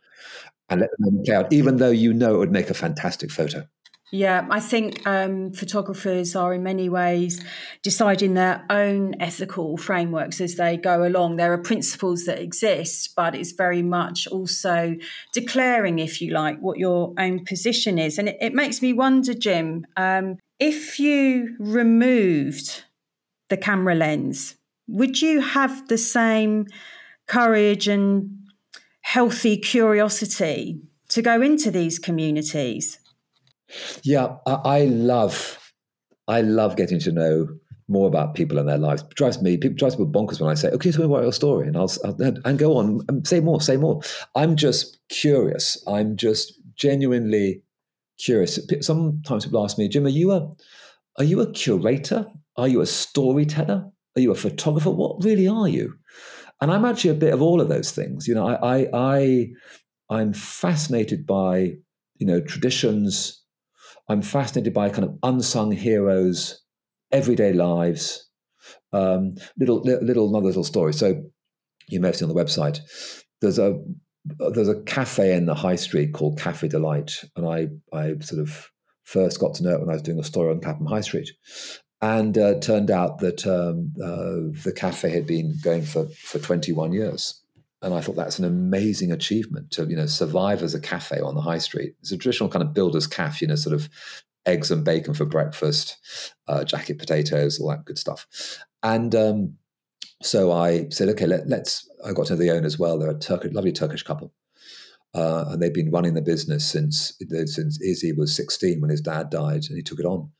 and 0.68 0.80
let 0.80 0.90
the 0.90 1.04
moment 1.04 1.26
play 1.26 1.34
out, 1.34 1.52
even 1.52 1.76
though 1.76 1.90
you 1.90 2.12
know 2.12 2.34
it 2.34 2.38
would 2.38 2.52
make 2.52 2.70
a 2.70 2.74
fantastic 2.74 3.30
photo. 3.30 3.66
Yeah, 4.14 4.46
I 4.50 4.60
think 4.60 5.06
um, 5.06 5.52
photographers 5.52 6.36
are 6.36 6.52
in 6.52 6.62
many 6.62 6.90
ways 6.90 7.42
deciding 7.82 8.34
their 8.34 8.62
own 8.68 9.14
ethical 9.20 9.78
frameworks 9.78 10.38
as 10.38 10.56
they 10.56 10.76
go 10.76 11.06
along. 11.06 11.36
There 11.36 11.54
are 11.54 11.58
principles 11.58 12.26
that 12.26 12.38
exist, 12.38 13.14
but 13.16 13.34
it's 13.34 13.52
very 13.52 13.82
much 13.82 14.26
also 14.26 14.96
declaring, 15.32 15.98
if 15.98 16.20
you 16.20 16.30
like, 16.30 16.58
what 16.58 16.76
your 16.76 17.14
own 17.18 17.46
position 17.46 17.98
is. 17.98 18.18
And 18.18 18.28
it, 18.28 18.36
it 18.38 18.52
makes 18.52 18.82
me 18.82 18.92
wonder, 18.92 19.32
Jim, 19.32 19.86
um, 19.96 20.36
if 20.60 21.00
you 21.00 21.56
removed 21.58 22.84
the 23.48 23.56
camera 23.56 23.94
lens, 23.94 24.56
would 24.92 25.22
you 25.22 25.40
have 25.40 25.88
the 25.88 25.98
same 25.98 26.66
courage 27.26 27.88
and 27.88 28.30
healthy 29.00 29.56
curiosity 29.56 30.80
to 31.08 31.22
go 31.22 31.40
into 31.40 31.70
these 31.70 31.98
communities? 31.98 32.98
Yeah, 34.02 34.36
I, 34.46 34.84
love, 34.84 35.72
I 36.28 36.42
love 36.42 36.76
getting 36.76 37.00
to 37.00 37.12
know 37.12 37.48
more 37.88 38.06
about 38.06 38.34
people 38.34 38.58
and 38.58 38.68
their 38.68 38.78
lives. 38.78 39.02
It 39.02 39.14
drives 39.14 39.40
me, 39.40 39.56
people 39.56 39.76
drives 39.76 39.98
me 39.98 40.04
bonkers 40.04 40.40
when 40.40 40.50
I 40.50 40.54
say, 40.54 40.68
"Okay, 40.70 40.92
tell 40.92 41.00
me 41.00 41.12
about 41.12 41.24
your 41.24 41.32
story," 41.32 41.66
and 41.66 41.76
I'll, 41.76 41.90
I'll 42.04 42.16
and 42.20 42.58
go 42.58 42.76
on 42.76 43.00
and 43.08 43.26
say 43.26 43.40
more, 43.40 43.60
say 43.60 43.76
more. 43.76 44.00
I'm 44.34 44.56
just 44.56 44.98
curious. 45.08 45.82
I'm 45.86 46.16
just 46.16 46.54
genuinely 46.76 47.62
curious. 48.18 48.58
Sometimes 48.80 49.44
people 49.44 49.64
ask 49.64 49.78
me, 49.78 49.88
"Jim, 49.88 50.06
are 50.06 50.10
you 50.10 50.32
a, 50.32 50.50
are 51.18 51.24
you 51.24 51.40
a 51.40 51.50
curator? 51.50 52.26
Are 52.56 52.68
you 52.68 52.80
a 52.80 52.86
storyteller? 52.86 53.90
Are 54.16 54.20
you 54.20 54.30
a 54.30 54.36
photographer? 54.36 54.90
What 54.90 55.24
really 55.24 55.48
are 55.48 55.68
you?" 55.68 55.94
And 56.60 56.70
I'm 56.70 56.84
actually 56.84 57.10
a 57.10 57.14
bit 57.14 57.34
of 57.34 57.42
all 57.42 57.60
of 57.60 57.68
those 57.68 57.90
things. 57.90 58.28
You 58.28 58.34
know, 58.34 58.46
I, 58.46 58.76
I, 58.76 58.88
I 58.92 59.48
I'm 60.10 60.32
fascinated 60.32 61.26
by 61.26 61.74
you 62.18 62.26
know 62.26 62.40
traditions 62.40 63.42
I'm 64.08 64.22
fascinated 64.22 64.74
by 64.74 64.90
kind 64.90 65.04
of 65.04 65.18
unsung 65.22 65.72
heroes, 65.72 66.60
everyday 67.10 67.52
lives, 67.52 68.28
um, 68.92 69.36
little, 69.58 69.80
little, 69.82 70.28
another 70.28 70.46
little 70.46 70.64
story. 70.64 70.92
So 70.92 71.22
you 71.88 72.00
may 72.00 72.08
have 72.08 72.16
seen 72.16 72.28
on 72.28 72.34
the 72.34 72.42
website. 72.42 72.80
There's 73.40 73.58
a 73.58 73.78
there's 74.54 74.68
a 74.68 74.80
cafe 74.82 75.34
in 75.34 75.46
the 75.46 75.54
high 75.54 75.74
street 75.74 76.12
called 76.12 76.38
Cafe 76.38 76.68
Delight, 76.68 77.24
and 77.36 77.46
I 77.46 77.68
I 77.92 78.14
sort 78.20 78.40
of 78.40 78.70
first 79.02 79.40
got 79.40 79.54
to 79.54 79.64
know 79.64 79.72
it 79.72 79.80
when 79.80 79.88
I 79.88 79.94
was 79.94 80.02
doing 80.02 80.20
a 80.20 80.24
story 80.24 80.52
on 80.52 80.60
Clapham 80.60 80.86
High 80.86 81.00
Street, 81.00 81.30
and 82.02 82.36
uh, 82.36 82.58
turned 82.60 82.90
out 82.90 83.20
that 83.20 83.46
um, 83.46 83.92
uh, 84.02 84.52
the 84.64 84.72
cafe 84.74 85.08
had 85.10 85.26
been 85.26 85.56
going 85.62 85.82
for 85.82 86.06
for 86.08 86.38
21 86.38 86.92
years 86.92 87.42
and 87.82 87.94
I 87.94 88.00
thought 88.00 88.16
that's 88.16 88.38
an 88.38 88.44
amazing 88.44 89.10
achievement 89.10 89.72
to 89.72 89.86
you 89.86 89.96
know 89.96 90.06
survive 90.06 90.62
as 90.62 90.74
a 90.74 90.80
cafe 90.80 91.20
on 91.20 91.34
the 91.34 91.40
high 91.40 91.58
street. 91.58 91.94
It's 92.00 92.12
a 92.12 92.16
traditional 92.16 92.48
kind 92.48 92.62
of 92.62 92.72
builder's 92.72 93.06
cafe, 93.06 93.38
you 93.40 93.48
know, 93.48 93.56
sort 93.56 93.74
of 93.74 93.88
eggs 94.46 94.70
and 94.70 94.84
bacon 94.84 95.14
for 95.14 95.24
breakfast, 95.24 95.98
uh, 96.48 96.64
jacket 96.64 96.98
potatoes, 96.98 97.60
all 97.60 97.70
that 97.70 97.84
good 97.84 97.98
stuff. 97.98 98.26
And 98.82 99.14
um, 99.14 99.56
so 100.22 100.52
I 100.52 100.88
said, 100.90 101.08
okay, 101.10 101.26
let, 101.26 101.50
us 101.50 101.88
I 102.04 102.12
got 102.12 102.26
to 102.26 102.34
know 102.34 102.38
the 102.38 102.50
owners 102.50 102.78
well. 102.78 102.98
They're 102.98 103.10
a 103.10 103.18
Turkish, 103.18 103.52
lovely 103.52 103.72
Turkish 103.72 104.02
couple. 104.02 104.32
Uh, 105.14 105.44
and 105.48 105.60
they've 105.60 105.74
been 105.74 105.90
running 105.90 106.14
the 106.14 106.22
business 106.22 106.66
since 106.66 107.12
since 107.28 107.80
Izzy 107.82 108.12
was 108.12 108.34
16 108.34 108.80
when 108.80 108.90
his 108.90 109.02
dad 109.02 109.28
died, 109.28 109.64
and 109.68 109.76
he 109.76 109.82
took 109.82 110.00
it 110.00 110.06
on. 110.06 110.30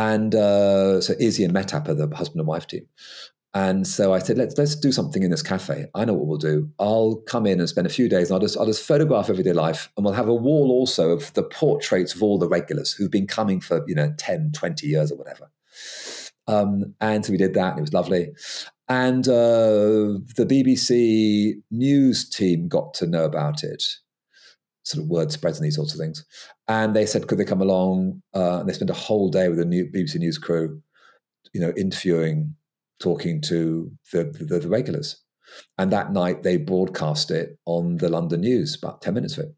And 0.00 0.34
uh, 0.34 1.02
so 1.02 1.12
Izzy 1.20 1.44
and 1.44 1.52
Mehtap 1.52 1.86
are 1.86 1.92
the 1.92 2.08
husband 2.16 2.40
and 2.40 2.48
wife 2.48 2.66
team. 2.66 2.86
And 3.52 3.86
so 3.86 4.14
I 4.14 4.18
said, 4.20 4.38
let's 4.38 4.56
let's 4.56 4.74
do 4.74 4.92
something 4.92 5.22
in 5.22 5.30
this 5.30 5.42
cafe. 5.42 5.88
I 5.94 6.06
know 6.06 6.14
what 6.14 6.26
we'll 6.26 6.38
do. 6.38 6.70
I'll 6.78 7.16
come 7.16 7.46
in 7.46 7.60
and 7.60 7.68
spend 7.68 7.86
a 7.86 7.90
few 7.90 8.08
days 8.08 8.30
and 8.30 8.34
I'll 8.34 8.40
just 8.40 8.56
I'll 8.56 8.64
just 8.64 8.82
photograph 8.82 9.28
everyday 9.28 9.52
life 9.52 9.92
and 9.96 10.04
we'll 10.06 10.14
have 10.14 10.28
a 10.28 10.34
wall 10.34 10.70
also 10.70 11.10
of 11.10 11.34
the 11.34 11.42
portraits 11.42 12.14
of 12.14 12.22
all 12.22 12.38
the 12.38 12.48
regulars 12.48 12.92
who've 12.92 13.10
been 13.10 13.26
coming 13.26 13.60
for, 13.60 13.84
you 13.86 13.94
know, 13.94 14.14
10, 14.16 14.52
20 14.52 14.86
years 14.86 15.12
or 15.12 15.16
whatever. 15.16 15.50
Um, 16.46 16.94
and 17.02 17.26
so 17.26 17.32
we 17.32 17.36
did 17.36 17.52
that. 17.54 17.72
And 17.72 17.80
it 17.80 17.82
was 17.82 17.92
lovely. 17.92 18.30
And 18.88 19.28
uh, 19.28 20.16
the 20.36 20.46
BBC 20.48 21.60
news 21.70 22.26
team 22.26 22.68
got 22.68 22.94
to 22.94 23.06
know 23.06 23.24
about 23.24 23.64
it. 23.64 23.84
Sort 24.90 25.04
of 25.04 25.10
word 25.10 25.32
spreads 25.32 25.58
and 25.58 25.64
these 25.66 25.76
sorts 25.76 25.92
of 25.92 26.00
things. 26.00 26.24
And 26.68 26.94
they 26.94 27.06
said, 27.06 27.26
could 27.26 27.38
they 27.38 27.44
come 27.44 27.62
along? 27.62 28.22
Uh, 28.34 28.60
and 28.60 28.68
they 28.68 28.72
spent 28.72 28.90
a 28.90 28.94
whole 28.94 29.28
day 29.30 29.48
with 29.48 29.58
the 29.58 29.64
new 29.64 29.86
BBC 29.86 30.16
News 30.16 30.38
crew, 30.38 30.80
you 31.52 31.60
know, 31.60 31.72
interviewing 31.76 32.54
talking 33.00 33.40
to 33.42 33.90
the, 34.12 34.24
the, 34.24 34.58
the 34.58 34.68
regulars. 34.68 35.22
And 35.78 35.92
that 35.92 36.12
night 36.12 36.42
they 36.42 36.56
broadcast 36.56 37.30
it 37.30 37.58
on 37.66 37.96
the 37.96 38.08
London 38.08 38.42
News, 38.42 38.76
about 38.80 39.02
10 39.02 39.14
minutes 39.14 39.36
of 39.38 39.44
it. 39.46 39.54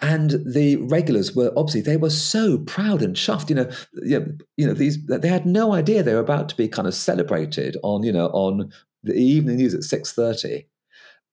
And 0.00 0.30
the 0.46 0.76
regulars 0.76 1.34
were 1.34 1.52
obviously 1.56 1.80
they 1.80 1.96
were 1.96 2.10
so 2.10 2.58
proud 2.58 3.02
and 3.02 3.16
chuffed. 3.16 3.50
You 3.50 3.56
know, 3.56 3.70
you 3.94 4.20
know, 4.20 4.26
you 4.56 4.66
know, 4.66 4.72
these 4.72 5.04
they 5.06 5.28
had 5.28 5.44
no 5.44 5.72
idea 5.72 6.02
they 6.02 6.14
were 6.14 6.20
about 6.20 6.48
to 6.50 6.56
be 6.56 6.68
kind 6.68 6.86
of 6.86 6.94
celebrated 6.94 7.76
on 7.82 8.04
you 8.04 8.12
know 8.12 8.28
on 8.28 8.72
the 9.02 9.14
evening 9.14 9.56
news 9.56 9.74
at 9.74 9.82
six 9.82 10.12
thirty, 10.12 10.68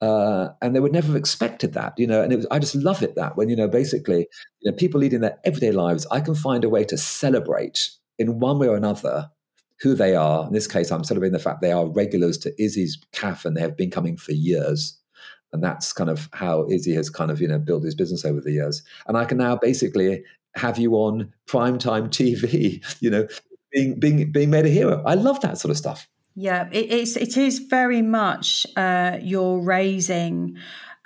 uh, 0.02 0.50
and 0.62 0.76
they 0.76 0.80
would 0.80 0.94
never 0.94 1.08
have 1.08 1.16
expected 1.16 1.74
that. 1.74 1.94
You 1.98 2.08
know, 2.08 2.22
and 2.22 2.34
it 2.34 2.38
was 2.38 2.48
I 2.52 2.60
just 2.60 2.76
love 2.76 3.02
it 3.04 3.16
that 3.16 3.38
when 3.38 3.50
you 3.50 3.56
know 3.56 3.68
basically 3.68 4.28
you 4.60 4.72
know 4.72 4.78
people 4.78 5.00
leading 5.00 5.22
their 5.22 5.38
everyday 5.44 5.72
lives, 5.72 6.06
I 6.12 6.20
can 6.20 6.36
find 6.36 6.64
a 6.64 6.70
way 6.70 6.84
to 6.86 6.98
celebrate 6.98 7.90
in 8.18 8.40
one 8.40 8.60
way 8.60 8.68
or 8.68 8.76
another 8.76 9.30
who 9.82 9.96
they 9.96 10.16
are. 10.16 10.48
In 10.48 10.54
this 10.54 10.68
case, 10.68 10.92
I'm 10.92 11.04
celebrating 11.04 11.34
the 11.34 11.40
fact 11.40 11.62
they 11.62 11.72
are 11.72 11.88
regulars 11.88 12.38
to 12.40 12.64
Izzy's 12.64 12.98
CAF 13.14 13.46
and 13.46 13.56
they 13.56 13.62
have 13.62 13.76
been 13.76 13.92
coming 13.92 14.18
for 14.18 14.32
years. 14.32 14.98
And 15.52 15.64
that's 15.64 15.94
kind 15.94 16.10
of 16.10 16.30
how 16.34 16.68
Izzy 16.70 16.94
has 16.96 17.10
kind 17.10 17.32
of, 17.32 17.42
you 17.42 17.48
know, 17.48 17.60
built 17.60 17.84
his 17.84 17.96
business 17.96 18.26
over 18.26 18.42
the 18.42 18.52
years. 18.52 18.84
And 19.08 19.18
I 19.18 19.26
can 19.26 19.38
now 19.38 19.56
basically 19.56 20.24
have 20.56 20.78
you 20.78 20.94
on 20.94 21.34
primetime 21.48 22.10
TV, 22.10 22.84
you 23.02 23.10
know, 23.10 23.28
being 23.72 24.00
being 24.00 24.32
being 24.32 24.50
made 24.50 24.66
a 24.66 24.70
hero. 24.70 25.04
I 25.06 25.16
love 25.16 25.42
that 25.42 25.58
sort 25.58 25.72
of 25.72 25.78
stuff. 25.78 26.08
Yeah, 26.36 26.68
it, 26.72 26.92
it's 26.92 27.16
it 27.16 27.38
is 27.38 27.60
very 27.60 28.02
much 28.02 28.68
uh, 28.76 29.18
you're 29.22 29.60
raising 29.60 30.58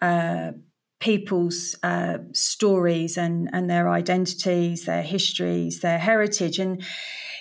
uh, 0.01 0.53
people's 0.99 1.75
uh, 1.83 2.17
stories 2.33 3.17
and 3.17 3.49
and 3.53 3.69
their 3.69 3.89
identities, 3.89 4.85
their 4.85 5.03
histories, 5.03 5.81
their 5.81 5.99
heritage, 5.99 6.57
and 6.57 6.83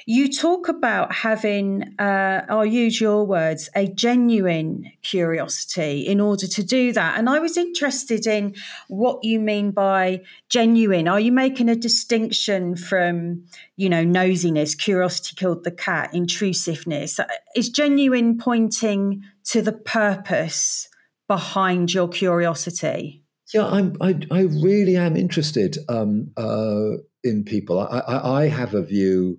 you 0.08 0.32
talk 0.32 0.68
about 0.68 1.12
having, 1.12 1.94
uh, 1.98 2.42
I'll 2.48 2.64
use 2.64 2.98
your 2.98 3.26
words, 3.26 3.68
a 3.76 3.86
genuine 3.86 4.90
curiosity 5.02 6.00
in 6.00 6.18
order 6.18 6.46
to 6.46 6.62
do 6.62 6.94
that. 6.94 7.18
And 7.18 7.28
I 7.28 7.40
was 7.40 7.58
interested 7.58 8.26
in 8.26 8.54
what 8.88 9.22
you 9.22 9.38
mean 9.38 9.70
by 9.70 10.22
genuine. 10.48 11.08
Are 11.08 11.20
you 11.20 11.30
making 11.30 11.68
a 11.68 11.76
distinction 11.76 12.74
from, 12.74 13.44
you 13.76 13.90
know, 13.90 14.02
nosiness, 14.02 14.78
curiosity 14.78 15.36
killed 15.36 15.64
the 15.64 15.70
cat, 15.70 16.14
intrusiveness? 16.14 17.20
Is 17.54 17.68
genuine 17.68 18.38
pointing 18.38 19.24
to 19.48 19.60
the 19.60 19.72
purpose 19.72 20.88
behind 21.28 21.92
your 21.92 22.08
curiosity? 22.08 23.24
Yeah, 23.52 23.66
I'm. 23.66 23.94
I, 24.00 24.18
I 24.30 24.40
really 24.40 24.96
am 24.96 25.16
interested 25.16 25.76
um, 25.90 26.30
uh, 26.38 26.96
in 27.22 27.44
people. 27.44 27.78
I, 27.78 27.98
I, 27.98 28.42
I, 28.42 28.48
have 28.48 28.74
a 28.74 28.82
view 28.82 29.38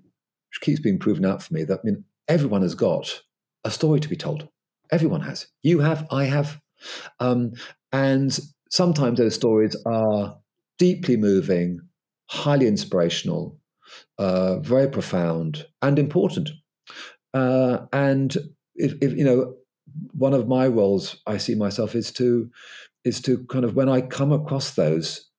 which 0.50 0.60
keeps 0.60 0.80
being 0.80 0.98
proven 0.98 1.24
out 1.24 1.42
for 1.42 1.54
me 1.54 1.64
that 1.64 1.80
I 1.80 1.82
mean, 1.84 2.04
everyone 2.28 2.62
has 2.62 2.74
got 2.74 3.22
a 3.64 3.70
story 3.70 4.00
to 4.00 4.08
be 4.08 4.16
told. 4.16 4.48
Everyone 4.90 5.20
has. 5.22 5.46
You 5.62 5.80
have, 5.80 6.06
I 6.10 6.24
have. 6.24 6.60
Um, 7.20 7.52
and 7.92 8.36
sometimes 8.70 9.18
those 9.18 9.34
stories 9.34 9.76
are 9.86 10.38
deeply 10.78 11.16
moving, 11.16 11.80
highly 12.30 12.66
inspirational, 12.66 13.58
uh, 14.18 14.58
very 14.60 14.88
profound, 14.88 15.66
and 15.82 15.98
important. 15.98 16.50
Uh, 17.34 17.86
and 17.92 18.36
if, 18.74 18.94
if, 19.00 19.12
you 19.16 19.24
know, 19.24 19.54
one 20.12 20.32
of 20.32 20.48
my 20.48 20.66
roles 20.66 21.16
I 21.26 21.36
see 21.36 21.54
myself 21.54 21.94
is 21.94 22.12
to 22.12 22.50
is 23.04 23.20
to 23.22 23.44
kind 23.46 23.64
of 23.64 23.74
when 23.74 23.88
I 23.88 24.02
come 24.02 24.32
across 24.32 24.74
those 24.74 25.29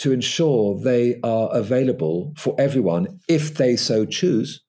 to 0.00 0.12
ensure 0.12 0.80
they 0.80 1.20
are 1.22 1.50
available 1.52 2.32
for 2.36 2.54
everyone 2.58 3.20
if 3.28 3.54
they 3.54 3.76
so 3.76 4.06
choose 4.06 4.62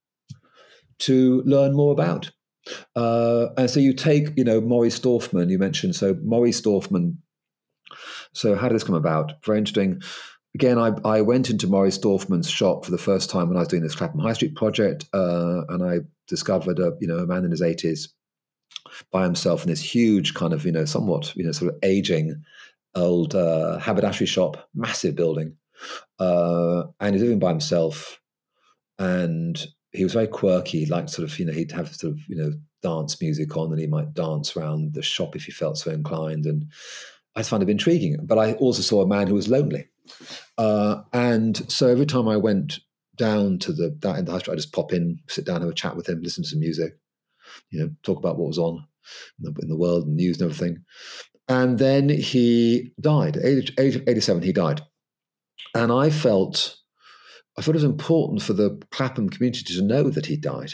to 0.99 1.41
learn 1.45 1.73
more 1.73 1.93
about. 1.93 2.31
Uh, 2.95 3.47
and 3.57 3.69
so 3.69 3.79
you 3.79 3.93
take, 3.93 4.37
you 4.37 4.43
know, 4.43 4.59
Maurice 4.59 4.99
Dorfman, 4.99 5.49
you 5.49 5.57
mentioned. 5.57 5.95
So 5.95 6.15
Maurice 6.21 6.61
Dorfman. 6.61 7.15
So 8.33 8.55
how 8.55 8.67
did 8.67 8.75
this 8.75 8.83
come 8.83 8.95
about? 8.95 9.43
Very 9.45 9.57
interesting. 9.57 10.01
Again, 10.53 10.77
I, 10.77 10.91
I 11.05 11.21
went 11.21 11.49
into 11.49 11.65
Maurice 11.65 11.97
Dorfman's 11.97 12.49
shop 12.49 12.83
for 12.83 12.91
the 12.91 12.97
first 12.97 13.29
time 13.29 13.47
when 13.47 13.55
I 13.55 13.61
was 13.61 13.69
doing 13.69 13.83
this 13.83 13.95
Clapham 13.95 14.19
High 14.19 14.33
Street 14.33 14.55
project, 14.55 15.05
uh, 15.13 15.61
and 15.69 15.81
I 15.81 15.99
discovered 16.27 16.79
a 16.79 16.91
you 16.99 17.07
know 17.07 17.19
a 17.19 17.25
man 17.25 17.45
in 17.45 17.51
his 17.51 17.61
eighties 17.61 18.13
by 19.11 19.23
himself 19.23 19.63
in 19.63 19.69
this 19.69 19.81
huge 19.81 20.33
kind 20.33 20.51
of 20.51 20.65
you 20.65 20.71
know 20.71 20.85
somewhat 20.85 21.33
you 21.35 21.45
know 21.45 21.53
sort 21.53 21.73
of 21.73 21.79
aging 21.83 22.43
old 22.95 23.35
uh, 23.35 23.77
haberdashery 23.79 24.27
shop, 24.27 24.69
massive 24.73 25.15
building, 25.15 25.55
uh, 26.19 26.83
and 26.99 27.15
he's 27.15 27.23
living 27.23 27.39
by 27.39 27.49
himself. 27.49 28.19
And 28.99 29.65
he 29.91 30.03
was 30.03 30.13
very 30.13 30.27
quirky, 30.27 30.85
like 30.85 31.09
sort 31.09 31.27
of 31.29 31.37
you 31.39 31.45
know 31.45 31.53
he'd 31.53 31.71
have 31.71 31.93
sort 31.95 32.13
of 32.13 32.19
you 32.27 32.35
know 32.35 32.51
dance 32.81 33.21
music 33.21 33.55
on 33.57 33.71
and 33.71 33.79
he 33.79 33.87
might 33.87 34.13
dance 34.13 34.55
around 34.55 34.93
the 34.93 35.01
shop 35.01 35.35
if 35.35 35.45
he 35.45 35.51
felt 35.51 35.77
so 35.77 35.91
inclined. 35.91 36.45
And 36.45 36.65
I 37.35 37.39
just 37.39 37.49
found 37.49 37.63
it 37.63 37.69
intriguing. 37.69 38.17
But 38.23 38.37
I 38.37 38.53
also 38.53 38.81
saw 38.81 39.01
a 39.01 39.07
man 39.07 39.27
who 39.27 39.35
was 39.35 39.49
lonely. 39.49 39.87
Uh, 40.57 41.03
and 41.13 41.71
so 41.71 41.87
every 41.87 42.05
time 42.05 42.27
I 42.27 42.37
went 42.37 42.79
down 43.15 43.59
to 43.59 43.71
the 43.71 43.95
that 43.99 44.17
in 44.17 44.25
the 44.25 44.31
high 44.31 44.39
street, 44.39 44.53
I 44.53 44.57
just 44.57 44.73
pop 44.73 44.93
in, 44.93 45.19
sit 45.27 45.45
down, 45.45 45.61
have 45.61 45.69
a 45.69 45.73
chat 45.73 45.95
with 45.95 46.09
him, 46.09 46.21
listen 46.21 46.43
to 46.43 46.49
some 46.49 46.59
music, 46.59 46.97
you 47.69 47.79
know, 47.79 47.89
talk 48.03 48.17
about 48.17 48.37
what 48.37 48.47
was 48.47 48.57
on 48.57 48.85
in 49.39 49.53
the, 49.53 49.61
in 49.61 49.69
the 49.69 49.77
world 49.77 50.07
and 50.07 50.15
news 50.15 50.41
and 50.41 50.51
everything. 50.51 50.83
And 51.51 51.79
then 51.79 52.07
he 52.07 52.93
died. 53.01 53.35
Age, 53.35 53.73
age 53.77 53.97
of 53.97 54.07
87, 54.07 54.41
he 54.41 54.53
died. 54.53 54.81
And 55.75 55.91
I 55.91 56.09
felt 56.09 56.77
I 57.57 57.61
thought 57.61 57.75
it 57.75 57.83
was 57.83 57.83
important 57.83 58.41
for 58.41 58.53
the 58.53 58.81
Clapham 58.91 59.29
community 59.29 59.63
to 59.73 59.81
know 59.81 60.09
that 60.09 60.25
he 60.25 60.37
died 60.37 60.73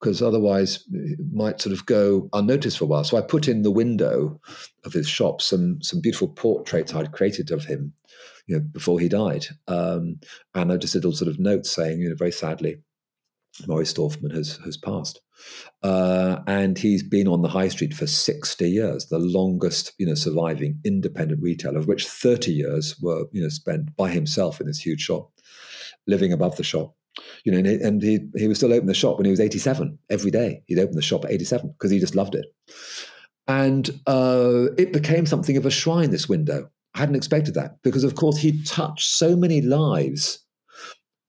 because 0.00 0.22
otherwise 0.22 0.84
it 0.90 1.18
might 1.32 1.60
sort 1.60 1.74
of 1.74 1.84
go 1.84 2.30
unnoticed 2.32 2.78
for 2.78 2.84
a 2.84 2.86
while. 2.86 3.04
So 3.04 3.18
I 3.18 3.20
put 3.20 3.46
in 3.46 3.60
the 3.60 3.70
window 3.70 4.40
of 4.84 4.94
his 4.94 5.08
shop 5.08 5.42
some 5.42 5.82
some 5.82 6.00
beautiful 6.00 6.28
portraits 6.28 6.94
I'd 6.94 7.12
created 7.12 7.50
of 7.50 7.64
him, 7.64 7.92
you 8.46 8.56
know, 8.56 8.64
before 8.72 8.98
he 8.98 9.08
died, 9.08 9.46
um, 9.68 10.20
and 10.54 10.72
I 10.72 10.78
just 10.78 10.94
did 10.94 11.04
little 11.04 11.16
sort 11.16 11.30
of 11.30 11.38
note 11.38 11.66
saying, 11.66 12.00
you 12.00 12.08
know, 12.08 12.16
very 12.16 12.32
sadly, 12.32 12.78
Maurice 13.66 13.92
Dorfman 13.92 14.34
has 14.34 14.58
has 14.64 14.76
passed, 14.76 15.20
uh, 15.82 16.38
and 16.46 16.78
he's 16.78 17.02
been 17.02 17.28
on 17.28 17.42
the 17.42 17.48
high 17.48 17.68
street 17.68 17.94
for 17.94 18.06
sixty 18.06 18.70
years, 18.70 19.06
the 19.06 19.18
longest 19.18 19.92
you 19.98 20.06
know 20.06 20.14
surviving 20.14 20.80
independent 20.84 21.42
retailer, 21.42 21.78
of 21.78 21.88
which 21.88 22.06
thirty 22.06 22.52
years 22.52 22.96
were 23.00 23.26
you 23.32 23.42
know 23.42 23.48
spent 23.48 23.94
by 23.96 24.10
himself 24.10 24.60
in 24.60 24.66
this 24.66 24.84
huge 24.84 25.00
shop, 25.00 25.30
living 26.06 26.32
above 26.32 26.56
the 26.56 26.64
shop 26.64 26.94
you 27.44 27.52
know, 27.52 27.58
and, 27.58 27.66
he, 27.66 27.74
and 27.80 28.02
he, 28.02 28.18
he 28.36 28.48
was 28.48 28.58
still 28.58 28.72
open 28.72 28.86
the 28.86 28.94
shop 28.94 29.16
when 29.16 29.24
he 29.24 29.30
was 29.30 29.40
87 29.40 29.98
every 30.10 30.30
day. 30.30 30.62
He'd 30.66 30.78
open 30.78 30.96
the 30.96 31.02
shop 31.02 31.24
at 31.24 31.30
87 31.30 31.68
because 31.68 31.90
he 31.90 31.98
just 31.98 32.14
loved 32.14 32.34
it. 32.34 32.46
And 33.48 33.88
uh, 34.06 34.66
it 34.76 34.92
became 34.92 35.26
something 35.26 35.56
of 35.56 35.66
a 35.66 35.70
shrine, 35.70 36.10
this 36.10 36.28
window. 36.28 36.68
I 36.94 36.98
hadn't 36.98 37.14
expected 37.14 37.54
that 37.54 37.76
because, 37.82 38.04
of 38.04 38.16
course, 38.16 38.38
he 38.38 38.62
touched 38.64 39.08
so 39.08 39.36
many 39.36 39.60
lives 39.60 40.44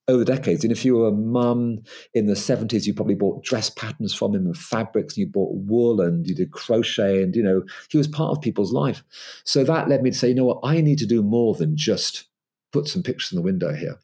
over 0.08 0.24
the 0.24 0.36
decades. 0.36 0.64
And 0.64 0.72
if 0.72 0.86
you 0.86 0.96
were 0.96 1.10
a 1.10 1.12
mum 1.12 1.80
in 2.14 2.28
the 2.28 2.34
70s, 2.34 2.86
you 2.86 2.94
probably 2.94 3.16
bought 3.16 3.44
dress 3.44 3.70
patterns 3.70 4.14
from 4.14 4.34
him 4.34 4.46
and 4.46 4.58
fabrics, 4.58 5.16
and 5.16 5.26
you 5.26 5.28
bought 5.28 5.56
wool 5.56 6.02
and 6.02 6.26
you 6.26 6.34
did 6.36 6.52
crochet, 6.52 7.22
and, 7.22 7.36
you 7.36 7.44
know, 7.44 7.64
he 7.90 7.98
was 7.98 8.08
part 8.08 8.36
of 8.36 8.42
people's 8.42 8.72
life. 8.72 9.04
So 9.44 9.64
that 9.64 9.90
led 9.90 10.04
me 10.04 10.12
to 10.12 10.18
say, 10.18 10.30
you 10.30 10.36
know 10.36 10.46
what, 10.46 10.62
I 10.64 10.82
need 10.82 11.00
to 11.00 11.06
do 11.06 11.22
more 11.22 11.56
than 11.56 11.76
just 11.76 12.26
put 12.72 12.88
some 12.88 13.04
pictures 13.04 13.32
in 13.32 13.38
the 13.38 13.42
window 13.42 13.74
here 13.74 14.00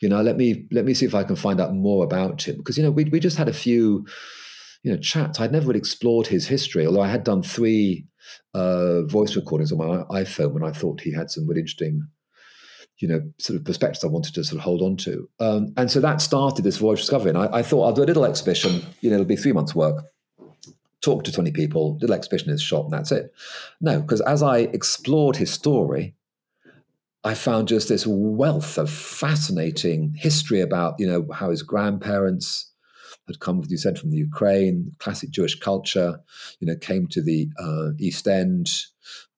you 0.00 0.08
know 0.08 0.22
let 0.22 0.36
me 0.36 0.66
let 0.70 0.84
me 0.84 0.94
see 0.94 1.06
if 1.06 1.14
i 1.14 1.24
can 1.24 1.36
find 1.36 1.60
out 1.60 1.74
more 1.74 2.04
about 2.04 2.46
him 2.46 2.56
because 2.56 2.76
you 2.76 2.84
know 2.84 2.90
we, 2.90 3.04
we 3.04 3.20
just 3.20 3.36
had 3.36 3.48
a 3.48 3.52
few 3.52 4.06
you 4.82 4.90
know 4.90 4.98
chats 4.98 5.40
i'd 5.40 5.52
never 5.52 5.66
really 5.66 5.78
explored 5.78 6.26
his 6.26 6.46
history 6.46 6.86
although 6.86 7.00
i 7.00 7.08
had 7.08 7.24
done 7.24 7.42
three 7.42 8.06
uh, 8.54 9.02
voice 9.02 9.36
recordings 9.36 9.72
on 9.72 9.78
my 9.78 10.20
iphone 10.20 10.52
when 10.52 10.64
i 10.64 10.72
thought 10.72 11.00
he 11.00 11.12
had 11.12 11.30
some 11.30 11.46
really 11.46 11.60
interesting 11.60 12.06
you 12.98 13.08
know 13.08 13.20
sort 13.38 13.58
of 13.58 13.64
perspectives 13.64 14.04
i 14.04 14.08
wanted 14.08 14.34
to 14.34 14.44
sort 14.44 14.58
of 14.58 14.64
hold 14.64 14.82
on 14.82 14.96
to. 14.96 15.28
Um, 15.38 15.72
and 15.76 15.90
so 15.90 16.00
that 16.00 16.20
started 16.20 16.64
this 16.64 16.78
voyage 16.78 17.00
discovery. 17.00 17.30
And 17.30 17.38
I, 17.38 17.58
I 17.58 17.62
thought 17.62 17.84
i'll 17.84 17.92
do 17.92 18.02
a 18.02 18.04
little 18.04 18.24
exhibition 18.24 18.82
you 19.00 19.10
know 19.10 19.16
it'll 19.16 19.26
be 19.26 19.36
three 19.36 19.52
months 19.52 19.74
work. 19.74 20.04
Talk 21.02 21.24
to 21.24 21.32
20 21.32 21.52
people 21.52 21.98
little 22.00 22.16
exhibition 22.16 22.48
in 22.48 22.52
his 22.52 22.62
shop 22.62 22.84
and 22.84 22.92
that's 22.92 23.12
it. 23.12 23.32
No 23.80 24.00
because 24.00 24.20
as 24.22 24.42
i 24.42 24.58
explored 24.58 25.36
his 25.36 25.52
story 25.52 26.14
I 27.26 27.34
found 27.34 27.66
just 27.66 27.88
this 27.88 28.06
wealth 28.06 28.78
of 28.78 28.88
fascinating 28.88 30.14
history 30.16 30.60
about, 30.60 30.94
you 31.00 31.08
know, 31.08 31.26
how 31.32 31.50
his 31.50 31.60
grandparents 31.60 32.70
had 33.26 33.40
come, 33.40 33.64
you 33.66 33.76
said, 33.76 33.98
from 33.98 34.10
the 34.10 34.16
Ukraine, 34.16 34.92
classic 35.00 35.30
Jewish 35.30 35.58
culture, 35.58 36.20
you 36.60 36.68
know, 36.68 36.76
came 36.76 37.08
to 37.08 37.20
the 37.20 37.48
uh, 37.58 37.88
East 37.98 38.28
End, 38.28 38.70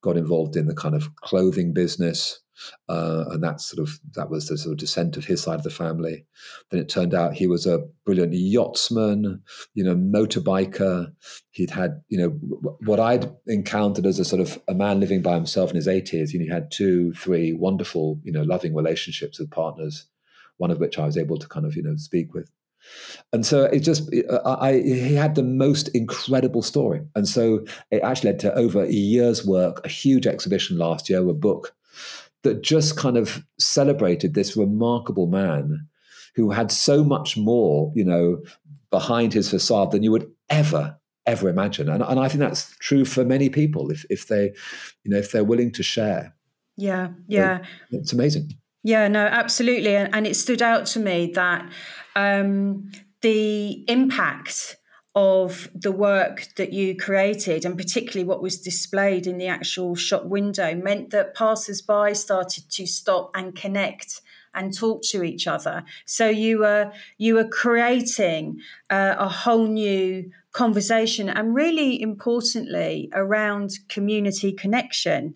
got 0.02 0.18
involved 0.18 0.54
in 0.54 0.66
the 0.66 0.74
kind 0.74 0.94
of 0.94 1.16
clothing 1.16 1.72
business, 1.72 2.40
uh, 2.88 3.24
and 3.30 3.42
that 3.42 3.60
sort 3.60 3.86
of 3.86 3.98
that 4.14 4.30
was 4.30 4.48
the 4.48 4.58
sort 4.58 4.72
of 4.72 4.78
descent 4.78 5.16
of 5.16 5.24
his 5.24 5.42
side 5.42 5.56
of 5.56 5.62
the 5.62 5.70
family. 5.70 6.24
Then 6.70 6.80
it 6.80 6.88
turned 6.88 7.14
out 7.14 7.34
he 7.34 7.46
was 7.46 7.66
a 7.66 7.84
brilliant 8.04 8.32
yachtsman, 8.32 9.42
you 9.74 9.84
know, 9.84 9.94
motorbiker. 9.94 11.12
He'd 11.50 11.70
had, 11.70 12.02
you 12.08 12.18
know, 12.18 12.28
what 12.84 13.00
I'd 13.00 13.30
encountered 13.46 14.06
as 14.06 14.18
a 14.18 14.24
sort 14.24 14.40
of 14.40 14.60
a 14.68 14.74
man 14.74 15.00
living 15.00 15.22
by 15.22 15.34
himself 15.34 15.70
in 15.70 15.76
his 15.76 15.88
80s. 15.88 16.32
You 16.32 16.40
know, 16.40 16.44
he 16.44 16.50
had 16.50 16.70
two, 16.70 17.12
three 17.14 17.52
wonderful, 17.52 18.20
you 18.22 18.32
know, 18.32 18.42
loving 18.42 18.74
relationships 18.74 19.38
with 19.38 19.50
partners, 19.50 20.06
one 20.56 20.70
of 20.70 20.78
which 20.78 20.98
I 20.98 21.06
was 21.06 21.16
able 21.18 21.38
to 21.38 21.48
kind 21.48 21.66
of, 21.66 21.76
you 21.76 21.82
know, 21.82 21.96
speak 21.96 22.34
with. 22.34 22.50
And 23.32 23.44
so 23.44 23.64
it 23.64 23.80
just, 23.80 24.08
I, 24.44 24.68
I, 24.68 24.72
he 24.80 25.14
had 25.14 25.34
the 25.34 25.42
most 25.42 25.88
incredible 25.88 26.62
story. 26.62 27.02
And 27.14 27.28
so 27.28 27.64
it 27.90 28.02
actually 28.02 28.32
led 28.32 28.40
to 28.40 28.54
over 28.54 28.84
a 28.84 28.90
year's 28.90 29.44
work, 29.44 29.84
a 29.84 29.88
huge 29.88 30.26
exhibition 30.26 30.78
last 30.78 31.10
year, 31.10 31.28
a 31.28 31.34
book 31.34 31.74
that 32.42 32.62
just 32.62 32.96
kind 32.96 33.16
of 33.16 33.44
celebrated 33.58 34.34
this 34.34 34.56
remarkable 34.56 35.26
man 35.26 35.86
who 36.34 36.50
had 36.50 36.70
so 36.70 37.02
much 37.02 37.36
more, 37.36 37.92
you 37.94 38.04
know, 38.04 38.40
behind 38.90 39.32
his 39.32 39.50
facade 39.50 39.90
than 39.90 40.02
you 40.02 40.12
would 40.12 40.30
ever, 40.48 40.96
ever 41.26 41.48
imagine. 41.48 41.88
And, 41.88 42.02
and 42.02 42.20
I 42.20 42.28
think 42.28 42.40
that's 42.40 42.76
true 42.78 43.04
for 43.04 43.24
many 43.24 43.48
people 43.48 43.90
if, 43.90 44.04
if 44.08 44.28
they, 44.28 44.52
you 45.02 45.10
know, 45.10 45.18
if 45.18 45.32
they're 45.32 45.44
willing 45.44 45.72
to 45.72 45.82
share. 45.82 46.34
Yeah, 46.76 47.08
yeah. 47.26 47.64
it's 47.90 48.12
amazing. 48.12 48.52
Yeah, 48.84 49.08
no, 49.08 49.26
absolutely. 49.26 49.96
And, 49.96 50.14
and 50.14 50.26
it 50.26 50.36
stood 50.36 50.62
out 50.62 50.86
to 50.86 51.00
me 51.00 51.32
that 51.34 51.68
um, 52.14 52.90
the 53.20 53.84
impact 53.90 54.76
of 55.18 55.68
the 55.74 55.90
work 55.90 56.46
that 56.54 56.72
you 56.72 56.96
created 56.96 57.64
and 57.64 57.76
particularly 57.76 58.24
what 58.24 58.40
was 58.40 58.60
displayed 58.60 59.26
in 59.26 59.36
the 59.36 59.48
actual 59.48 59.96
shop 59.96 60.24
window 60.24 60.76
meant 60.76 61.10
that 61.10 61.34
passers-by 61.34 62.12
started 62.12 62.70
to 62.70 62.86
stop 62.86 63.28
and 63.34 63.56
connect 63.56 64.20
and 64.54 64.72
talk 64.72 65.02
to 65.02 65.24
each 65.24 65.48
other. 65.48 65.82
So 66.04 66.28
you 66.28 66.60
were 66.60 66.92
you 67.16 67.34
were 67.34 67.48
creating 67.48 68.60
uh, 68.90 69.16
a 69.18 69.28
whole 69.28 69.66
new 69.66 70.30
conversation 70.52 71.28
and 71.28 71.52
really 71.52 72.00
importantly 72.00 73.10
around 73.12 73.72
community 73.88 74.52
connection. 74.52 75.34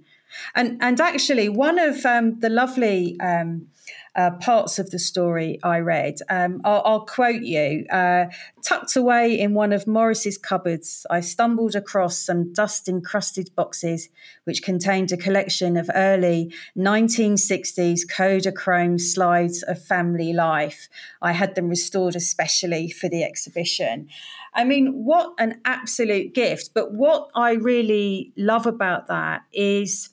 And 0.55 0.80
and 0.80 1.01
actually 1.01 1.49
one 1.49 1.80
of 1.80 2.07
um, 2.07 2.39
the 2.39 2.51
lovely 2.51 3.18
um, 3.18 3.66
uh, 4.14 4.30
parts 4.32 4.78
of 4.78 4.90
the 4.90 4.98
story 4.98 5.58
I 5.62 5.78
read. 5.78 6.18
Um, 6.28 6.60
I'll, 6.64 6.82
I'll, 6.84 7.06
quote 7.06 7.42
you 7.42 7.86
uh, 7.90 8.26
Tucked 8.62 8.96
away 8.96 9.38
in 9.38 9.54
one 9.54 9.72
of 9.72 9.86
Maurice's 9.86 10.38
cupboards, 10.38 11.06
I 11.10 11.20
stumbled 11.20 11.74
across 11.74 12.18
some 12.18 12.52
dust 12.52 12.88
encrusted 12.88 13.50
boxes 13.56 14.08
which 14.44 14.62
contained 14.62 15.12
a 15.12 15.16
collection 15.16 15.76
of 15.76 15.90
early 15.94 16.52
1960s 16.76 18.00
Kodachrome 18.10 19.00
slides 19.00 19.62
of 19.62 19.82
family 19.82 20.32
life. 20.32 20.88
I 21.20 21.32
had 21.32 21.54
them 21.54 21.68
restored 21.68 22.14
especially 22.14 22.90
for 22.90 23.08
the 23.08 23.24
exhibition. 23.24 24.08
I 24.54 24.64
mean, 24.64 25.04
what 25.04 25.34
an 25.38 25.60
absolute 25.64 26.34
gift. 26.34 26.70
But 26.74 26.92
what 26.92 27.30
I 27.34 27.52
really 27.52 28.32
love 28.36 28.66
about 28.66 29.06
that 29.06 29.42
is 29.52 30.10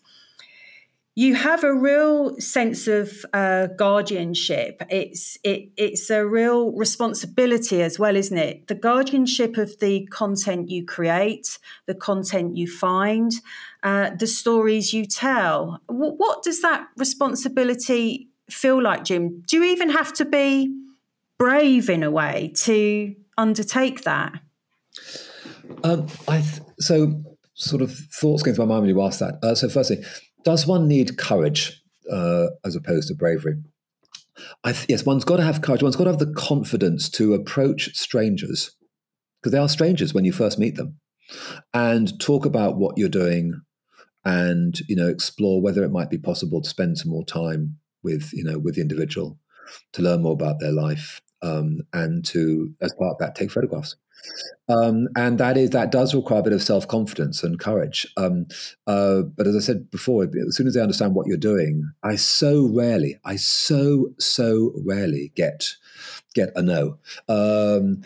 you 1.19 1.35
have 1.35 1.65
a 1.65 1.73
real 1.73 2.39
sense 2.39 2.87
of 2.87 3.25
uh, 3.33 3.67
guardianship. 3.75 4.81
It's 4.89 5.37
it, 5.43 5.69
it's 5.75 6.09
a 6.09 6.25
real 6.25 6.71
responsibility 6.71 7.81
as 7.81 7.99
well, 7.99 8.15
isn't 8.15 8.37
it? 8.37 8.67
The 8.67 8.75
guardianship 8.75 9.57
of 9.57 9.77
the 9.79 10.05
content 10.05 10.69
you 10.69 10.85
create, 10.85 11.59
the 11.87 11.93
content 11.93 12.55
you 12.55 12.67
find, 12.67 13.33
uh, 13.83 14.11
the 14.11 14.27
stories 14.27 14.93
you 14.93 15.05
tell. 15.05 15.81
W- 15.89 16.13
what 16.13 16.41
does 16.41 16.61
that 16.61 16.87
responsibility 16.95 18.29
feel 18.49 18.81
like, 18.81 19.03
Jim? 19.03 19.43
Do 19.45 19.57
you 19.57 19.65
even 19.65 19.89
have 19.89 20.13
to 20.13 20.23
be 20.23 20.73
brave 21.37 21.89
in 21.89 22.01
a 22.01 22.11
way 22.11 22.53
to 22.63 23.13
undertake 23.37 24.03
that? 24.03 24.39
Um, 25.83 26.07
I 26.29 26.39
th- 26.39 26.61
so 26.79 27.21
sort 27.55 27.81
of 27.81 27.93
thoughts 27.93 28.41
came 28.41 28.53
to 28.53 28.61
my 28.61 28.67
mind 28.67 28.83
when 28.83 28.95
you 28.95 29.01
asked 29.01 29.19
that. 29.19 29.37
Uh, 29.43 29.53
so 29.53 29.67
firstly 29.67 30.01
does 30.43 30.65
one 30.65 30.87
need 30.87 31.17
courage 31.17 31.81
uh, 32.11 32.47
as 32.65 32.75
opposed 32.75 33.07
to 33.09 33.15
bravery? 33.15 33.55
Th- 34.65 34.85
yes, 34.87 35.05
one's 35.05 35.25
got 35.25 35.37
to 35.37 35.43
have 35.43 35.61
courage. 35.61 35.83
One's 35.83 35.95
got 35.95 36.05
to 36.05 36.11
have 36.11 36.19
the 36.19 36.33
confidence 36.33 37.09
to 37.11 37.33
approach 37.33 37.95
strangers 37.95 38.71
because 39.41 39.51
they 39.51 39.57
are 39.57 39.69
strangers 39.69 40.13
when 40.13 40.25
you 40.25 40.33
first 40.33 40.59
meet 40.59 40.75
them, 40.75 40.99
and 41.73 42.19
talk 42.19 42.45
about 42.45 42.77
what 42.77 42.97
you're 42.97 43.09
doing, 43.09 43.61
and 44.25 44.79
you 44.87 44.95
know 44.95 45.07
explore 45.07 45.61
whether 45.61 45.83
it 45.83 45.91
might 45.91 46.09
be 46.09 46.17
possible 46.17 46.61
to 46.61 46.69
spend 46.69 46.97
some 46.97 47.11
more 47.11 47.25
time 47.25 47.77
with 48.03 48.31
you 48.33 48.43
know 48.43 48.57
with 48.57 48.75
the 48.75 48.81
individual 48.81 49.37
to 49.93 50.01
learn 50.01 50.21
more 50.21 50.33
about 50.33 50.59
their 50.59 50.71
life 50.71 51.21
um, 51.41 51.79
and 51.93 52.25
to 52.25 52.73
as 52.81 52.93
part 52.93 53.13
of 53.13 53.17
that 53.19 53.35
take 53.35 53.51
photographs. 53.51 53.95
Um, 54.67 55.07
and 55.15 55.39
that 55.39 55.57
is 55.57 55.71
that 55.71 55.91
does 55.91 56.13
require 56.13 56.39
a 56.39 56.43
bit 56.43 56.53
of 56.53 56.61
self 56.61 56.87
confidence 56.87 57.43
and 57.43 57.59
courage. 57.59 58.05
Um, 58.17 58.47
uh, 58.85 59.23
but 59.23 59.47
as 59.47 59.55
I 59.55 59.59
said 59.59 59.89
before, 59.89 60.23
as 60.23 60.55
soon 60.55 60.67
as 60.67 60.75
they 60.75 60.81
understand 60.81 61.15
what 61.15 61.27
you're 61.27 61.37
doing, 61.37 61.89
I 62.03 62.15
so 62.15 62.69
rarely, 62.71 63.19
I 63.25 63.35
so 63.37 64.13
so 64.19 64.73
rarely 64.85 65.31
get 65.35 65.75
get 66.33 66.51
a 66.55 66.61
no. 66.61 66.97
Um, 67.27 68.03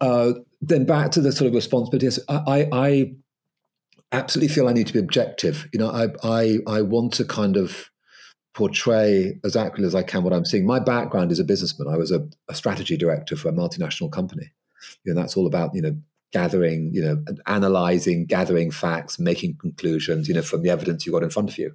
uh, 0.00 0.32
then 0.60 0.84
back 0.84 1.12
to 1.12 1.20
the 1.20 1.32
sort 1.32 1.48
of 1.48 1.54
responsibilities. 1.54 2.18
I, 2.28 2.42
I, 2.46 2.68
I, 2.72 3.12
absolutely 4.12 4.54
feel 4.54 4.68
I 4.68 4.74
need 4.74 4.86
to 4.86 4.92
be 4.92 4.98
objective. 4.98 5.68
You 5.72 5.80
know, 5.80 5.90
I, 5.90 6.08
I, 6.22 6.58
I 6.66 6.82
want 6.82 7.14
to 7.14 7.24
kind 7.24 7.56
of 7.56 7.90
portray 8.54 9.38
as 9.44 9.56
accurately 9.56 9.86
as 9.86 9.94
I 9.94 10.02
can 10.02 10.22
what 10.22 10.32
I'm 10.32 10.44
seeing. 10.44 10.66
My 10.66 10.78
background 10.78 11.32
is 11.32 11.40
a 11.40 11.44
businessman. 11.44 11.92
I 11.92 11.96
was 11.96 12.12
a, 12.12 12.28
a 12.48 12.54
strategy 12.54 12.96
director 12.96 13.36
for 13.36 13.48
a 13.48 13.52
multinational 13.52 14.12
company. 14.12 14.52
You 15.04 15.14
know, 15.14 15.20
that's 15.20 15.36
all 15.36 15.46
about 15.46 15.74
you 15.74 15.82
know 15.82 15.96
gathering, 16.32 16.90
you 16.94 17.02
know, 17.04 17.22
analyzing, 17.46 18.24
gathering 18.24 18.70
facts, 18.70 19.18
making 19.18 19.54
conclusions, 19.56 20.28
you 20.28 20.34
know, 20.34 20.40
from 20.42 20.62
the 20.62 20.70
evidence 20.70 21.04
you 21.04 21.12
got 21.12 21.22
in 21.22 21.28
front 21.30 21.50
of 21.50 21.58
you. 21.58 21.74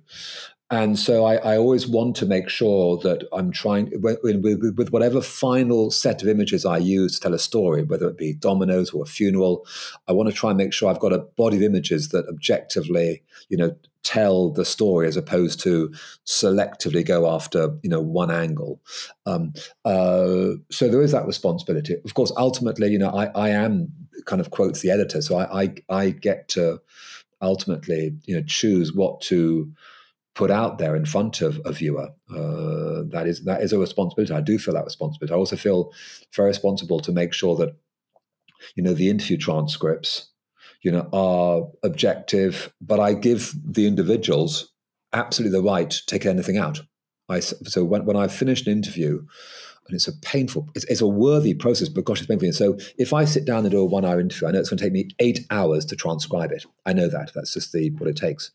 And 0.70 0.99
so 0.99 1.24
I, 1.24 1.36
I 1.36 1.57
always 1.57 1.88
want 1.88 2.15
to 2.18 2.26
make 2.26 2.49
sure 2.49 2.97
that 2.97 3.26
I'm 3.32 3.51
trying 3.51 3.89
with, 4.01 4.20
with, 4.22 4.89
whatever 4.89 5.22
final 5.22 5.91
set 5.91 6.22
of 6.22 6.28
images 6.28 6.65
I 6.65 6.78
use 6.78 7.13
to 7.13 7.20
tell 7.22 7.34
a 7.34 7.39
story, 7.39 7.84
whether 7.84 8.09
it 8.09 8.18
be 8.18 8.34
dominoes 8.34 8.91
or 8.91 9.03
a 9.03 9.05
funeral. 9.05 9.65
I 10.09 10.11
want 10.11 10.28
to 10.28 10.36
try 10.36 10.49
and 10.49 10.57
make 10.57 10.74
sure 10.74 10.89
I've 10.89 10.99
got 10.99 11.13
a 11.13 11.20
body 11.20 11.55
of 11.57 11.63
images 11.63 12.09
that 12.09 12.28
objectively, 12.28 13.24
you 13.47 13.55
know, 13.55 13.78
tell 14.03 14.49
the 14.49 14.63
story 14.63 15.07
as 15.07 15.18
opposed 15.18 15.59
to 15.59 15.93
selectively 16.26 17.05
go 17.05 17.30
after 17.30 17.76
you 17.82 17.89
know 17.89 18.01
one 18.01 18.32
angle. 18.32 18.82
Um, 19.26 19.53
uh, 19.84 20.55
so 20.72 20.88
there 20.89 21.01
is 21.01 21.11
that 21.11 21.28
responsibility. 21.28 21.95
Of 22.05 22.13
course, 22.13 22.32
ultimately, 22.38 22.89
you 22.89 22.99
know, 22.99 23.09
I, 23.09 23.26
I 23.36 23.49
am 23.49 23.91
kind 24.26 24.39
of 24.39 24.51
quotes 24.51 24.82
the 24.82 24.91
editor, 24.91 25.22
so 25.22 25.38
I, 25.38 25.63
I, 25.63 25.76
I 25.89 26.09
get 26.11 26.47
to 26.49 26.82
ultimately 27.41 28.15
you 28.26 28.36
know 28.36 28.43
choose 28.47 28.93
what 28.93 29.22
to 29.22 29.72
put 30.38 30.52
out 30.52 30.78
there 30.78 30.96
in 30.96 31.04
front 31.04 31.42
of 31.42 31.60
a 31.66 31.72
viewer. 31.72 32.10
Uh, 32.30 33.02
that 33.10 33.26
is 33.26 33.44
that 33.46 33.62
is 33.62 33.74
a 33.74 33.80
responsibility. 33.80 34.34
I 34.34 34.42
do 34.42 34.60
feel 34.60 34.76
that 34.76 34.86
responsibility. 34.86 35.34
I 35.34 35.38
also 35.38 35.56
feel 35.56 35.92
very 36.36 36.48
responsible 36.48 37.00
to 37.02 37.12
make 37.12 37.34
sure 37.34 37.56
that 37.56 37.76
you 38.76 38.84
know 38.84 38.94
the 38.94 39.10
interview 39.10 39.38
transcripts 39.38 40.30
you 40.84 40.92
know 40.92 41.10
are 41.12 41.68
objective, 41.84 42.72
but 42.80 43.00
I 43.00 43.14
give 43.14 43.54
the 43.66 43.88
individuals 43.88 44.72
absolutely 45.12 45.58
the 45.58 45.66
right 45.66 45.90
to 45.90 46.06
take 46.06 46.26
anything 46.26 46.58
out. 46.58 46.82
I 47.28 47.40
so 47.40 47.84
when 47.84 48.06
when 48.06 48.16
I 48.16 48.28
finished 48.28 48.68
an 48.68 48.74
interview, 48.74 49.26
and 49.88 49.96
it's 49.96 50.08
a 50.08 50.14
painful, 50.20 50.68
it's, 50.76 50.86
it's, 50.86 51.02
a 51.02 51.08
worthy 51.08 51.54
process, 51.54 51.90
but 51.90 52.06
gosh, 52.06 52.20
it's 52.20 52.28
painful. 52.28 52.46
And 52.46 52.56
So 52.56 52.78
if 52.98 53.14
I 53.14 53.26
sit 53.26 53.46
down 53.46 53.60
and 53.60 53.72
do 53.72 53.80
a 53.80 53.86
one 53.86 54.06
hour 54.06 54.20
interview, 54.20 54.48
I 54.48 54.52
know 54.52 54.60
it's 54.60 54.70
going 54.70 54.78
to 54.78 54.84
take 54.84 54.94
me 54.94 55.10
eight 55.20 55.46
hours 55.50 55.86
to 55.86 55.96
transcribe 55.96 56.52
it. 56.52 56.66
I 56.86 56.94
know 56.94 57.08
that. 57.08 57.32
That's 57.34 57.54
just 57.54 57.72
the 57.72 57.90
what 57.92 58.10
it 58.10 58.18
takes. 58.18 58.52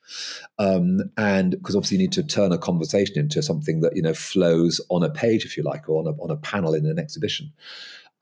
Um, 0.59 1.11
and 1.17 1.53
because 1.53 1.77
obviously 1.77 1.99
you 1.99 2.05
need 2.05 2.13
to 2.13 2.23
turn 2.23 2.53
a 2.53 2.59
conversation 2.59 3.19
into 3.19 3.43
something 3.43 3.81
that, 3.81 3.97
you 3.97 4.03
know, 4.03 4.15
flows 4.15 4.81
on 4.91 5.03
a 5.03 5.11
page, 5.11 5.45
if 5.45 5.57
you 5.57 5.63
like, 5.63 5.89
or 5.89 6.01
on 6.01 6.07
a, 6.07 6.23
on 6.23 6.31
a 6.31 6.37
panel 6.37 6.75
in 6.75 6.87
an 6.87 6.99
exhibition. 6.99 7.53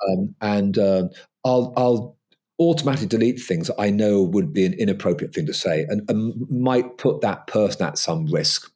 Um, 0.09 0.35
and 0.41 0.79
uh, 0.79 1.09
I'll, 1.45 1.73
I'll 1.77 2.17
automatically 2.61 3.09
delete 3.09 3.41
things 3.41 3.71
I 3.79 3.91
know 3.91 4.23
would 4.23 4.53
be 4.53 4.67
an 4.67 4.75
inappropriate 4.75 5.35
thing 5.35 5.47
to 5.47 5.55
say 5.55 5.87
and, 5.89 6.09
and 6.11 6.49
might 6.51 6.99
put 6.99 7.23
that 7.23 7.47
person 7.47 7.87
at 7.87 7.99
some 7.99 8.27
risk 8.27 8.71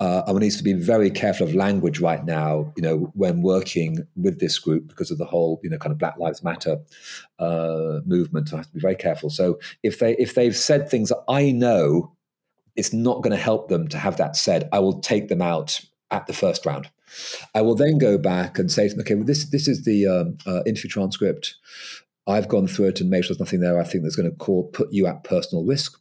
uh, 0.00 0.22
and 0.26 0.34
one 0.34 0.42
needs 0.42 0.56
to 0.56 0.64
be 0.64 0.72
very 0.72 1.10
careful 1.10 1.46
of 1.46 1.54
language 1.54 2.00
right 2.00 2.24
now, 2.24 2.72
you 2.76 2.82
know, 2.82 3.10
when 3.14 3.42
working 3.42 4.06
with 4.16 4.38
this 4.40 4.58
group 4.58 4.88
because 4.88 5.10
of 5.10 5.18
the 5.18 5.24
whole, 5.24 5.60
you 5.62 5.70
know, 5.70 5.78
kind 5.78 5.92
of 5.92 5.98
Black 5.98 6.16
Lives 6.18 6.42
Matter 6.42 6.78
uh, 7.38 8.00
movement. 8.04 8.52
I 8.52 8.58
have 8.58 8.66
to 8.66 8.72
be 8.72 8.80
very 8.80 8.94
careful. 8.94 9.30
So 9.30 9.58
if 9.82 9.98
they 9.98 10.14
if 10.16 10.34
they've 10.34 10.56
said 10.56 10.88
things 10.88 11.08
that 11.08 11.22
I 11.28 11.50
know 11.50 12.12
it's 12.76 12.92
not 12.92 13.22
going 13.22 13.36
to 13.36 13.42
help 13.42 13.68
them 13.68 13.88
to 13.88 13.98
have 13.98 14.16
that 14.18 14.36
said, 14.36 14.68
I 14.72 14.78
will 14.78 15.00
take 15.00 15.28
them 15.28 15.42
out 15.42 15.80
at 16.10 16.26
the 16.26 16.32
first 16.32 16.64
round. 16.64 16.88
I 17.54 17.62
will 17.62 17.74
then 17.74 17.98
go 17.98 18.16
back 18.18 18.58
and 18.58 18.70
say 18.70 18.88
okay, 19.00 19.14
well, 19.14 19.24
this 19.24 19.50
this 19.50 19.66
is 19.66 19.84
the 19.84 20.06
um, 20.06 20.38
uh, 20.46 20.62
interview 20.64 20.90
transcript. 20.90 21.56
I've 22.26 22.48
gone 22.48 22.68
through 22.68 22.88
it 22.88 23.00
and 23.00 23.10
made 23.10 23.24
sure 23.24 23.30
there's 23.30 23.40
nothing 23.40 23.60
there 23.60 23.80
I 23.80 23.84
think 23.84 24.04
that's 24.04 24.14
going 24.14 24.30
to 24.30 24.36
call, 24.36 24.68
put 24.68 24.92
you 24.92 25.06
at 25.06 25.24
personal 25.24 25.64
risk. 25.64 25.99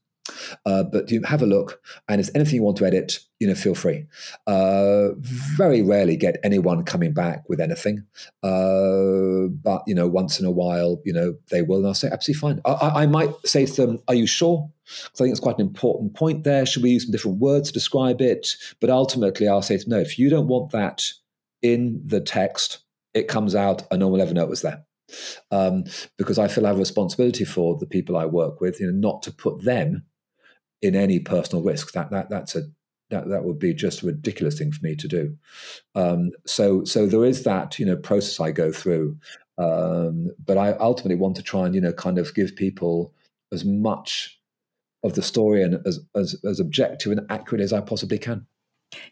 Uh, 0.65 0.83
but 0.83 1.09
you 1.11 1.21
have 1.23 1.41
a 1.41 1.45
look, 1.45 1.81
and 2.07 2.19
if 2.19 2.27
there's 2.27 2.35
anything 2.35 2.55
you 2.55 2.63
want 2.63 2.77
to 2.77 2.85
edit, 2.85 3.19
you 3.39 3.47
know, 3.47 3.55
feel 3.55 3.75
free. 3.75 4.05
Uh, 4.47 5.09
very 5.19 5.81
rarely 5.81 6.17
get 6.17 6.37
anyone 6.43 6.83
coming 6.83 7.13
back 7.13 7.47
with 7.47 7.59
anything, 7.59 8.03
uh, 8.43 9.47
but 9.63 9.83
you 9.87 9.95
know, 9.95 10.07
once 10.07 10.39
in 10.39 10.45
a 10.45 10.51
while, 10.51 11.01
you 11.05 11.13
know, 11.13 11.35
they 11.51 11.61
will, 11.61 11.77
and 11.77 11.87
I'll 11.87 11.93
say 11.93 12.09
absolutely 12.11 12.39
fine. 12.39 12.61
I, 12.65 13.03
I 13.03 13.05
might 13.05 13.31
say 13.45 13.65
to 13.65 13.85
them, 13.85 13.99
"Are 14.07 14.15
you 14.15 14.27
sure?" 14.27 14.69
Because 14.85 15.21
I 15.21 15.23
think 15.23 15.31
it's 15.31 15.39
quite 15.39 15.59
an 15.59 15.67
important 15.67 16.15
point 16.15 16.43
there. 16.43 16.65
Should 16.65 16.83
we 16.83 16.91
use 16.91 17.03
some 17.03 17.11
different 17.11 17.37
words 17.37 17.69
to 17.69 17.73
describe 17.73 18.21
it? 18.21 18.55
But 18.81 18.89
ultimately, 18.89 19.47
I'll 19.47 19.61
say 19.61 19.79
no. 19.87 19.99
If 19.99 20.17
you 20.17 20.29
don't 20.29 20.47
want 20.47 20.71
that 20.71 21.05
in 21.61 22.01
the 22.05 22.21
text, 22.21 22.79
it 23.13 23.27
comes 23.27 23.55
out, 23.55 23.83
and 23.91 23.99
no 23.99 24.07
one 24.07 24.13
will 24.13 24.21
ever 24.21 24.33
know 24.33 24.43
it 24.43 24.49
was 24.49 24.61
there. 24.61 24.83
Um, 25.51 25.85
because 26.17 26.37
I 26.37 26.47
feel 26.47 26.65
I 26.65 26.69
have 26.69 26.77
a 26.77 26.79
responsibility 26.79 27.45
for 27.45 27.77
the 27.77 27.85
people 27.85 28.17
I 28.17 28.25
work 28.25 28.61
with, 28.61 28.79
you 28.79 28.91
know, 28.91 29.09
not 29.09 29.23
to 29.23 29.31
put 29.31 29.63
them 29.63 30.03
in 30.81 30.95
any 30.95 31.19
personal 31.19 31.63
risk. 31.63 31.91
That 31.93 32.11
that 32.11 32.29
that's 32.29 32.55
a 32.55 32.63
that 33.09 33.27
that 33.29 33.43
would 33.43 33.59
be 33.59 33.73
just 33.73 34.03
a 34.03 34.07
ridiculous 34.07 34.57
thing 34.57 34.71
for 34.71 34.83
me 34.83 34.95
to 34.95 35.07
do. 35.07 35.37
Um, 35.95 36.31
so 36.45 36.83
so 36.83 37.05
there 37.05 37.25
is 37.25 37.43
that 37.43 37.79
you 37.79 37.85
know 37.85 37.95
process 37.95 38.39
I 38.39 38.51
go 38.51 38.71
through, 38.71 39.17
um, 39.57 40.31
but 40.45 40.57
I 40.57 40.71
ultimately 40.73 41.15
want 41.15 41.35
to 41.37 41.43
try 41.43 41.65
and 41.65 41.75
you 41.75 41.81
know 41.81 41.93
kind 41.93 42.17
of 42.17 42.33
give 42.33 42.55
people 42.55 43.13
as 43.51 43.65
much 43.65 44.39
of 45.03 45.13
the 45.13 45.21
story 45.21 45.63
and 45.63 45.85
as 45.85 45.99
as, 46.15 46.35
as 46.43 46.59
objective 46.59 47.11
and 47.11 47.25
accurate 47.29 47.61
as 47.61 47.73
I 47.73 47.81
possibly 47.81 48.19
can. 48.19 48.45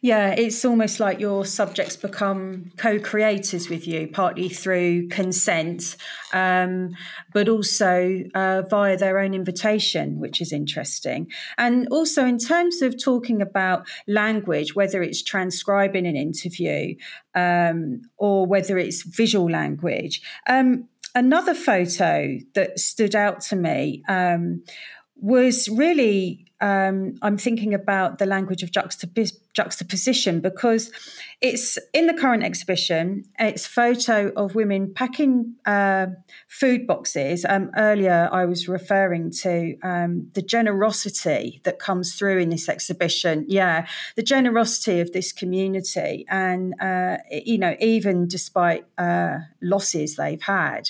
Yeah, 0.02 0.32
it's 0.32 0.66
almost 0.66 1.00
like 1.00 1.20
your 1.20 1.46
subjects 1.46 1.96
become 1.96 2.72
co 2.78 3.00
creators 3.00 3.70
with 3.70 3.88
you, 3.88 4.08
partly 4.08 4.50
through 4.50 5.08
consent, 5.10 5.96
um, 6.34 6.96
but 7.32 7.48
also 7.48 8.24
uh, 8.34 8.64
via 8.70 8.98
their 8.98 9.20
own 9.20 9.36
invitation, 9.36 10.20
which 10.20 10.42
is 10.42 10.52
interesting. 10.52 11.28
And 11.60 11.88
also, 11.90 12.26
in 12.26 12.40
terms 12.40 12.82
of 12.82 13.02
talking 13.02 13.40
about 13.40 13.88
language, 14.08 14.76
whether 14.76 15.04
it's 15.04 15.22
transcribing 15.22 16.08
an 16.08 16.16
interview 16.16 16.96
um, 17.36 18.02
or 18.18 18.48
whether 18.48 18.80
it's 18.80 19.04
visual 19.04 19.50
language, 19.50 20.22
um, 20.50 20.88
another 21.14 21.54
photo 21.54 22.38
that 22.56 22.80
stood 22.80 23.16
out 23.16 23.42
to 23.42 23.56
me 23.56 24.04
um, 24.10 24.64
was 25.16 25.70
really 25.70 26.47
um, 26.60 27.16
I'm 27.22 27.38
thinking 27.38 27.74
about 27.74 28.18
the 28.18 28.26
language 28.26 28.64
of 28.64 28.72
juxtapos- 28.72 29.38
juxtaposition 29.54 30.40
because 30.40 30.92
it's 31.40 31.78
in 31.94 32.08
the 32.08 32.14
current 32.14 32.44
exhibition. 32.44 33.26
It's 33.38 33.68
photo 33.68 34.32
of 34.36 34.56
women 34.56 34.94
packing 34.94 35.56
uh, 35.66 36.08
food 36.48 36.88
boxes. 36.88 37.46
Um, 37.48 37.70
earlier, 37.78 38.28
I 38.32 38.46
was 38.46 38.68
referring 38.68 39.32
to 39.44 39.78
um, 39.84 40.30
the 40.34 40.42
generosity 40.42 41.62
that 41.64 41.78
comes 41.78 42.16
through 42.16 42.40
in 42.40 42.50
this 42.50 42.68
exhibition. 42.70 43.46
Yeah, 43.48 43.88
the 44.16 44.24
generosity 44.24 45.00
of 45.00 45.12
this 45.12 45.32
community, 45.32 46.26
and 46.28 46.74
uh, 46.82 47.18
you 47.32 47.60
know, 47.60 47.76
even 47.80 48.28
despite 48.28 48.86
uh, 48.98 49.40
losses 49.62 50.16
they've 50.16 50.42
had. 50.42 50.90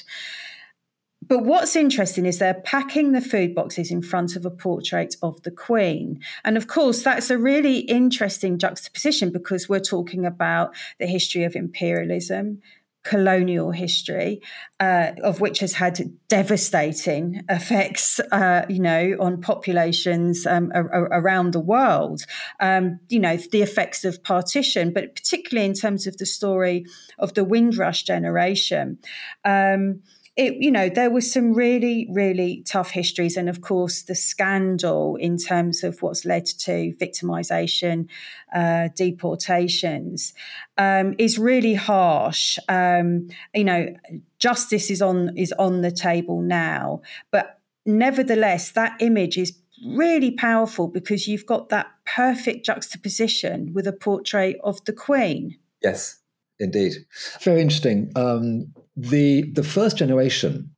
But 1.21 1.43
what's 1.43 1.75
interesting 1.75 2.25
is 2.25 2.37
they're 2.37 2.53
packing 2.53 3.11
the 3.11 3.21
food 3.21 3.55
boxes 3.55 3.91
in 3.91 4.01
front 4.01 4.35
of 4.35 4.45
a 4.45 4.51
portrait 4.51 5.15
of 5.21 5.41
the 5.43 5.51
Queen. 5.51 6.21
And 6.45 6.57
of 6.57 6.67
course, 6.67 7.03
that's 7.03 7.29
a 7.29 7.37
really 7.37 7.79
interesting 7.79 8.59
juxtaposition 8.59 9.31
because 9.31 9.67
we're 9.67 9.79
talking 9.79 10.25
about 10.25 10.75
the 10.99 11.07
history 11.07 11.43
of 11.43 11.55
imperialism, 11.55 12.61
colonial 13.03 13.71
history, 13.71 14.41
uh, 14.79 15.11
of 15.23 15.39
which 15.41 15.59
has 15.59 15.73
had 15.73 15.97
devastating 16.27 17.41
effects, 17.49 18.19
uh, 18.31 18.65
you 18.69 18.79
know, 18.79 19.15
on 19.19 19.41
populations 19.41 20.45
um, 20.45 20.71
a- 20.75 20.83
a- 20.83 21.19
around 21.19 21.51
the 21.51 21.59
world. 21.59 22.25
Um, 22.59 22.99
you 23.09 23.19
know, 23.19 23.37
the 23.37 23.61
effects 23.61 24.05
of 24.05 24.21
partition, 24.23 24.93
but 24.93 25.15
particularly 25.15 25.65
in 25.65 25.73
terms 25.73 26.05
of 26.05 26.17
the 26.17 26.25
story 26.25 26.85
of 27.17 27.33
the 27.33 27.43
Windrush 27.43 28.03
generation. 28.03 28.99
Um, 29.45 30.01
it, 30.37 30.53
you 30.59 30.69
know, 30.69 30.87
there 30.87 31.09
was 31.09 31.31
some 31.31 31.53
really, 31.53 32.07
really 32.11 32.63
tough 32.67 32.91
histories. 32.91 33.35
And 33.35 33.49
of 33.49 33.61
course, 33.61 34.03
the 34.03 34.13
scandal 34.13 35.15
in 35.15 35.37
terms 35.37 35.83
of 35.83 36.01
what's 36.03 36.25
led 36.25 36.45
to 36.45 36.93
victimization, 37.01 38.07
uh, 38.53 38.89
deportations, 38.95 40.33
um, 40.77 41.15
is 41.17 41.39
really 41.39 41.73
harsh. 41.73 42.59
Um, 42.69 43.29
you 43.55 43.63
know, 43.63 43.95
justice 44.37 44.91
is 44.91 45.01
on 45.01 45.35
is 45.35 45.53
on 45.57 45.81
the 45.81 45.91
table 45.91 46.41
now, 46.41 47.01
but 47.31 47.59
nevertheless, 47.87 48.71
that 48.71 48.95
image 49.01 49.37
is 49.37 49.57
really 49.85 50.31
powerful 50.31 50.87
because 50.87 51.27
you've 51.27 51.45
got 51.47 51.69
that 51.69 51.87
perfect 52.05 52.63
juxtaposition 52.63 53.73
with 53.73 53.87
a 53.87 53.93
portrait 53.93 54.57
of 54.63 54.83
the 54.85 54.93
Queen. 54.93 55.57
Yes, 55.81 56.19
indeed. 56.59 56.93
Very 57.41 57.61
interesting. 57.61 58.11
Um, 58.15 58.73
the 58.97 59.43
the 59.51 59.63
first 59.63 59.95
generation 59.95 60.71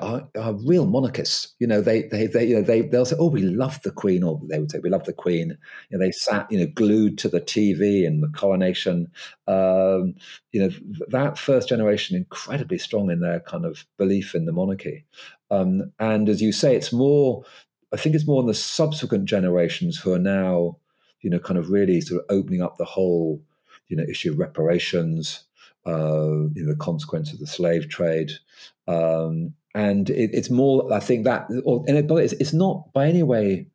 are, 0.00 0.28
are, 0.38 0.54
real 0.66 0.86
monarchists. 0.86 1.54
You 1.58 1.66
know, 1.66 1.80
they 1.80 2.02
they 2.02 2.26
they 2.26 2.46
you 2.46 2.56
know 2.56 2.62
they 2.62 2.82
they'll 2.82 3.04
say, 3.04 3.16
"Oh, 3.18 3.28
we 3.28 3.42
love 3.42 3.80
the 3.82 3.90
Queen," 3.90 4.22
or 4.22 4.40
they 4.48 4.58
would 4.58 4.70
say, 4.70 4.78
"We 4.78 4.90
love 4.90 5.04
the 5.04 5.12
Queen." 5.12 5.56
You 5.88 5.98
know, 5.98 6.04
they 6.04 6.12
sat 6.12 6.50
you 6.50 6.58
know 6.58 6.66
glued 6.74 7.18
to 7.18 7.28
the 7.28 7.40
TV 7.40 8.04
in 8.04 8.20
the 8.20 8.28
coronation. 8.28 9.08
Um, 9.46 10.14
you 10.52 10.60
know, 10.60 10.70
that 11.08 11.38
first 11.38 11.68
generation 11.68 12.16
incredibly 12.16 12.78
strong 12.78 13.10
in 13.10 13.20
their 13.20 13.40
kind 13.40 13.64
of 13.64 13.84
belief 13.98 14.34
in 14.34 14.44
the 14.44 14.52
monarchy. 14.52 15.04
Um, 15.50 15.92
and 15.98 16.28
as 16.28 16.40
you 16.42 16.52
say, 16.52 16.76
it's 16.76 16.92
more. 16.92 17.44
I 17.92 17.96
think 17.96 18.14
it's 18.14 18.26
more 18.26 18.40
in 18.42 18.46
the 18.46 18.54
subsequent 18.54 19.24
generations 19.24 19.98
who 19.98 20.12
are 20.12 20.18
now, 20.18 20.76
you 21.22 21.30
know, 21.30 21.38
kind 21.38 21.58
of 21.58 21.70
really 21.70 22.02
sort 22.02 22.20
of 22.20 22.26
opening 22.28 22.60
up 22.60 22.76
the 22.76 22.84
whole, 22.84 23.42
you 23.88 23.96
know, 23.96 24.04
issue 24.04 24.32
of 24.32 24.38
reparations, 24.38 25.47
uh, 25.86 26.48
you 26.54 26.64
know, 26.64 26.72
the 26.72 26.78
consequence 26.78 27.32
of 27.32 27.38
the 27.38 27.46
slave 27.46 27.88
trade. 27.88 28.32
Um, 28.86 29.54
and 29.74 30.10
it, 30.10 30.30
it's 30.32 30.50
more, 30.50 30.92
I 30.92 31.00
think 31.00 31.24
that, 31.24 31.46
or, 31.64 31.84
and 31.86 31.96
it, 31.96 32.10
it's, 32.10 32.32
it's, 32.34 32.52
not 32.52 32.92
by 32.92 33.06
any 33.06 33.22
way, 33.22 33.68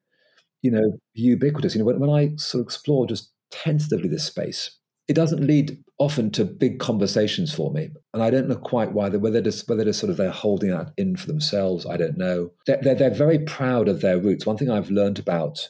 you 0.62 0.72
know, 0.72 0.98
ubiquitous. 1.14 1.76
You 1.76 1.80
know, 1.80 1.86
when, 1.86 2.00
when 2.00 2.10
I 2.10 2.36
sort 2.38 2.62
of 2.62 2.68
explore 2.68 3.08
just 3.08 3.32
tentatively 3.52 4.10
this 4.10 4.26
space, 4.26 4.78
it 5.08 5.14
doesn't 5.14 5.46
lead 5.46 5.84
often 6.00 6.32
to 6.32 6.46
big 6.46 6.80
conversations 6.80 7.54
for 7.54 7.72
me, 7.72 7.90
and 8.14 8.24
I 8.24 8.30
don't 8.30 8.48
know 8.48 8.56
quite 8.56 8.94
why. 8.94 9.10
Whether 9.10 9.42
just 9.42 9.68
whether 9.68 9.84
they're 9.84 9.94
sort 9.94 10.10
of 10.10 10.18
they're 10.18 10.32
holding 10.32 10.70
that 10.70 10.94
in 10.98 11.18
for 11.18 11.28
themselves, 11.28 11.86
I 11.86 11.98
don't 11.98 12.18
know. 12.18 12.52
They're, 12.66 12.80
they're, 12.82 12.96
they're 12.96 13.10
very 13.14 13.40
proud 13.40 13.90
of 13.90 14.02
their 14.02 14.18
roots. 14.18 14.46
One 14.46 14.58
thing 14.58 14.70
I've 14.70 14.90
learned 14.90 15.20
about 15.20 15.68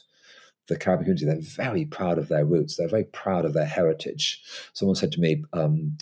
the 0.68 0.76
Caribbean 0.76 1.16
community, 1.16 1.26
they're 1.26 1.64
very 1.66 1.84
proud 1.84 2.18
of 2.18 2.28
their 2.28 2.44
roots. 2.44 2.76
They're 2.76 2.88
very 2.88 3.04
proud 3.04 3.44
of 3.44 3.52
their 3.52 3.66
heritage. 3.66 4.42
Someone 4.72 4.96
said 4.96 5.12
to 5.12 5.20
me, 5.20 5.44
um, 5.52 5.96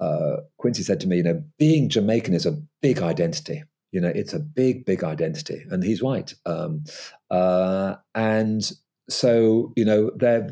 uh, 0.00 0.38
Quincy 0.58 0.82
said 0.82 1.00
to 1.00 1.08
me, 1.08 1.18
you 1.18 1.22
know, 1.22 1.42
being 1.58 1.88
Jamaican 1.88 2.34
is 2.34 2.46
a 2.46 2.60
big 2.82 3.00
identity. 3.00 3.64
You 3.92 4.00
know, 4.00 4.12
it's 4.14 4.34
a 4.34 4.38
big, 4.38 4.84
big 4.84 5.02
identity, 5.02 5.64
and 5.70 5.82
he's 5.82 6.02
right. 6.02 6.32
Um, 6.44 6.84
uh, 7.30 7.94
and 8.14 8.70
so, 9.08 9.72
you 9.76 9.84
know, 9.84 10.10
they're 10.14 10.50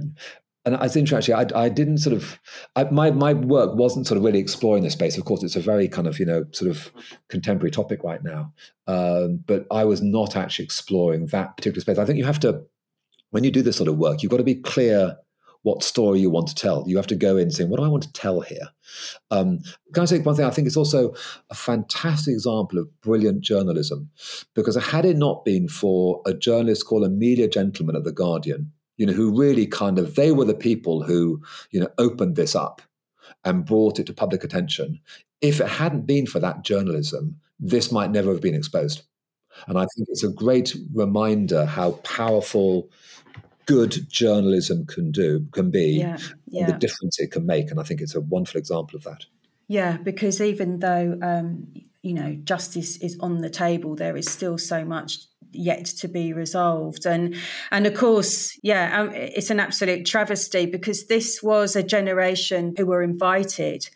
and 0.67 0.75
it's 0.83 0.97
interesting. 0.97 1.35
Actually, 1.35 1.55
I, 1.55 1.67
I 1.67 1.69
didn't 1.69 1.99
sort 1.99 2.17
of 2.17 2.41
I, 2.75 2.85
my 2.85 3.13
my 3.13 3.33
work 3.33 3.77
wasn't 3.77 4.07
sort 4.07 4.19
of 4.19 4.25
really 4.25 4.41
exploring 4.41 4.83
this 4.83 4.95
space. 4.95 5.17
Of 5.17 5.25
course, 5.25 5.45
it's 5.45 5.55
a 5.55 5.61
very 5.61 5.87
kind 5.87 6.09
of 6.09 6.19
you 6.19 6.27
know 6.27 6.45
sort 6.51 6.71
of 6.71 6.91
contemporary 7.29 7.71
topic 7.71 8.03
right 8.03 8.23
now. 8.23 8.53
Um, 8.89 9.45
but 9.47 9.67
I 9.71 9.85
was 9.85 10.03
not 10.03 10.37
actually 10.37 10.65
exploring 10.65 11.27
that 11.27 11.57
particular 11.57 11.81
space. 11.81 11.99
I 11.99 12.05
think 12.05 12.19
you 12.19 12.25
have 12.25 12.41
to 12.41 12.65
when 13.31 13.45
you 13.45 13.51
do 13.51 13.63
this 13.63 13.77
sort 13.77 13.89
of 13.89 13.99
work, 13.99 14.23
you've 14.23 14.31
got 14.31 14.39
to 14.39 14.45
be 14.45 14.55
clear 14.55 15.17
what 15.63 15.83
story 15.83 16.21
you 16.21 16.31
want 16.31 16.47
to 16.47 16.55
tell. 16.55 16.85
You 16.87 16.97
have 16.97 17.09
to 17.09 17.17
go 17.17 17.37
in 17.37 17.51
saying, 17.51 17.69
what 17.69 17.79
do 17.79 17.85
I 17.85 17.89
want 17.89 18.05
to 18.05 18.13
tell 18.13 18.41
here? 18.41 18.69
Um, 19.33 19.59
can 19.93 20.05
I 20.05 20.07
say 20.07 20.21
one 20.21 20.37
thing? 20.37 20.45
I 20.45 20.51
think 20.51 20.69
it's 20.69 20.77
also 20.77 21.13
a 21.51 21.57
fantastic 21.57 22.33
example 22.33 22.79
of 22.79 23.01
brilliant 23.01 23.41
journalism 23.41 24.11
because 24.55 24.77
had 24.77 25.05
it 25.05 25.17
not 25.17 25.45
been 25.45 25.67
for 25.67 26.23
a 26.25 26.33
journalist 26.33 26.87
called 26.87 27.05
Amelia 27.05 27.49
Gentleman 27.49 27.97
at 27.97 28.05
The 28.05 28.13
Guardian, 28.13 28.71
you 28.97 29.07
know, 29.07 29.13
who 29.13 29.37
really 29.37 29.67
kind 29.67 29.99
of, 29.99 30.15
they 30.15 30.31
were 30.31 30.45
the 30.45 30.55
people 30.55 31.03
who, 31.03 31.43
you 31.73 31.81
know, 31.81 31.89
opened 31.99 32.37
this 32.37 32.55
up 32.55 32.81
and 33.45 33.67
brought 33.67 33.99
it 33.99 34.07
to 34.07 34.13
public 34.13 34.45
attention. 34.45 35.01
If 35.41 35.61
it 35.61 35.69
hadn't 35.69 36.07
been 36.07 36.27
for 36.27 36.39
that 36.39 36.63
journalism, 36.63 37.41
this 37.59 37.91
might 37.91 38.13
never 38.13 38.31
have 38.31 38.41
been 38.41 38.55
exposed. 38.55 39.03
And 39.67 39.79
I 39.79 39.87
think 39.97 40.09
it's 40.11 40.23
a 40.23 40.29
great 40.29 40.77
reminder 40.95 41.65
how 41.65 41.93
powerful 42.05 42.89
good 43.67 44.09
journalism 44.09 44.87
can 44.87 45.11
do 45.11 45.47
can 45.53 45.71
be 45.71 45.99
yeah, 45.99 46.17
yeah. 46.47 46.65
and 46.65 46.73
the 46.73 46.79
difference 46.79 47.19
it 47.21 47.31
can 47.31 47.45
make 47.45 47.71
and 47.71 47.79
i 47.79 47.83
think 47.83 48.01
it's 48.01 48.15
a 48.15 48.21
wonderful 48.21 48.59
example 48.59 48.97
of 48.97 49.05
that 49.05 49.27
yeah 49.69 49.97
because 49.99 50.41
even 50.41 50.79
though 50.79 51.19
um, 51.23 51.67
you 52.03 52.15
know 52.15 52.37
justice 52.45 52.97
is 52.99 53.19
on 53.21 53.39
the 53.39 53.51
table 53.51 53.95
there 53.95 54.17
is 54.17 54.31
still 54.31 54.57
so 54.57 54.85
much 54.85 55.19
yet 55.53 55.85
to 55.85 56.07
be 56.09 56.33
resolved 56.33 57.07
and 57.07 57.35
and 57.71 57.87
of 57.87 57.95
course 57.95 58.59
yeah 58.63 59.01
um, 59.01 59.11
it's 59.13 59.51
an 59.51 59.59
absolute 59.59 60.07
travesty 60.07 60.67
because 60.67 61.07
this 61.07 61.43
was 61.43 61.75
a 61.75 61.83
generation 61.83 62.75
who 62.77 62.87
were 62.87 63.03
invited 63.03 63.89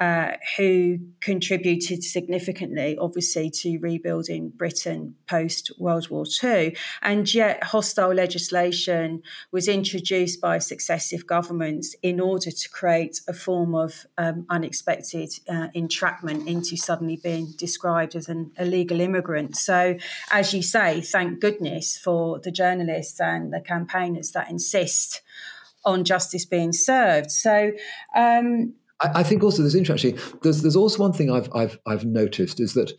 uh, 0.00 0.32
who 0.56 0.98
contributed 1.20 2.02
significantly, 2.02 2.96
obviously, 2.98 3.50
to 3.50 3.78
rebuilding 3.78 4.48
Britain 4.48 5.14
post 5.28 5.70
World 5.78 6.08
War 6.08 6.24
II. 6.42 6.74
And 7.02 7.32
yet, 7.32 7.62
hostile 7.62 8.14
legislation 8.14 9.22
was 9.52 9.68
introduced 9.68 10.40
by 10.40 10.58
successive 10.58 11.26
governments 11.26 11.94
in 12.02 12.18
order 12.18 12.50
to 12.50 12.68
create 12.70 13.20
a 13.28 13.34
form 13.34 13.74
of 13.74 14.06
um, 14.16 14.46
unexpected 14.48 15.30
uh, 15.46 15.68
entrapment 15.74 16.48
into 16.48 16.78
suddenly 16.78 17.20
being 17.22 17.52
described 17.58 18.16
as 18.16 18.28
an 18.28 18.52
illegal 18.58 19.00
immigrant. 19.00 19.54
So, 19.56 19.96
as 20.30 20.54
you 20.54 20.62
say, 20.62 21.02
thank 21.02 21.40
goodness 21.40 21.98
for 21.98 22.38
the 22.38 22.50
journalists 22.50 23.20
and 23.20 23.52
the 23.52 23.60
campaigners 23.60 24.32
that 24.32 24.50
insist 24.50 25.20
on 25.84 26.04
justice 26.04 26.44
being 26.44 26.72
served. 26.72 27.30
So, 27.30 27.72
um, 28.14 28.74
I, 29.02 29.22
think 29.22 29.42
also 29.42 29.62
there's 29.62 29.74
interesting. 29.74 30.18
There's 30.42 30.62
there's 30.62 30.76
also 30.76 31.02
one 31.02 31.12
thing 31.12 31.30
I've 31.30 31.48
I've 31.54 31.78
I've 31.86 32.04
noticed 32.04 32.60
is 32.60 32.74
that. 32.74 32.92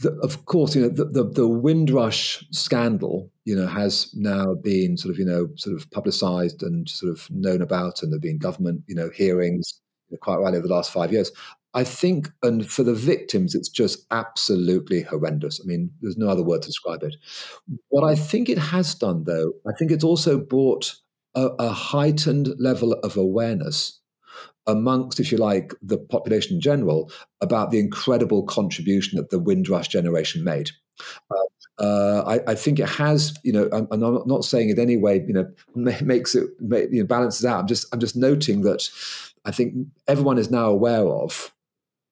The, 0.00 0.10
of 0.24 0.44
course, 0.46 0.74
you 0.74 0.82
know 0.82 0.88
the, 0.88 1.04
the, 1.04 1.22
the 1.22 1.46
Windrush 1.46 2.44
scandal, 2.50 3.30
you 3.44 3.54
know, 3.54 3.68
has 3.68 4.12
now 4.12 4.54
been 4.54 4.96
sort 4.96 5.14
of 5.14 5.20
you 5.20 5.24
know 5.24 5.46
sort 5.54 5.76
of 5.76 5.88
publicised 5.92 6.64
and 6.64 6.88
sort 6.88 7.12
of 7.12 7.30
known 7.30 7.62
about, 7.62 8.02
and 8.02 8.12
there've 8.12 8.20
been 8.20 8.38
government 8.38 8.82
you 8.88 8.96
know 8.96 9.08
hearings 9.10 9.80
quite 10.20 10.38
rightly 10.38 10.58
over 10.58 10.66
the 10.66 10.74
last 10.74 10.90
five 10.90 11.12
years. 11.12 11.30
I 11.74 11.82
think, 11.82 12.30
and 12.42 12.68
for 12.68 12.84
the 12.84 12.94
victims, 12.94 13.54
it's 13.54 13.68
just 13.68 14.06
absolutely 14.12 15.02
horrendous. 15.02 15.60
I 15.60 15.66
mean, 15.66 15.90
there's 16.00 16.16
no 16.16 16.28
other 16.28 16.42
word 16.42 16.62
to 16.62 16.68
describe 16.68 17.02
it. 17.02 17.16
What 17.88 18.04
I 18.04 18.14
think 18.14 18.48
it 18.48 18.58
has 18.58 18.94
done, 18.94 19.24
though, 19.24 19.52
I 19.66 19.72
think 19.72 19.90
it's 19.90 20.04
also 20.04 20.38
brought 20.38 20.94
a, 21.34 21.46
a 21.58 21.70
heightened 21.70 22.54
level 22.58 22.92
of 22.92 23.16
awareness 23.16 24.00
amongst, 24.66 25.20
if 25.20 25.30
you 25.30 25.38
like, 25.38 25.72
the 25.82 25.98
population 25.98 26.56
in 26.56 26.60
general 26.60 27.10
about 27.40 27.70
the 27.70 27.78
incredible 27.78 28.44
contribution 28.44 29.16
that 29.16 29.30
the 29.30 29.38
Windrush 29.38 29.88
generation 29.88 30.44
made. 30.44 30.70
Uh, 31.30 31.82
uh, 31.82 32.22
I, 32.26 32.52
I, 32.52 32.54
think 32.54 32.78
it 32.78 32.88
has, 32.88 33.36
you 33.42 33.52
know, 33.52 33.68
I'm, 33.72 33.88
I'm, 33.90 34.00
not 34.26 34.44
saying 34.44 34.70
it 34.70 34.78
anyway, 34.78 35.24
you 35.26 35.32
know, 35.32 35.52
makes 35.74 36.36
it, 36.36 36.48
you 36.60 37.00
know, 37.00 37.04
balances 37.04 37.44
out. 37.44 37.60
I'm 37.60 37.66
just, 37.66 37.92
I'm 37.92 37.98
just 37.98 38.14
noting 38.14 38.62
that 38.62 38.88
I 39.44 39.50
think 39.50 39.88
everyone 40.06 40.38
is 40.38 40.52
now 40.52 40.66
aware 40.66 41.06
of 41.06 41.52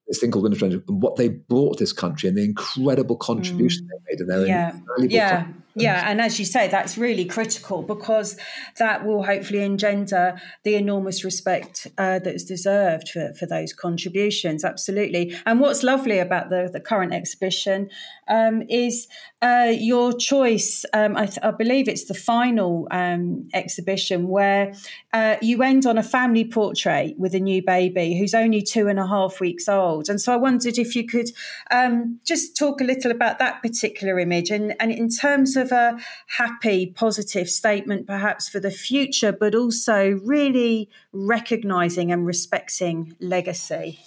this 0.07 0.19
thing 0.19 0.31
called 0.31 0.43
Windrush 0.43 0.61
and 0.61 0.83
what 1.01 1.15
they 1.15 1.29
brought 1.29 1.79
this 1.79 1.93
country 1.93 2.27
and 2.27 2.37
the 2.37 2.43
incredible 2.43 3.15
contribution 3.15 3.85
mm. 3.85 3.87
they 3.87 4.11
made. 4.11 4.19
And 4.19 4.29
their 4.29 4.45
yeah, 4.45 4.75
yeah. 4.99 5.47
Yeah, 5.75 6.03
and 6.07 6.21
as 6.21 6.37
you 6.37 6.45
say, 6.45 6.67
that's 6.67 6.97
really 6.97 7.25
critical 7.25 7.81
because 7.81 8.37
that 8.77 9.05
will 9.05 9.23
hopefully 9.23 9.63
engender 9.63 10.39
the 10.63 10.75
enormous 10.75 11.23
respect 11.23 11.87
uh, 11.97 12.19
that's 12.19 12.43
deserved 12.43 13.09
for, 13.09 13.33
for 13.33 13.47
those 13.47 13.73
contributions. 13.73 14.63
Absolutely. 14.63 15.35
And 15.45 15.59
what's 15.59 15.81
lovely 15.81 16.19
about 16.19 16.49
the, 16.49 16.69
the 16.71 16.79
current 16.79 17.13
exhibition 17.13 17.89
um, 18.27 18.63
is 18.69 19.07
uh, 19.43 19.73
your 19.77 20.13
choice. 20.13 20.85
Um, 20.93 21.17
I, 21.17 21.25
th- 21.25 21.39
I, 21.43 21.51
believe 21.51 21.89
it's 21.89 22.05
the 22.05 22.13
final 22.13 22.87
um, 22.91 23.49
exhibition 23.53 24.29
where 24.29 24.73
uh, 25.11 25.35
you 25.41 25.61
end 25.61 25.85
on 25.85 25.97
a 25.97 26.03
family 26.03 26.45
portrait 26.45 27.19
with 27.19 27.35
a 27.35 27.41
new 27.41 27.61
baby 27.61 28.17
who's 28.17 28.33
only 28.33 28.61
two 28.61 28.87
and 28.87 28.97
a 28.97 29.05
half 29.05 29.41
weeks 29.41 29.67
old. 29.67 30.07
And 30.07 30.21
so 30.21 30.31
I 30.31 30.37
wondered 30.37 30.77
if 30.77 30.95
you 30.95 31.05
could 31.05 31.29
um, 31.71 32.21
just 32.25 32.55
talk 32.57 32.79
a 32.79 32.85
little 32.85 33.11
about 33.11 33.37
that 33.39 33.61
particular 33.61 34.17
image 34.17 34.49
and, 34.49 34.75
and 34.79 34.93
in 34.93 35.09
terms 35.09 35.57
of 35.57 35.73
a 35.73 35.99
happy, 36.37 36.93
positive 36.95 37.49
statement 37.49 38.07
perhaps 38.07 38.47
for 38.47 38.61
the 38.61 38.71
future, 38.71 39.33
but 39.33 39.55
also 39.55 40.21
really 40.23 40.89
recognizing 41.11 42.13
and 42.13 42.25
respecting 42.25 43.13
legacy. 43.19 43.99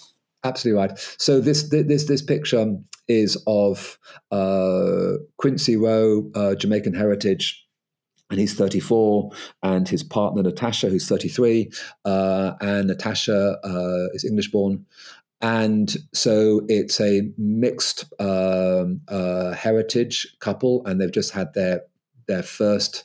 Absolutely 0.47 0.81
right. 0.81 1.17
So 1.19 1.41
this 1.41 1.69
this 1.71 2.05
this 2.05 2.23
picture 2.23 2.77
is 3.09 3.37
of 3.47 3.99
uh, 4.31 5.13
Quincy 5.39 5.77
Rowe, 5.77 6.31
uh, 6.35 6.55
Jamaican 6.55 6.95
heritage, 6.95 7.67
and 8.31 8.39
he's 8.39 8.55
34, 8.55 9.31
and 9.63 9.89
his 9.89 10.03
partner 10.03 10.43
Natasha, 10.43 10.89
who's 10.89 11.09
33, 11.09 11.71
uh, 12.05 12.53
and 12.61 12.89
Natasha 12.89 13.59
uh, 13.65 14.07
is 14.15 14.25
English 14.25 14.51
born, 14.51 14.87
and 15.41 15.97
so 16.15 16.63
it's 16.69 17.01
a 17.01 17.23
mixed 17.37 18.05
um, 18.21 19.01
uh, 19.09 19.53
heritage 19.53 20.27
couple, 20.39 20.85
and 20.87 21.01
they've 21.01 21.13
just 21.13 21.33
had 21.33 21.53
their 21.55 21.83
their 22.29 22.43
first 22.43 23.05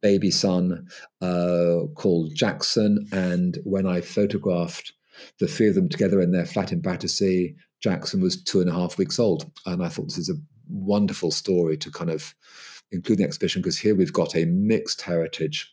baby 0.00 0.30
son 0.30 0.86
uh, 1.20 1.80
called 1.94 2.34
Jackson. 2.34 3.08
And 3.12 3.58
when 3.64 3.86
I 3.86 4.00
photographed 4.00 4.92
the 5.40 5.48
three 5.48 5.68
of 5.68 5.74
them 5.74 5.88
together 5.88 6.20
in 6.20 6.32
their 6.32 6.46
flat 6.46 6.72
in 6.72 6.80
Battersea, 6.80 7.54
Jackson 7.80 8.20
was 8.20 8.42
two 8.42 8.60
and 8.60 8.68
a 8.68 8.72
half 8.72 8.98
weeks 8.98 9.18
old, 9.18 9.50
and 9.66 9.84
I 9.84 9.88
thought 9.88 10.06
this 10.06 10.18
is 10.18 10.30
a 10.30 10.40
wonderful 10.68 11.30
story 11.30 11.76
to 11.78 11.90
kind 11.90 12.10
of 12.10 12.34
include 12.90 13.18
in 13.18 13.22
the 13.22 13.28
exhibition 13.28 13.62
because 13.62 13.78
here 13.78 13.94
we've 13.94 14.12
got 14.12 14.34
a 14.34 14.44
mixed 14.46 15.02
heritage 15.02 15.72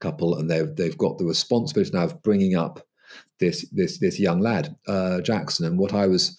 couple, 0.00 0.36
and 0.36 0.50
they've 0.50 0.74
they've 0.76 0.98
got 0.98 1.18
the 1.18 1.24
responsibility 1.24 1.90
now 1.92 2.04
of 2.04 2.22
bringing 2.22 2.54
up 2.56 2.86
this 3.40 3.68
this 3.70 3.98
this 3.98 4.18
young 4.18 4.40
lad 4.40 4.76
uh, 4.86 5.20
Jackson. 5.20 5.66
And 5.66 5.78
what 5.78 5.94
I 5.94 6.06
was 6.06 6.38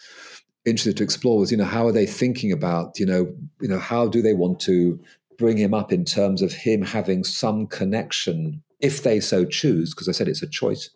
interested 0.65 0.97
to 0.97 1.03
explore 1.03 1.39
was, 1.39 1.51
you 1.51 1.57
know, 1.57 1.65
how 1.65 1.87
are 1.87 1.91
they 1.91 2.05
thinking 2.05 2.51
about, 2.51 2.99
you 2.99 3.05
know, 3.05 3.33
you 3.61 3.67
know, 3.67 3.79
how 3.79 4.07
do 4.07 4.21
they 4.21 4.33
want 4.33 4.59
to 4.61 4.99
bring 5.37 5.57
him 5.57 5.73
up 5.73 5.91
in 5.91 6.05
terms 6.05 6.41
of 6.41 6.53
him 6.53 6.81
having 6.81 7.23
some 7.23 7.67
connection, 7.67 8.63
if 8.79 9.03
they 9.03 9.19
so 9.19 9.45
choose, 9.45 9.93
because 9.93 10.07
I 10.07 10.11
said 10.11 10.27
it's 10.27 10.43
a 10.43 10.47
choice, 10.47 10.89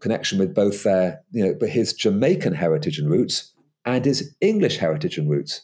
connection 0.00 0.38
with 0.38 0.54
both 0.54 0.82
their, 0.82 1.20
you 1.30 1.44
know, 1.44 1.54
but 1.58 1.68
his 1.68 1.92
Jamaican 1.92 2.54
heritage 2.54 2.98
and 2.98 3.10
roots 3.10 3.52
and 3.84 4.04
his 4.04 4.34
English 4.40 4.76
heritage 4.78 5.16
and 5.16 5.30
roots. 5.30 5.62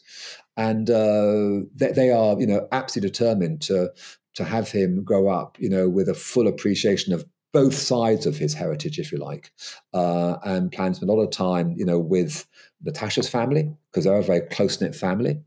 And 0.55 0.89
uh, 0.89 1.65
they, 1.75 1.91
they, 1.91 2.11
are, 2.11 2.39
you 2.39 2.47
know, 2.47 2.67
absolutely 2.71 3.09
determined 3.09 3.61
to 3.63 3.91
to 4.35 4.43
have 4.43 4.71
him 4.71 5.03
grow 5.03 5.27
up, 5.27 5.59
you 5.59 5.69
know, 5.69 5.87
with 5.87 6.09
a 6.09 6.15
full 6.15 6.47
appreciation 6.47 7.13
of 7.13 7.23
both 7.51 7.75
sides 7.75 8.25
of 8.25 8.35
his 8.35 8.55
heritage, 8.55 8.97
if 8.97 9.11
you 9.11 9.19
like, 9.19 9.51
uh, 9.93 10.37
and 10.43 10.71
plan 10.71 10.89
to 10.89 10.95
spend 10.95 11.09
a 11.09 11.13
lot 11.13 11.21
of 11.21 11.29
time, 11.29 11.75
you 11.77 11.85
know, 11.85 11.99
with 11.99 12.47
Natasha's 12.81 13.29
family 13.29 13.71
because 13.91 14.05
they're 14.05 14.17
a 14.17 14.23
very 14.23 14.41
close 14.41 14.81
knit 14.81 14.95
family, 14.95 15.39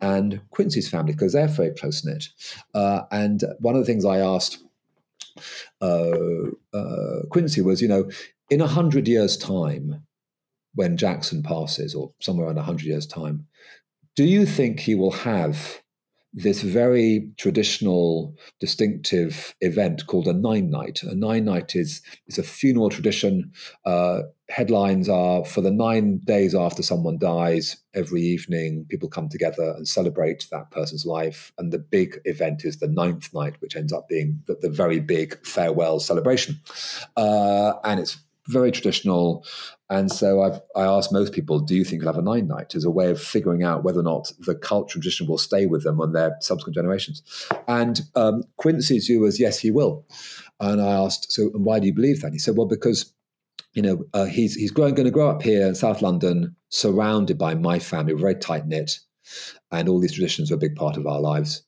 and 0.00 0.40
Quincy's 0.50 0.88
family 0.88 1.12
because 1.12 1.32
they're 1.32 1.48
very 1.48 1.72
close 1.72 2.04
knit. 2.04 2.28
Uh, 2.72 3.02
and 3.10 3.42
one 3.58 3.74
of 3.74 3.80
the 3.80 3.86
things 3.86 4.04
I 4.04 4.18
asked 4.18 4.58
Quincy 7.30 7.60
was, 7.60 7.80
you 7.80 7.88
know, 7.88 8.10
in 8.50 8.60
a 8.60 8.66
hundred 8.66 9.08
years' 9.08 9.36
time, 9.36 10.04
when 10.74 10.96
Jackson 10.96 11.42
passes, 11.42 11.94
or 11.94 12.12
somewhere 12.20 12.46
around 12.46 12.58
a 12.58 12.62
hundred 12.62 12.86
years' 12.86 13.06
time, 13.06 13.46
do 14.16 14.24
you 14.24 14.46
think 14.46 14.80
he 14.80 14.94
will 14.94 15.12
have 15.12 15.80
this 16.32 16.62
very 16.62 17.28
traditional, 17.38 18.36
distinctive 18.60 19.54
event 19.60 20.06
called 20.06 20.28
a 20.28 20.32
nine 20.32 20.70
night. 20.70 21.02
A 21.02 21.14
nine 21.14 21.44
night 21.44 21.74
is 21.74 22.02
is 22.28 22.38
a 22.38 22.42
funeral 22.42 22.88
tradition. 22.88 23.52
Uh, 23.84 24.22
headlines 24.50 25.08
are 25.08 25.44
for 25.44 25.60
the 25.60 25.70
nine 25.70 26.18
days 26.24 26.54
after 26.54 26.82
someone 26.82 27.18
dies. 27.18 27.76
Every 27.94 28.22
evening, 28.22 28.86
people 28.88 29.08
come 29.08 29.28
together 29.28 29.74
and 29.76 29.86
celebrate 29.86 30.46
that 30.50 30.70
person's 30.70 31.06
life, 31.06 31.52
and 31.56 31.72
the 31.72 31.78
big 31.78 32.20
event 32.24 32.64
is 32.64 32.78
the 32.78 32.88
ninth 32.88 33.32
night, 33.32 33.54
which 33.60 33.76
ends 33.76 33.92
up 33.92 34.08
being 34.08 34.42
the, 34.46 34.56
the 34.60 34.70
very 34.70 35.00
big 35.00 35.44
farewell 35.46 36.00
celebration. 36.00 36.60
Uh, 37.16 37.74
and 37.84 38.00
it's 38.00 38.18
very 38.48 38.72
traditional. 38.72 39.44
And 39.88 40.10
so 40.10 40.42
I've, 40.42 40.60
I 40.74 40.84
asked 40.84 41.12
most 41.12 41.32
people, 41.32 41.60
do 41.60 41.74
you 41.74 41.84
think 41.84 42.02
you'll 42.02 42.12
have 42.12 42.18
a 42.18 42.22
nine 42.22 42.48
night 42.48 42.74
as 42.74 42.84
a 42.84 42.90
way 42.90 43.10
of 43.10 43.20
figuring 43.20 43.62
out 43.62 43.84
whether 43.84 44.00
or 44.00 44.04
not 44.04 44.32
the 44.40 44.54
culture 44.54 44.92
tradition 44.92 45.26
will 45.26 45.38
stay 45.38 45.66
with 45.66 45.84
them 45.84 46.00
on 46.00 46.12
their 46.12 46.36
subsequent 46.40 46.74
generations? 46.74 47.22
And 47.68 48.00
um, 48.14 48.44
Quincy's 48.56 49.06
view 49.06 49.20
was, 49.20 49.38
yes, 49.38 49.58
he 49.58 49.70
will. 49.70 50.04
And 50.58 50.80
I 50.80 50.90
asked, 50.92 51.32
so 51.32 51.50
and 51.54 51.64
why 51.64 51.78
do 51.78 51.86
you 51.86 51.94
believe 51.94 52.20
that? 52.20 52.32
He 52.32 52.38
said, 52.38 52.56
well, 52.56 52.66
because 52.66 53.12
you 53.72 53.82
know, 53.82 54.04
uh, 54.14 54.24
he's 54.24 54.54
he's 54.54 54.70
growing, 54.70 54.94
going 54.94 55.06
to 55.06 55.12
grow 55.12 55.30
up 55.30 55.42
here 55.42 55.66
in 55.66 55.74
South 55.74 56.02
London, 56.02 56.56
surrounded 56.70 57.38
by 57.38 57.54
my 57.54 57.78
family, 57.78 58.14
very 58.14 58.34
tight 58.34 58.66
knit, 58.66 58.98
and 59.70 59.88
all 59.88 60.00
these 60.00 60.12
traditions 60.12 60.50
are 60.50 60.56
a 60.56 60.58
big 60.58 60.76
part 60.76 60.96
of 60.96 61.06
our 61.06 61.20
lives. 61.20 61.62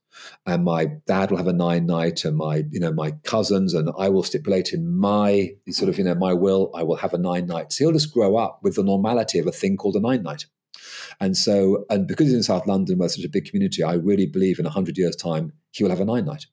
And 0.46 0.64
my 0.64 0.86
dad 1.07 1.30
will 1.30 1.38
have 1.38 1.48
a 1.48 1.53
nine 1.53 1.86
night 1.86 2.24
and 2.24 2.36
my 2.36 2.64
you 2.70 2.78
know 2.78 2.92
my 2.92 3.12
cousins 3.24 3.74
and 3.74 3.90
i 3.98 4.09
will 4.09 4.22
stipulate 4.22 4.72
in 4.72 4.94
my 4.94 5.50
sort 5.70 5.88
of 5.88 5.98
you 5.98 6.05
know 6.05 6.14
my 6.14 6.32
will 6.32 6.70
i 6.74 6.82
will 6.82 6.96
have 6.96 7.14
a 7.14 7.18
nine 7.18 7.46
night 7.46 7.72
so 7.72 7.84
he'll 7.84 7.92
just 7.92 8.12
grow 8.12 8.36
up 8.36 8.61
with 8.62 8.76
the 8.76 8.84
normality 8.84 9.38
of 9.38 9.46
a 9.46 9.53
thing 9.53 9.76
called 9.76 9.96
a 9.96 10.00
nine 10.00 10.22
night. 10.22 10.46
And 11.18 11.36
so 11.36 11.86
and 11.90 12.07
because 12.07 12.26
he's 12.26 12.36
in 12.36 12.42
south 12.42 12.66
london 12.66 12.98
where 12.98 13.09
such 13.09 13.24
a 13.24 13.28
big 13.28 13.46
community 13.46 13.82
i 13.82 13.94
really 13.94 14.26
believe 14.26 14.59
in 14.59 14.64
100 14.64 14.98
years 14.98 15.16
time 15.16 15.53
he 15.70 15.82
will 15.82 15.90
have 15.90 16.00
a 16.00 16.05
nine 16.05 16.26
night 16.26 16.46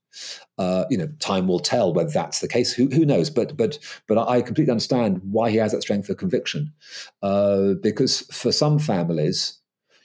uh, 0.57 0.85
you 0.89 0.97
know 0.97 1.07
time 1.19 1.47
will 1.47 1.59
tell 1.59 1.93
whether 1.93 2.09
that's 2.09 2.39
the 2.39 2.47
case 2.47 2.73
who, 2.73 2.87
who 2.87 3.05
knows 3.05 3.29
but 3.29 3.55
but 3.55 3.79
but 4.07 4.17
i 4.27 4.41
completely 4.41 4.71
understand 4.71 5.21
why 5.23 5.49
he 5.49 5.57
has 5.57 5.71
that 5.71 5.81
strength 5.81 6.09
of 6.09 6.17
conviction 6.17 6.71
uh, 7.23 7.73
because 7.81 8.21
for 8.31 8.51
some 8.51 8.79
families 8.79 9.59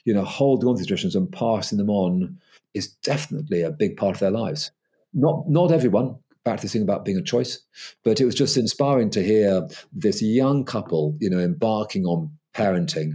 you 0.05 0.13
know 0.13 0.23
holding 0.23 0.69
on 0.69 0.77
to 0.77 0.85
traditions 0.85 1.15
and 1.15 1.31
passing 1.31 1.77
them 1.77 1.89
on 1.89 2.37
is 2.75 2.89
definitely 2.89 3.61
a 3.61 3.71
big 3.71 3.97
part 3.97 4.15
of 4.15 4.19
their 4.19 4.29
lives. 4.31 4.71
Not 5.13 5.49
not 5.49 5.71
everyone. 5.71 6.17
Back 6.43 6.57
to 6.57 6.61
this 6.61 6.73
thing 6.73 6.83
about 6.83 7.05
being 7.05 7.17
a 7.17 7.23
choice, 7.23 7.59
but 8.03 8.21
it 8.21 8.25
was 8.25 8.35
just 8.35 8.55
inspiring 8.55 9.09
to 9.11 9.23
hear 9.23 9.67
this 9.91 10.21
young 10.21 10.63
couple, 10.63 11.17
you 11.19 11.27
know, 11.27 11.39
embarking 11.39 12.05
on 12.05 12.29
parenting 12.53 13.13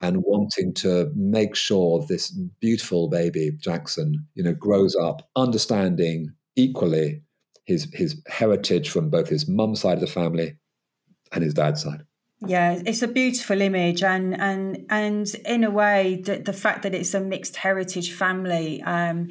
and 0.00 0.22
wanting 0.24 0.72
to 0.74 1.10
make 1.14 1.54
sure 1.54 2.04
this 2.08 2.30
beautiful 2.60 3.08
baby 3.08 3.52
Jackson, 3.58 4.26
you 4.34 4.42
know, 4.42 4.54
grows 4.54 4.96
up 4.96 5.28
understanding 5.36 6.32
equally 6.56 7.22
his 7.64 7.88
his 7.92 8.20
heritage 8.26 8.90
from 8.90 9.10
both 9.10 9.28
his 9.28 9.48
mum's 9.48 9.80
side 9.80 9.94
of 9.94 10.00
the 10.00 10.06
family 10.06 10.56
and 11.32 11.42
his 11.42 11.54
dad's 11.54 11.82
side. 11.82 12.04
Yeah, 12.46 12.82
it's 12.84 13.02
a 13.02 13.08
beautiful 13.08 13.60
image, 13.60 14.02
and 14.02 14.38
and 14.38 14.86
and 14.90 15.34
in 15.46 15.64
a 15.64 15.70
way, 15.70 16.22
the, 16.24 16.38
the 16.38 16.52
fact 16.52 16.82
that 16.82 16.94
it's 16.94 17.14
a 17.14 17.20
mixed 17.20 17.56
heritage 17.56 18.12
family, 18.12 18.82
um, 18.82 19.28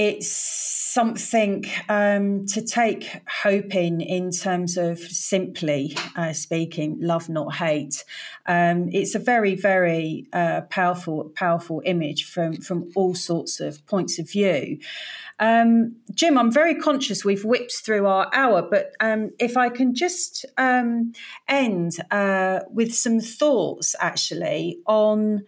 it's 0.00 0.32
something 0.32 1.62
um, 1.90 2.46
to 2.46 2.62
take 2.62 3.20
hope 3.42 3.74
in 3.74 4.00
in 4.00 4.30
terms 4.30 4.78
of 4.78 4.98
simply 4.98 5.94
uh, 6.16 6.32
speaking, 6.32 6.96
love 6.98 7.28
not 7.28 7.56
hate. 7.56 8.02
Um, 8.46 8.88
it's 8.92 9.14
a 9.14 9.18
very 9.18 9.54
very 9.54 10.26
uh, 10.32 10.62
powerful 10.70 11.30
powerful 11.34 11.82
image 11.84 12.24
from 12.24 12.54
from 12.62 12.90
all 12.96 13.14
sorts 13.14 13.60
of 13.60 13.86
points 13.86 14.18
of 14.18 14.30
view. 14.30 14.78
Um, 15.38 15.96
Jim, 16.14 16.38
I'm 16.38 16.50
very 16.50 16.76
conscious 16.76 17.22
we've 17.22 17.44
whipped 17.44 17.76
through 17.84 18.06
our 18.06 18.30
hour, 18.32 18.62
but 18.62 18.92
um, 19.00 19.32
if 19.38 19.58
I 19.58 19.68
can 19.68 19.94
just 19.94 20.46
um, 20.56 21.12
end 21.46 21.98
uh, 22.10 22.60
with 22.70 22.94
some 22.94 23.20
thoughts 23.20 23.94
actually 24.00 24.78
on 24.86 25.42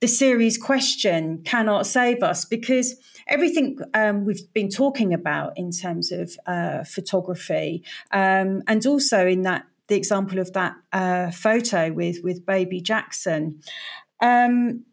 the 0.00 0.08
series 0.08 0.56
question 0.56 1.42
Can 1.44 1.68
Art 1.68 1.86
Save 1.86 2.22
Us? 2.22 2.44
Because 2.44 2.96
everything 3.30 3.78
um, 3.94 4.24
we've 4.24 4.52
been 4.52 4.68
talking 4.68 5.14
about 5.14 5.56
in 5.56 5.70
terms 5.70 6.12
of 6.12 6.36
uh, 6.46 6.84
photography 6.84 7.82
um, 8.10 8.62
and 8.66 8.84
also 8.86 9.26
in 9.26 9.42
that 9.42 9.64
the 9.86 9.96
example 9.96 10.38
of 10.38 10.52
that 10.52 10.74
uh, 10.92 11.30
photo 11.30 11.92
with 11.92 12.18
with 12.22 12.44
baby 12.44 12.80
Jackson. 12.80 13.60
Um, 14.20 14.84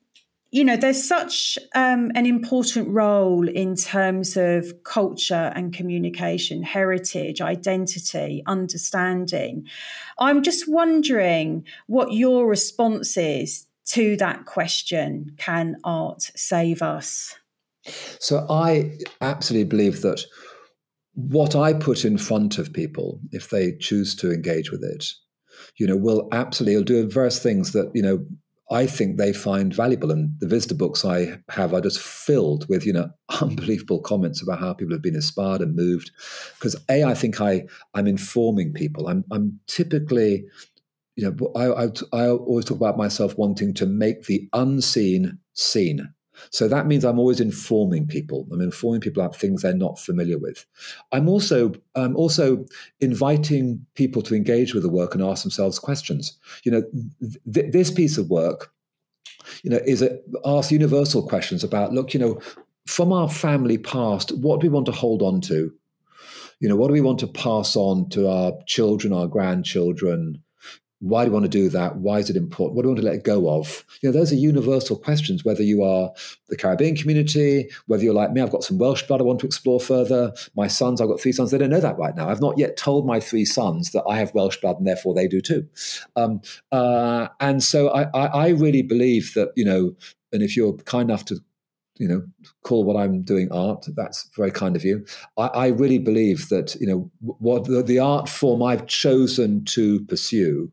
you 0.50 0.64
know, 0.64 0.78
there's 0.78 1.06
such 1.06 1.60
um, 1.76 2.10
an 2.16 2.26
important 2.26 2.88
role 2.88 3.48
in 3.50 3.76
terms 3.76 4.38
of 4.38 4.84
culture 4.84 5.52
and 5.54 5.74
communication, 5.74 6.64
heritage, 6.64 7.42
identity, 7.42 8.44
understanding. 8.46 9.68
I'm 10.18 10.42
just 10.42 10.68
wondering 10.68 11.66
what 11.88 12.14
your 12.14 12.48
response 12.48 13.18
is 13.18 13.68
to 13.88 14.16
that 14.18 14.46
question 14.46 15.34
can 15.38 15.78
art 15.84 16.32
save 16.36 16.82
us? 16.82 17.36
So 18.20 18.46
I 18.50 18.98
absolutely 19.22 19.70
believe 19.70 20.02
that 20.02 20.24
what 21.14 21.56
I 21.56 21.74
put 21.74 22.06
in 22.06 22.18
front 22.18 22.58
of 22.58 22.74
people, 22.74 23.20
if 23.32 23.50
they 23.50 23.76
choose 23.80 24.16
to 24.18 24.32
engage 24.32 24.72
with 24.72 24.84
it, 24.84 25.06
you 25.78 25.88
know, 25.88 25.98
will 25.98 26.28
absolutely 26.32 26.76
will 26.76 26.84
do 26.84 27.10
various 27.10 27.40
things 27.40 27.72
that, 27.72 27.92
you 27.94 28.02
know, 28.02 28.26
I 28.70 28.86
think 28.86 29.18
they 29.18 29.32
find 29.32 29.74
valuable. 29.74 30.12
And 30.12 30.32
the 30.40 30.48
visitor 30.48 30.76
books 30.76 31.06
I 31.06 31.40
have 31.50 31.74
are 31.74 31.82
just 31.82 32.00
filled 32.00 32.68
with, 32.70 32.86
you 32.86 32.94
know, 32.94 33.10
unbelievable 33.42 34.02
comments 34.02 34.42
about 34.42 34.60
how 34.60 34.74
people 34.74 34.94
have 34.94 35.02
been 35.02 35.16
inspired 35.16 35.62
and 35.62 35.76
moved. 35.76 36.12
Because 36.56 36.76
A, 36.90 37.04
I 37.04 37.14
think 37.14 37.40
I 37.42 37.64
I'm 37.94 38.08
informing 38.08 38.74
people. 38.74 39.08
I'm 39.08 39.24
I'm 39.32 39.60
typically, 39.68 40.46
you 41.16 41.32
know, 41.32 41.54
I, 41.56 41.86
I, 41.86 41.88
I 42.14 42.30
always 42.30 42.66
talk 42.66 42.78
about 42.78 42.98
myself 42.98 43.38
wanting 43.38 43.74
to 43.76 43.86
make 43.86 44.24
the 44.24 44.48
unseen 44.54 45.40
seen. 45.54 46.14
So 46.50 46.68
that 46.68 46.88
means 46.88 47.04
I'm 47.04 47.20
always 47.20 47.40
informing 47.40 48.08
people. 48.08 48.48
I'm 48.52 48.62
informing 48.62 49.02
people 49.02 49.22
about 49.22 49.36
things 49.36 49.62
they're 49.62 49.74
not 49.74 50.00
familiar 50.00 50.38
with. 50.38 50.66
I'm 51.12 51.28
also 51.28 51.74
I'm 51.96 52.16
also 52.16 52.66
inviting 53.00 53.86
people 53.96 54.22
to 54.24 54.36
engage 54.36 54.74
with 54.74 54.84
the 54.84 54.90
work 54.90 55.14
and 55.14 55.24
ask 55.24 55.44
themselves 55.44 55.80
questions. 55.80 56.38
You 56.64 56.72
know, 56.72 56.84
th- 57.54 57.72
this 57.72 57.92
piece 57.92 58.18
of 58.18 58.30
work, 58.30 58.72
you 59.64 59.70
know, 59.70 59.80
is 59.86 60.02
a, 60.02 60.20
ask 60.46 60.72
universal 60.72 61.28
questions 61.28 61.64
about 61.64 61.94
look, 61.94 62.14
you 62.14 62.20
know, 62.20 62.40
from 62.86 63.12
our 63.12 63.30
family 63.30 63.78
past, 63.78 64.32
what 64.38 64.62
do 64.62 64.68
we 64.68 64.74
want 64.74 64.86
to 64.86 64.92
hold 64.92 65.22
on 65.22 65.42
to? 65.42 65.74
You 66.60 66.70
know, 66.70 66.76
what 66.76 66.88
do 66.88 66.94
we 66.94 67.02
want 67.02 67.20
to 67.20 67.28
pass 67.28 67.76
on 67.76 68.10
to 68.10 68.28
our 68.28 68.54
children, 68.66 69.14
our 69.14 69.28
grandchildren? 69.28 70.42
Why 71.00 71.24
do 71.24 71.30
you 71.30 71.34
want 71.34 71.44
to 71.44 71.50
do 71.50 71.70
that? 71.70 71.98
Why 71.98 72.18
is 72.20 72.30
it 72.30 72.36
important? 72.36 72.76
What 72.76 72.82
do 72.82 72.88
you 72.88 72.94
want 72.96 73.02
to 73.02 73.12
let 73.12 73.24
go 73.24 73.50
of? 73.50 73.86
You 74.02 74.10
know, 74.10 74.18
those 74.18 74.32
are 74.32 74.36
universal 74.36 74.98
questions, 74.98 75.46
whether 75.46 75.62
you 75.62 75.84
are 75.84 76.12
the 76.50 76.58
Caribbean 76.58 76.96
community, 76.96 77.70
whether 77.86 78.04
you're 78.04 78.14
like 78.14 78.32
me, 78.32 78.42
I've 78.42 78.52
got 78.52 78.64
some 78.64 78.80
Welsh 78.80 79.04
blood 79.04 79.22
I 79.22 79.24
want 79.24 79.40
to 79.42 79.46
explore 79.46 79.80
further. 79.80 80.34
My 80.56 80.68
sons, 80.68 81.00
I've 81.00 81.08
got 81.08 81.22
three 81.22 81.32
sons, 81.32 81.52
they 81.52 81.60
don't 81.60 81.70
know 81.70 81.80
that 81.80 81.98
right 81.98 82.16
now. 82.16 82.30
I've 82.30 82.42
not 82.42 82.58
yet 82.58 82.78
told 82.78 83.06
my 83.06 83.20
three 83.20 83.46
sons 83.46 83.92
that 83.92 84.04
I 84.10 84.18
have 84.18 84.34
Welsh 84.34 84.58
blood 84.58 84.78
and 84.78 84.88
therefore 84.88 85.14
they 85.14 85.28
do 85.28 85.40
too. 85.40 85.68
Um, 86.16 86.42
uh, 86.72 87.28
and 87.40 87.64
so 87.64 87.90
I, 87.90 88.04
I, 88.14 88.26
I 88.26 88.48
really 88.50 88.82
believe 88.82 89.34
that, 89.36 89.52
you 89.56 89.66
know, 89.66 89.96
and 90.34 90.42
if 90.42 90.58
you're 90.58 90.74
kind 90.78 91.10
enough 91.10 91.26
to 91.26 91.38
you 92.00 92.08
know, 92.08 92.24
call 92.64 92.84
what 92.84 92.96
I'm 92.96 93.24
doing 93.24 93.52
art. 93.52 93.88
That's 93.96 94.30
very 94.38 94.52
kind 94.52 94.76
of 94.76 94.86
you. 94.86 95.04
I, 95.36 95.48
I 95.48 95.68
really 95.70 95.98
believe 95.98 96.50
that 96.50 96.76
you 96.80 96.86
know 96.86 97.12
what 97.22 97.66
the, 97.66 97.82
the, 97.82 97.98
art 97.98 98.30
form 98.30 98.62
I've 98.62 98.86
chosen 98.86 99.66
to 99.66 100.06
pursue 100.06 100.72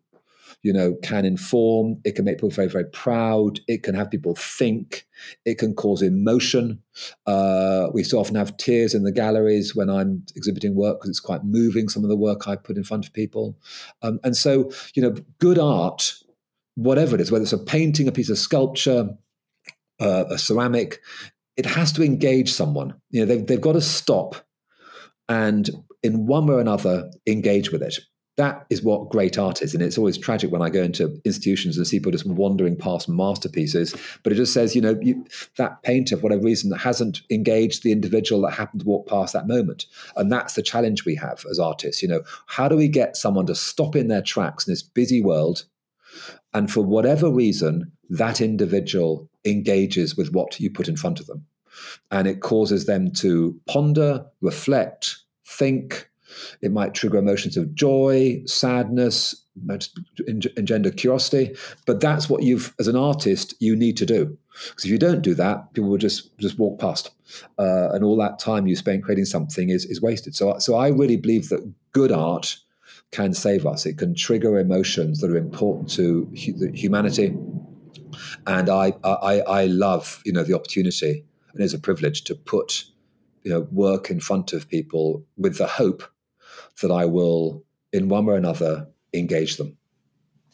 you 0.65 0.73
know, 0.73 0.95
can 1.03 1.27
inform, 1.27 2.01
it 2.05 2.17
can 2.17 2.25
make 2.25 2.39
people 2.39 2.49
very, 2.49 2.69
very 2.69 2.87
proud, 2.87 3.61
it 3.69 3.83
can 3.83 3.95
have 3.95 4.11
people 4.11 4.35
think, 4.35 5.07
it 5.45 5.59
can 5.59 5.75
cause 5.75 6.01
emotion. 6.01 6.83
Uh, 7.27 7.89
we 7.93 8.03
so 8.03 8.19
often 8.19 8.35
have 8.35 8.57
tears 8.57 8.95
in 8.95 9.05
the 9.05 9.13
galleries 9.13 9.77
when 9.77 9.91
I'm 9.91 10.25
exhibiting 10.35 10.75
work 10.75 10.99
because 10.99 11.11
it's 11.11 11.21
quite 11.21 11.45
moving, 11.45 11.91
some 11.91 12.03
of 12.03 12.09
the 12.09 12.17
work 12.17 12.49
I 12.49 12.57
put 12.57 12.79
in 12.79 12.83
front 12.83 13.05
of 13.05 13.13
people. 13.13 13.59
Um, 14.01 14.19
and 14.25 14.35
so, 14.35 14.73
you 14.95 15.03
know, 15.03 15.15
good 15.39 15.59
art, 15.59 16.15
whatever 16.77 17.15
it 17.15 17.21
is, 17.21 17.31
whether 17.31 17.43
it's 17.43 17.53
a 17.53 17.59
painting, 17.59 18.09
a 18.09 18.13
piece 18.13 18.31
of 18.31 18.39
sculpture, 18.39 19.11
uh, 20.01 20.25
a 20.31 20.39
ceramic, 20.39 21.01
it 21.59 21.67
has 21.67 21.93
to 21.93 22.03
engage 22.03 22.51
someone. 22.51 22.95
You 23.11 23.21
know, 23.21 23.27
they've, 23.27 23.47
they've 23.47 23.61
got 23.61 23.75
to 23.75 23.83
stop 23.83 24.37
and 25.29 25.69
in 26.03 26.27
one 26.27 26.47
way 26.47 26.55
or 26.55 26.61
another 26.61 27.11
engage 27.27 27.71
with 27.71 27.83
it. 27.83 27.99
That 28.37 28.67
is 28.69 28.83
what 28.83 29.11
great 29.11 29.39
art 29.39 29.63
is. 29.63 29.75
And 29.75 29.83
it's 29.83 29.97
always 29.97 30.19
tragic 30.19 30.51
when 30.51 30.63
I 30.63 30.69
go 30.69 30.83
into 30.83 31.21
institutions 31.25 31.77
and 31.77 31.87
see 31.87 32.01
people 32.01 32.11
just 32.11 32.27
wandering 32.27 32.77
past 32.77 33.09
masterpieces. 33.09 33.95
But 34.25 34.33
it 34.33 34.37
just 34.37 34.53
says, 34.53 34.75
you 34.75 34.83
know, 34.83 34.99
you, 35.01 35.25
that 35.57 35.83
painter, 35.85 36.17
for 36.17 36.23
whatever 36.23 36.43
reason, 36.43 36.73
hasn't 36.73 37.23
engaged 37.31 37.85
the 37.85 37.93
individual 37.93 38.43
that 38.43 38.55
happened 38.55 38.81
to 38.81 38.87
walk 38.87 39.07
past 39.07 39.35
that 39.35 39.47
moment. 39.47 39.87
And 40.17 40.33
that's 40.33 40.55
the 40.55 40.63
challenge 40.63 41.05
we 41.05 41.15
have 41.15 41.45
as 41.49 41.61
artists. 41.61 42.03
You 42.03 42.09
know, 42.09 42.23
how 42.47 42.67
do 42.67 42.77
we 42.77 42.89
get 42.89 43.17
someone 43.17 43.47
to 43.47 43.55
stop 43.55 43.95
in 43.95 44.09
their 44.09 44.23
tracks 44.23 44.67
in 44.67 44.73
this 44.73 44.83
busy 44.83 45.23
world? 45.23 45.65
And 46.53 46.71
for 46.71 46.85
whatever 46.85 47.31
reason, 47.31 47.93
that 48.11 48.41
individual 48.41 49.29
engages 49.45 50.17
with 50.17 50.33
what 50.33 50.59
you 50.59 50.71
put 50.71 50.89
in 50.89 50.97
front 50.97 51.21
of 51.21 51.27
them. 51.27 51.47
And 52.11 52.27
it 52.27 52.41
causes 52.41 52.87
them 52.87 53.13
to 53.13 53.61
ponder, 53.67 54.27
reflect, 54.41 55.19
think. 55.47 56.09
It 56.61 56.73
might 56.73 56.95
trigger 56.95 57.19
emotions 57.19 57.57
of 57.57 57.75
joy, 57.75 58.43
sadness, 58.47 59.35
engender 60.27 60.91
curiosity. 60.91 61.55
But 61.87 62.01
that's 62.01 62.29
what 62.29 62.43
you've, 62.43 62.75
as 62.79 62.89
an 62.89 62.97
artist, 62.97 63.55
you 63.61 63.77
need 63.77 63.97
to 63.99 64.07
do. 64.07 64.37
Because 64.69 64.85
if 64.85 64.91
you 64.91 64.99
don't 64.99 65.23
do 65.23 65.35
that, 65.35 65.73
people 65.75 65.91
will 65.91 65.99
just 65.99 66.37
just 66.39 66.59
walk 66.59 66.79
past, 66.79 67.11
uh, 67.59 67.91
and 67.93 68.05
all 68.05 68.17
that 68.19 68.39
time 68.39 68.69
you 68.69 68.77
spend 68.77 69.03
creating 69.03 69.25
something 69.25 69.69
is 69.69 69.85
is 69.87 70.01
wasted. 70.01 70.37
So, 70.37 70.59
so 70.61 70.77
I 70.77 70.89
really 70.89 71.17
believe 71.17 71.49
that 71.49 71.73
good 71.91 72.13
art 72.13 72.57
can 73.11 73.35
save 73.35 73.67
us. 73.67 73.85
It 73.85 73.99
can 73.99 74.15
trigger 74.15 74.61
emotions 74.61 75.21
that 75.21 75.31
are 75.31 75.37
important 75.37 75.91
to 75.95 76.31
hu- 76.37 76.71
humanity, 76.73 77.37
and 78.47 78.69
I, 78.71 78.93
I 79.03 79.41
I 79.41 79.67
love 79.67 80.23
you 80.25 80.33
know 80.33 80.45
the 80.45 80.55
opportunity 80.55 81.25
and 81.55 81.63
it's 81.63 81.75
a 81.75 81.79
privilege 81.79 82.25
to 82.25 82.35
put 82.35 82.85
you 83.43 83.51
know 83.51 83.67
work 83.73 84.11
in 84.11 84.21
front 84.21 84.53
of 84.53 84.69
people 84.69 85.25
with 85.37 85.57
the 85.59 85.67
hope 85.67 86.03
that 86.83 86.91
I 86.91 87.05
will, 87.07 87.65
in 87.93 88.09
one 88.09 88.27
way 88.27 88.35
or 88.35 88.37
another, 88.37 88.89
engage 89.13 89.57
them. 89.57 89.77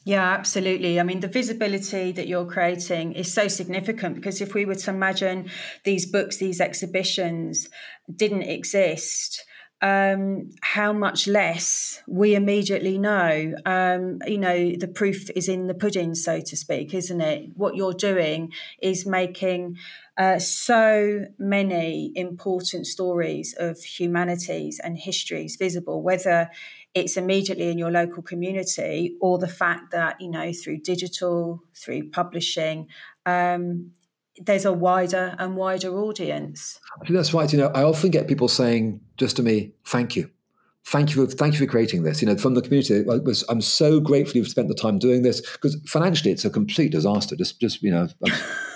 Yeah, 0.04 0.30
absolutely. 0.30 0.98
I 0.98 1.02
mean, 1.02 1.20
the 1.20 1.28
visibility 1.28 2.10
that 2.12 2.26
you're 2.26 2.46
creating 2.46 3.12
is 3.12 3.32
so 3.32 3.48
significant 3.48 4.14
because 4.14 4.40
if 4.40 4.54
we 4.54 4.64
were 4.64 4.74
to 4.74 4.90
imagine 4.90 5.50
these 5.84 6.10
books, 6.10 6.38
these 6.38 6.60
exhibitions 6.60 7.68
didn't 8.16 8.42
exist, 8.42 9.44
um, 9.82 10.50
how 10.62 10.92
much 10.92 11.26
less 11.26 12.02
we 12.06 12.34
immediately 12.34 12.98
know. 12.98 13.54
Um, 13.64 14.18
you 14.26 14.38
know, 14.38 14.72
the 14.76 14.88
proof 14.88 15.30
is 15.36 15.48
in 15.48 15.66
the 15.66 15.74
pudding, 15.74 16.14
so 16.14 16.40
to 16.40 16.56
speak, 16.56 16.94
isn't 16.94 17.20
it? 17.20 17.50
What 17.56 17.76
you're 17.76 17.94
doing 17.94 18.52
is 18.82 19.06
making 19.06 19.76
uh, 20.20 20.38
so 20.38 21.24
many 21.38 22.12
important 22.14 22.86
stories 22.86 23.54
of 23.58 23.78
humanities 23.78 24.78
and 24.84 24.98
histories 24.98 25.56
visible, 25.56 26.02
whether 26.02 26.50
it's 26.92 27.16
immediately 27.16 27.70
in 27.70 27.78
your 27.78 27.90
local 27.90 28.22
community 28.22 29.16
or 29.22 29.38
the 29.38 29.48
fact 29.48 29.92
that, 29.92 30.20
you 30.20 30.30
know, 30.30 30.52
through 30.52 30.76
digital, 30.76 31.62
through 31.74 32.10
publishing, 32.10 32.86
um, 33.24 33.92
there's 34.36 34.66
a 34.66 34.72
wider 34.74 35.34
and 35.38 35.56
wider 35.56 35.88
audience. 35.98 36.78
That's 37.08 37.32
right. 37.32 37.50
You 37.50 37.58
know, 37.58 37.68
I 37.68 37.82
often 37.82 38.10
get 38.10 38.28
people 38.28 38.48
saying 38.48 39.00
just 39.16 39.36
to 39.36 39.42
me, 39.42 39.72
"Thank 39.86 40.16
you." 40.16 40.30
Thank 40.84 41.14
you 41.14 41.26
for 41.26 41.32
thank 41.32 41.54
you 41.54 41.60
for 41.60 41.66
creating 41.66 42.02
this. 42.02 42.20
You 42.20 42.28
know, 42.28 42.36
from 42.36 42.54
the 42.54 42.62
community, 42.62 43.02
was, 43.02 43.44
I'm 43.48 43.60
so 43.60 44.00
grateful 44.00 44.36
you've 44.36 44.48
spent 44.48 44.68
the 44.68 44.74
time 44.74 44.98
doing 44.98 45.22
this 45.22 45.40
because 45.40 45.76
financially 45.86 46.30
it's 46.30 46.44
a 46.44 46.50
complete 46.50 46.92
disaster. 46.92 47.36
Just, 47.36 47.60
just 47.60 47.82
you 47.82 47.90
know, 47.90 48.08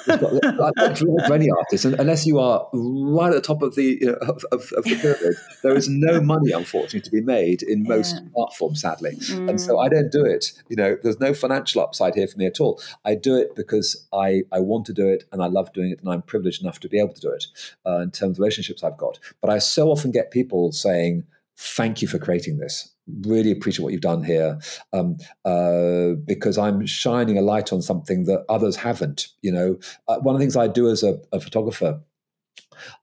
like 0.07 0.99
for 1.27 1.35
any 1.35 1.51
artist, 1.51 1.85
unless 1.85 2.27
you 2.27 2.39
are 2.39 2.69
right 2.73 3.29
at 3.29 3.35
the 3.35 3.41
top 3.41 3.63
of 3.63 3.75
the 3.75 3.99
you 4.01 4.07
know, 4.07 4.19
of, 4.23 4.45
of, 4.53 4.73
of, 4.77 4.85
the 4.85 4.97
pyramid, 5.01 5.37
there 5.63 5.77
is 5.77 5.89
no 5.89 6.21
money, 6.21 6.53
unfortunately, 6.53 7.01
to 7.01 7.11
be 7.11 7.21
made 7.21 7.63
in 7.63 7.85
most 7.85 8.17
yeah. 8.17 8.43
art 8.43 8.55
forms, 8.55 8.81
sadly. 8.81 9.17
Mm. 9.17 9.51
And 9.51 9.61
so 9.61 9.79
I 9.79 9.89
don't 9.89 10.13
do 10.13 10.25
it. 10.25 10.53
You 10.69 10.77
know, 10.77 10.97
there's 11.03 11.21
no 11.21 11.35
financial 11.35 11.83
upside 11.83 12.15
here 12.15 12.27
for 12.27 12.39
me 12.39 12.47
at 12.47 12.61
all. 12.61 12.81
I 13.05 13.15
do 13.15 13.37
it 13.37 13.55
because 13.55 14.07
I 14.13 14.43
I 14.53 14.61
want 14.61 14.87
to 14.87 14.93
do 14.93 15.09
it 15.09 15.25
and 15.33 15.43
I 15.43 15.47
love 15.47 15.73
doing 15.73 15.91
it, 15.91 16.01
and 16.01 16.11
I'm 16.11 16.23
privileged 16.23 16.63
enough 16.63 16.81
to 16.81 16.89
be 16.89 16.99
able 16.99 17.15
to 17.15 17.21
do 17.21 17.31
it 17.31 17.47
uh, 17.87 17.99
in 17.99 18.11
terms 18.11 18.37
of 18.37 18.41
relationships 18.41 18.83
I've 18.83 18.99
got. 18.99 19.19
But 19.41 19.51
I 19.51 19.59
so 19.59 19.89
often 19.89 20.11
get 20.11 20.31
people 20.31 20.73
saying 20.73 21.25
thank 21.57 22.03
you 22.03 22.09
for 22.09 22.19
creating 22.19 22.59
this. 22.59 22.94
Really 23.07 23.51
appreciate 23.51 23.83
what 23.83 23.93
you've 23.93 24.01
done 24.01 24.25
here 24.25 24.59
um, 24.93 25.17
uh, 25.45 26.11
because 26.25 26.57
I'm 26.57 26.87
shining 26.87 27.37
a 27.37 27.43
light 27.43 27.73
on 27.73 27.83
something 27.83 28.25
that 28.25 28.45
others 28.49 28.77
haven't. 28.77 29.29
You 29.43 29.53
know, 29.53 29.79
uh, 30.09 30.19
one 30.21 30.35
of 30.35 30.39
the 30.39 30.45
things 30.45 30.57
I 30.57 30.69
do 30.69 30.89
as 30.89 31.03
a, 31.03 31.19
a, 31.33 31.41
photographer, 31.41 32.01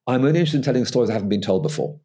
I'm 0.08 0.26
only 0.26 0.40
interested 0.40 0.58
in 0.58 0.64
telling 0.64 0.86
stories 0.86 1.08
that 1.08 1.14
haven't 1.14 1.30
been 1.30 1.42
told 1.42 1.64
before. 1.64 2.00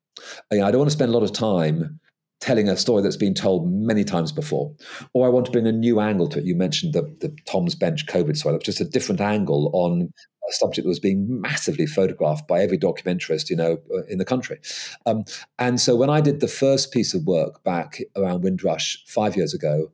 I, 0.52 0.56
I 0.60 0.70
don't 0.70 0.78
want 0.78 0.90
to 0.90 0.96
spend 0.96 1.10
a 1.10 1.14
lot 1.14 1.22
of 1.22 1.32
time 1.32 2.00
telling 2.40 2.68
a 2.68 2.76
story 2.76 3.02
that's 3.02 3.16
been 3.16 3.34
told 3.34 3.70
many 3.72 4.04
times 4.04 4.32
before, 4.32 4.74
or 5.14 5.26
I 5.26 5.30
want 5.30 5.46
to 5.46 5.52
bring 5.52 5.66
a 5.66 5.72
new 5.72 6.00
angle 6.00 6.28
to 6.28 6.38
it. 6.38 6.44
You 6.44 6.54
mentioned 6.54 6.92
the, 6.92 7.02
the 7.20 7.34
Tom's 7.46 7.74
Bench 7.74 8.06
COVID 8.06 8.36
story. 8.36 8.58
Just 8.62 8.80
a 8.80 8.84
different 8.84 9.20
angle 9.20 9.70
on 9.72 10.12
a 10.48 10.52
subject 10.52 10.84
that 10.84 10.88
was 10.88 11.00
being 11.00 11.40
massively 11.40 11.86
photographed 11.86 12.46
by 12.46 12.60
every 12.60 12.78
documentarist, 12.78 13.50
you 13.50 13.56
know, 13.56 13.78
uh, 13.94 14.04
in 14.04 14.18
the 14.18 14.24
country. 14.24 14.58
Um, 15.06 15.24
and 15.58 15.80
so 15.80 15.96
when 15.96 16.10
I 16.10 16.20
did 16.20 16.40
the 16.40 16.48
first 16.48 16.92
piece 16.92 17.14
of 17.14 17.24
work 17.24 17.64
back 17.64 18.00
around 18.16 18.42
Windrush 18.42 19.02
five 19.06 19.36
years 19.36 19.54
ago, 19.54 19.90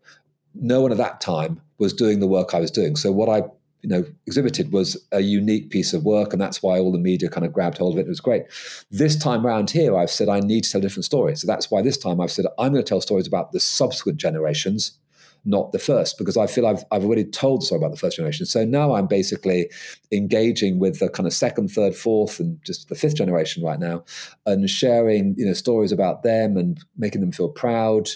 no 0.55 0.82
one 0.82 0.93
at 0.93 0.99
that 0.99 1.20
time 1.20 1.61
was 1.78 1.95
doing 1.95 2.20
the 2.20 2.26
work 2.26 2.55
I 2.55 2.61
was 2.61 2.70
doing. 2.70 2.97
So 2.97 3.11
what 3.11 3.28
I 3.28 3.43
you 3.82 3.88
know 3.88 4.04
exhibited 4.26 4.72
was 4.72 4.96
a 5.12 5.20
unique 5.20 5.70
piece 5.70 5.92
of 5.92 6.04
work 6.04 6.32
and 6.32 6.40
that's 6.40 6.62
why 6.62 6.78
all 6.78 6.92
the 6.92 6.98
media 6.98 7.28
kind 7.28 7.44
of 7.44 7.52
grabbed 7.52 7.78
hold 7.78 7.94
of 7.94 7.98
it. 7.98 8.06
It 8.06 8.08
was 8.08 8.20
great. 8.20 8.44
This 8.90 9.16
time 9.16 9.46
around 9.46 9.70
here 9.70 9.96
i've 9.96 10.10
said 10.10 10.28
i 10.28 10.40
need 10.40 10.64
to 10.64 10.70
tell 10.70 10.80
a 10.80 10.82
different 10.82 11.04
story 11.04 11.36
so 11.36 11.46
that's 11.46 11.70
why 11.70 11.82
this 11.82 11.98
time 11.98 12.20
i've 12.20 12.32
said 12.32 12.46
i'm 12.58 12.72
going 12.72 12.84
to 12.84 12.88
tell 12.88 13.00
stories 13.00 13.26
about 13.26 13.52
the 13.52 13.60
subsequent 13.60 14.18
generations 14.18 14.98
not 15.44 15.72
the 15.72 15.78
first, 15.78 16.18
because 16.18 16.36
I 16.36 16.46
feel 16.46 16.66
I've, 16.66 16.84
I've 16.92 17.04
already 17.04 17.24
told 17.24 17.62
the 17.62 17.66
story 17.66 17.80
about 17.80 17.90
the 17.90 17.96
first 17.96 18.16
generation. 18.16 18.46
So 18.46 18.64
now 18.64 18.94
I'm 18.94 19.06
basically 19.06 19.70
engaging 20.12 20.78
with 20.78 21.00
the 21.00 21.08
kind 21.08 21.26
of 21.26 21.32
second, 21.32 21.68
third, 21.68 21.96
fourth, 21.96 22.38
and 22.38 22.62
just 22.64 22.88
the 22.88 22.94
fifth 22.94 23.16
generation 23.16 23.64
right 23.64 23.78
now, 23.78 24.04
and 24.46 24.68
sharing 24.70 25.34
you 25.36 25.46
know 25.46 25.52
stories 25.52 25.92
about 25.92 26.22
them 26.22 26.56
and 26.56 26.82
making 26.96 27.20
them 27.20 27.32
feel 27.32 27.48
proud 27.48 28.08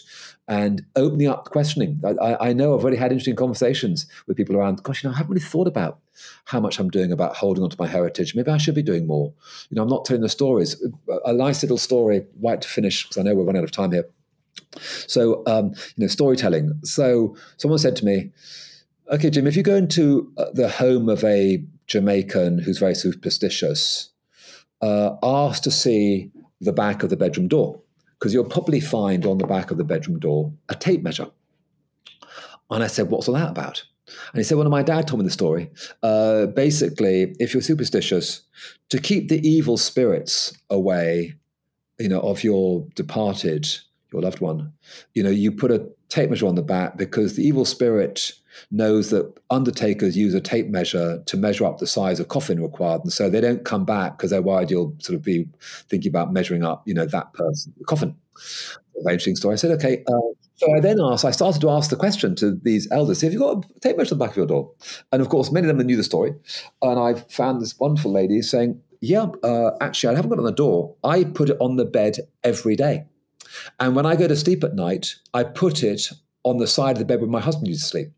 and 0.48 0.84
opening 0.94 1.26
up 1.26 1.46
questioning. 1.50 2.00
I, 2.04 2.48
I 2.48 2.52
know 2.52 2.74
I've 2.74 2.82
already 2.82 2.96
had 2.96 3.10
interesting 3.10 3.36
conversations 3.36 4.06
with 4.26 4.36
people 4.36 4.56
around. 4.56 4.82
Gosh, 4.82 5.02
you 5.02 5.08
know, 5.08 5.14
I 5.14 5.18
haven't 5.18 5.32
really 5.32 5.44
thought 5.44 5.66
about 5.66 5.98
how 6.44 6.60
much 6.60 6.78
I'm 6.78 6.88
doing 6.88 7.10
about 7.10 7.36
holding 7.36 7.64
on 7.64 7.70
to 7.70 7.76
my 7.78 7.88
heritage. 7.88 8.34
Maybe 8.34 8.50
I 8.50 8.58
should 8.58 8.74
be 8.74 8.82
doing 8.82 9.06
more. 9.06 9.32
You 9.70 9.76
know, 9.76 9.82
I'm 9.82 9.88
not 9.88 10.04
telling 10.04 10.22
the 10.22 10.28
stories. 10.28 10.82
A 11.24 11.32
nice 11.32 11.62
little 11.62 11.78
story, 11.78 12.26
right 12.40 12.60
to 12.60 12.68
finish, 12.68 13.02
because 13.04 13.18
I 13.18 13.22
know 13.22 13.34
we're 13.34 13.44
running 13.44 13.60
out 13.60 13.64
of 13.64 13.72
time 13.72 13.92
here 13.92 14.06
so, 14.80 15.42
um, 15.46 15.72
you 15.96 16.04
know, 16.04 16.06
storytelling. 16.06 16.72
So, 16.82 17.36
someone 17.56 17.78
said 17.78 17.96
to 17.96 18.04
me, 18.04 18.32
"Okay, 19.10 19.30
Jim, 19.30 19.46
if 19.46 19.56
you 19.56 19.62
go 19.62 19.76
into 19.76 20.32
uh, 20.36 20.46
the 20.52 20.68
home 20.68 21.08
of 21.08 21.24
a 21.24 21.64
Jamaican 21.86 22.58
who's 22.58 22.78
very 22.78 22.94
superstitious, 22.94 24.10
uh, 24.80 25.16
ask 25.22 25.62
to 25.62 25.70
see 25.70 26.30
the 26.60 26.72
back 26.72 27.02
of 27.02 27.10
the 27.10 27.16
bedroom 27.16 27.48
door, 27.48 27.80
because 28.18 28.32
you'll 28.32 28.44
probably 28.44 28.80
find 28.80 29.26
on 29.26 29.38
the 29.38 29.46
back 29.46 29.70
of 29.70 29.78
the 29.78 29.84
bedroom 29.84 30.18
door 30.18 30.52
a 30.68 30.74
tape 30.74 31.02
measure." 31.02 31.28
And 32.70 32.82
I 32.82 32.86
said, 32.86 33.10
"What's 33.10 33.28
all 33.28 33.34
that 33.34 33.50
about?" 33.50 33.84
And 34.32 34.38
he 34.38 34.44
said, 34.44 34.58
"Well, 34.58 34.68
my 34.68 34.82
dad 34.82 35.06
told 35.06 35.20
me 35.20 35.24
the 35.24 35.32
story. 35.32 35.70
Uh, 36.02 36.46
basically, 36.46 37.34
if 37.38 37.54
you're 37.54 37.62
superstitious, 37.62 38.42
to 38.90 38.98
keep 38.98 39.28
the 39.28 39.46
evil 39.46 39.76
spirits 39.76 40.56
away, 40.70 41.34
you 41.98 42.08
know, 42.08 42.20
of 42.20 42.44
your 42.44 42.86
departed." 42.94 43.68
your 44.12 44.22
loved 44.22 44.40
one. 44.40 44.72
You 45.14 45.22
know, 45.22 45.30
you 45.30 45.52
put 45.52 45.70
a 45.70 45.88
tape 46.08 46.30
measure 46.30 46.46
on 46.46 46.54
the 46.54 46.62
back 46.62 46.96
because 46.96 47.36
the 47.36 47.46
evil 47.46 47.64
spirit 47.64 48.32
knows 48.70 49.10
that 49.10 49.38
undertakers 49.50 50.16
use 50.16 50.34
a 50.34 50.40
tape 50.40 50.68
measure 50.68 51.22
to 51.26 51.36
measure 51.36 51.64
up 51.64 51.78
the 51.78 51.86
size 51.86 52.20
of 52.20 52.28
coffin 52.28 52.62
required, 52.62 53.02
and 53.02 53.12
so 53.12 53.28
they 53.28 53.40
don't 53.40 53.64
come 53.64 53.84
back 53.84 54.16
because 54.16 54.30
they're 54.30 54.42
worried 54.42 54.70
you'll 54.70 54.94
sort 54.98 55.16
of 55.16 55.22
be 55.22 55.48
thinking 55.88 56.08
about 56.08 56.32
measuring 56.32 56.64
up, 56.64 56.86
you 56.86 56.94
know, 56.94 57.06
that 57.06 57.32
person 57.32 57.72
coffin. 57.86 58.14
Very 59.02 59.14
interesting 59.14 59.36
story. 59.36 59.52
I 59.52 59.56
said, 59.56 59.72
okay. 59.72 60.02
Uh, 60.08 60.34
so 60.56 60.74
I 60.74 60.80
then 60.80 60.98
asked, 61.00 61.24
I 61.24 61.32
started 61.32 61.60
to 61.60 61.70
ask 61.70 61.90
the 61.90 61.96
question 61.96 62.34
to 62.36 62.52
these 62.62 62.90
elders: 62.90 63.20
Have 63.20 63.32
you 63.32 63.38
got 63.38 63.64
a 63.64 63.80
tape 63.80 63.98
measure 63.98 64.14
on 64.14 64.18
the 64.18 64.24
back 64.24 64.30
of 64.30 64.38
your 64.38 64.46
door? 64.46 64.72
And 65.12 65.20
of 65.20 65.28
course, 65.28 65.52
many 65.52 65.68
of 65.68 65.76
them 65.76 65.86
knew 65.86 65.96
the 65.96 66.02
story. 66.02 66.34
And 66.80 66.98
I 66.98 67.14
found 67.28 67.60
this 67.60 67.78
wonderful 67.78 68.10
lady 68.10 68.40
saying, 68.40 68.80
"Yeah, 69.02 69.26
uh, 69.42 69.72
actually, 69.82 70.14
I 70.14 70.16
haven't 70.16 70.30
got 70.30 70.38
it 70.38 70.40
on 70.40 70.46
the 70.46 70.52
door. 70.52 70.94
I 71.04 71.24
put 71.24 71.50
it 71.50 71.58
on 71.60 71.76
the 71.76 71.84
bed 71.84 72.16
every 72.42 72.74
day." 72.74 73.04
And 73.78 73.94
when 73.94 74.06
I 74.06 74.16
go 74.16 74.26
to 74.26 74.36
sleep 74.36 74.64
at 74.64 74.74
night, 74.74 75.16
I 75.34 75.44
put 75.44 75.82
it 75.82 76.10
on 76.42 76.56
the 76.56 76.66
side 76.66 76.92
of 76.92 77.00
the 77.00 77.04
bed 77.04 77.20
where 77.20 77.28
my 77.28 77.40
husband 77.40 77.68
used 77.68 77.82
to 77.82 77.88
sleep. 77.88 78.12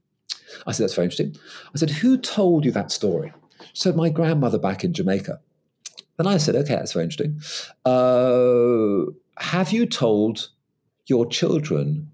I 0.66 0.72
said, 0.72 0.84
That's 0.84 0.94
very 0.94 1.06
interesting. 1.06 1.36
I 1.74 1.78
said, 1.78 1.90
Who 1.90 2.18
told 2.18 2.64
you 2.64 2.72
that 2.72 2.90
story? 2.90 3.32
She 3.72 3.82
said, 3.82 3.96
My 3.96 4.08
grandmother 4.08 4.58
back 4.58 4.84
in 4.84 4.92
Jamaica. 4.92 5.40
And 6.18 6.28
I 6.28 6.38
said, 6.38 6.56
Okay, 6.56 6.74
that's 6.74 6.92
very 6.92 7.04
interesting. 7.04 7.40
Uh, 7.84 9.10
have 9.38 9.72
you 9.72 9.86
told 9.86 10.48
your 11.06 11.26
children 11.26 12.10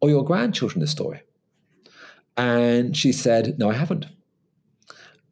or 0.00 0.10
your 0.10 0.24
grandchildren 0.24 0.80
this 0.80 0.90
story? 0.90 1.22
And 2.36 2.96
she 2.96 3.12
said, 3.12 3.58
No, 3.58 3.70
I 3.70 3.74
haven't. 3.74 4.06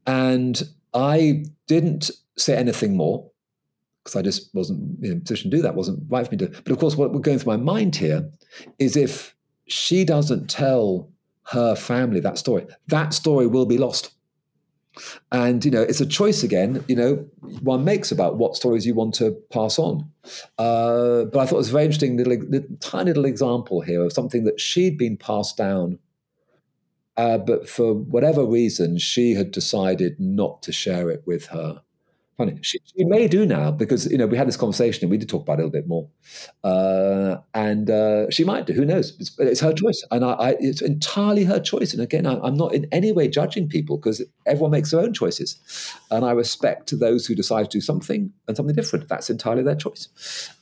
And 0.06 0.62
I 0.92 1.44
didn't 1.66 2.10
say 2.36 2.56
anything 2.56 2.96
more 2.96 3.30
because 4.02 4.16
I 4.16 4.22
just 4.22 4.54
wasn't 4.54 5.02
in 5.02 5.12
a 5.12 5.20
position 5.20 5.50
to 5.50 5.56
do 5.56 5.62
that, 5.62 5.74
wasn't 5.74 6.04
right 6.08 6.26
for 6.26 6.32
me 6.32 6.38
to. 6.38 6.48
But 6.48 6.72
of 6.72 6.78
course, 6.78 6.96
what 6.96 7.12
we're 7.12 7.20
going 7.20 7.38
through 7.38 7.56
my 7.56 7.62
mind 7.62 7.96
here 7.96 8.30
is 8.78 8.96
if 8.96 9.34
she 9.66 10.04
doesn't 10.04 10.48
tell 10.50 11.10
her 11.52 11.74
family 11.74 12.20
that 12.20 12.38
story, 12.38 12.66
that 12.88 13.14
story 13.14 13.46
will 13.46 13.66
be 13.66 13.78
lost. 13.78 14.12
And 15.32 15.64
you 15.64 15.70
know, 15.70 15.82
it's 15.82 16.00
a 16.00 16.06
choice 16.06 16.42
again. 16.42 16.84
You 16.86 16.96
know, 16.96 17.14
one 17.60 17.84
makes 17.84 18.12
about 18.12 18.36
what 18.36 18.54
stories 18.54 18.86
you 18.86 18.94
want 18.94 19.14
to 19.14 19.32
pass 19.50 19.78
on. 19.78 20.08
Uh, 20.56 21.24
but 21.24 21.40
I 21.40 21.46
thought 21.46 21.56
it 21.56 21.58
was 21.58 21.70
a 21.70 21.72
very 21.72 21.84
interesting 21.84 22.16
little, 22.16 22.36
little, 22.36 22.76
tiny 22.80 23.06
little 23.06 23.24
example 23.24 23.80
here 23.80 24.04
of 24.04 24.12
something 24.12 24.44
that 24.44 24.60
she'd 24.60 24.96
been 24.96 25.16
passed 25.16 25.56
down, 25.56 25.98
uh, 27.16 27.38
but 27.38 27.68
for 27.68 27.94
whatever 27.94 28.44
reason, 28.44 28.98
she 28.98 29.34
had 29.34 29.50
decided 29.50 30.18
not 30.18 30.62
to 30.62 30.72
share 30.72 31.10
it 31.10 31.22
with 31.26 31.46
her 31.46 31.82
funny. 32.36 32.58
She, 32.62 32.78
she, 32.96 33.04
may 33.04 33.28
do 33.28 33.46
now 33.46 33.70
because 33.70 34.10
you 34.10 34.18
know 34.18 34.26
we 34.26 34.36
had 34.36 34.48
this 34.48 34.56
conversation 34.56 35.04
and 35.04 35.10
we 35.10 35.18
did 35.18 35.28
talk 35.28 35.42
about 35.42 35.58
it 35.58 35.62
a 35.62 35.66
little 35.66 35.70
bit 35.70 35.88
more, 35.88 36.08
uh, 36.62 37.36
and 37.54 37.90
uh, 37.90 38.30
she 38.30 38.44
might 38.44 38.66
do. 38.66 38.72
Who 38.72 38.84
knows? 38.84 39.16
It's, 39.18 39.38
it's 39.38 39.60
her 39.60 39.72
choice, 39.72 40.04
and 40.10 40.24
I, 40.24 40.32
I, 40.32 40.56
it's 40.60 40.82
entirely 40.82 41.44
her 41.44 41.60
choice. 41.60 41.92
And 41.92 42.02
again, 42.02 42.26
I, 42.26 42.34
am 42.46 42.54
not 42.54 42.74
in 42.74 42.86
any 42.92 43.12
way 43.12 43.28
judging 43.28 43.68
people 43.68 43.96
because 43.96 44.22
everyone 44.46 44.70
makes 44.70 44.90
their 44.90 45.00
own 45.00 45.12
choices, 45.12 45.58
and 46.10 46.24
I 46.24 46.32
respect 46.32 46.98
those 46.98 47.26
who 47.26 47.34
decide 47.34 47.70
to 47.70 47.78
do 47.78 47.80
something 47.80 48.32
and 48.48 48.56
something 48.56 48.74
different. 48.74 49.08
That's 49.08 49.30
entirely 49.30 49.62
their 49.62 49.76
choice. 49.76 50.08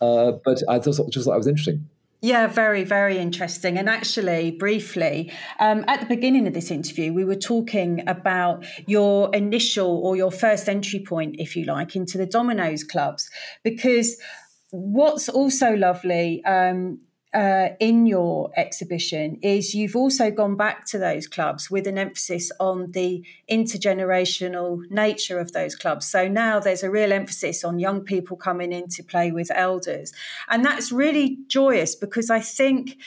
Uh, 0.00 0.32
but 0.44 0.62
I 0.68 0.78
just, 0.78 1.00
just 1.10 1.24
thought 1.24 1.32
that 1.32 1.38
was 1.38 1.46
interesting. 1.46 1.88
Yeah, 2.24 2.46
very, 2.46 2.84
very 2.84 3.18
interesting. 3.18 3.76
And 3.76 3.88
actually, 3.88 4.52
briefly, 4.52 5.32
um, 5.58 5.84
at 5.88 5.98
the 5.98 6.06
beginning 6.06 6.46
of 6.46 6.54
this 6.54 6.70
interview, 6.70 7.12
we 7.12 7.24
were 7.24 7.34
talking 7.34 8.08
about 8.08 8.64
your 8.86 9.34
initial 9.34 10.00
or 10.04 10.14
your 10.16 10.30
first 10.30 10.68
entry 10.68 11.00
point, 11.00 11.34
if 11.40 11.56
you 11.56 11.64
like, 11.64 11.96
into 11.96 12.18
the 12.18 12.26
Dominoes 12.26 12.84
clubs. 12.84 13.28
Because 13.64 14.16
what's 14.70 15.28
also 15.28 15.74
lovely 15.74 16.44
um, 16.44 17.00
uh, 17.34 17.68
in 17.80 18.06
your 18.06 18.50
exhibition 18.56 19.38
is 19.42 19.74
you've 19.74 19.96
also 19.96 20.30
gone 20.30 20.56
back 20.56 20.84
to 20.86 20.98
those 20.98 21.26
clubs 21.26 21.70
with 21.70 21.86
an 21.86 21.96
emphasis 21.96 22.52
on 22.60 22.90
the 22.92 23.24
intergenerational 23.50 24.88
nature 24.90 25.38
of 25.38 25.52
those 25.52 25.74
clubs. 25.74 26.06
So 26.06 26.28
now 26.28 26.60
there's 26.60 26.82
a 26.82 26.90
real 26.90 27.12
emphasis 27.12 27.64
on 27.64 27.78
young 27.78 28.02
people 28.02 28.36
coming 28.36 28.72
in 28.72 28.88
to 28.88 29.02
play 29.02 29.30
with 29.30 29.50
elders. 29.54 30.12
And 30.50 30.64
that's 30.64 30.92
really 30.92 31.38
joyous 31.46 31.94
because 31.94 32.28
I 32.28 32.40
think 32.40 32.98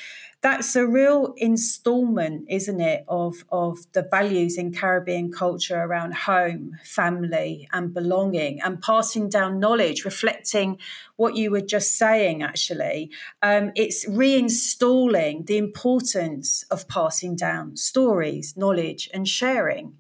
that's 0.46 0.76
a 0.76 0.86
real 0.86 1.34
installment, 1.38 2.46
isn't 2.48 2.80
it, 2.80 3.04
of, 3.08 3.44
of 3.50 3.80
the 3.94 4.04
values 4.04 4.60
in 4.60 4.72
Caribbean 4.72 5.32
culture 5.32 5.82
around 5.82 6.14
home, 6.14 6.78
family, 6.84 7.68
and 7.74 7.96
belonging, 7.96 8.62
and 8.62 8.80
passing 8.80 9.28
down 9.28 9.60
knowledge, 9.60 10.06
reflecting 10.06 10.78
what 11.16 11.36
you 11.36 11.50
were 11.50 11.62
just 11.62 11.98
saying, 11.98 12.44
actually. 12.44 13.10
Um, 13.42 13.72
it's 13.76 14.08
reinstalling 14.08 15.48
the 15.48 15.58
importance 15.58 16.62
of 16.70 16.88
passing 16.88 17.36
down 17.36 17.76
stories, 17.76 18.56
knowledge, 18.56 19.10
and 19.16 19.28
sharing. 19.28 19.98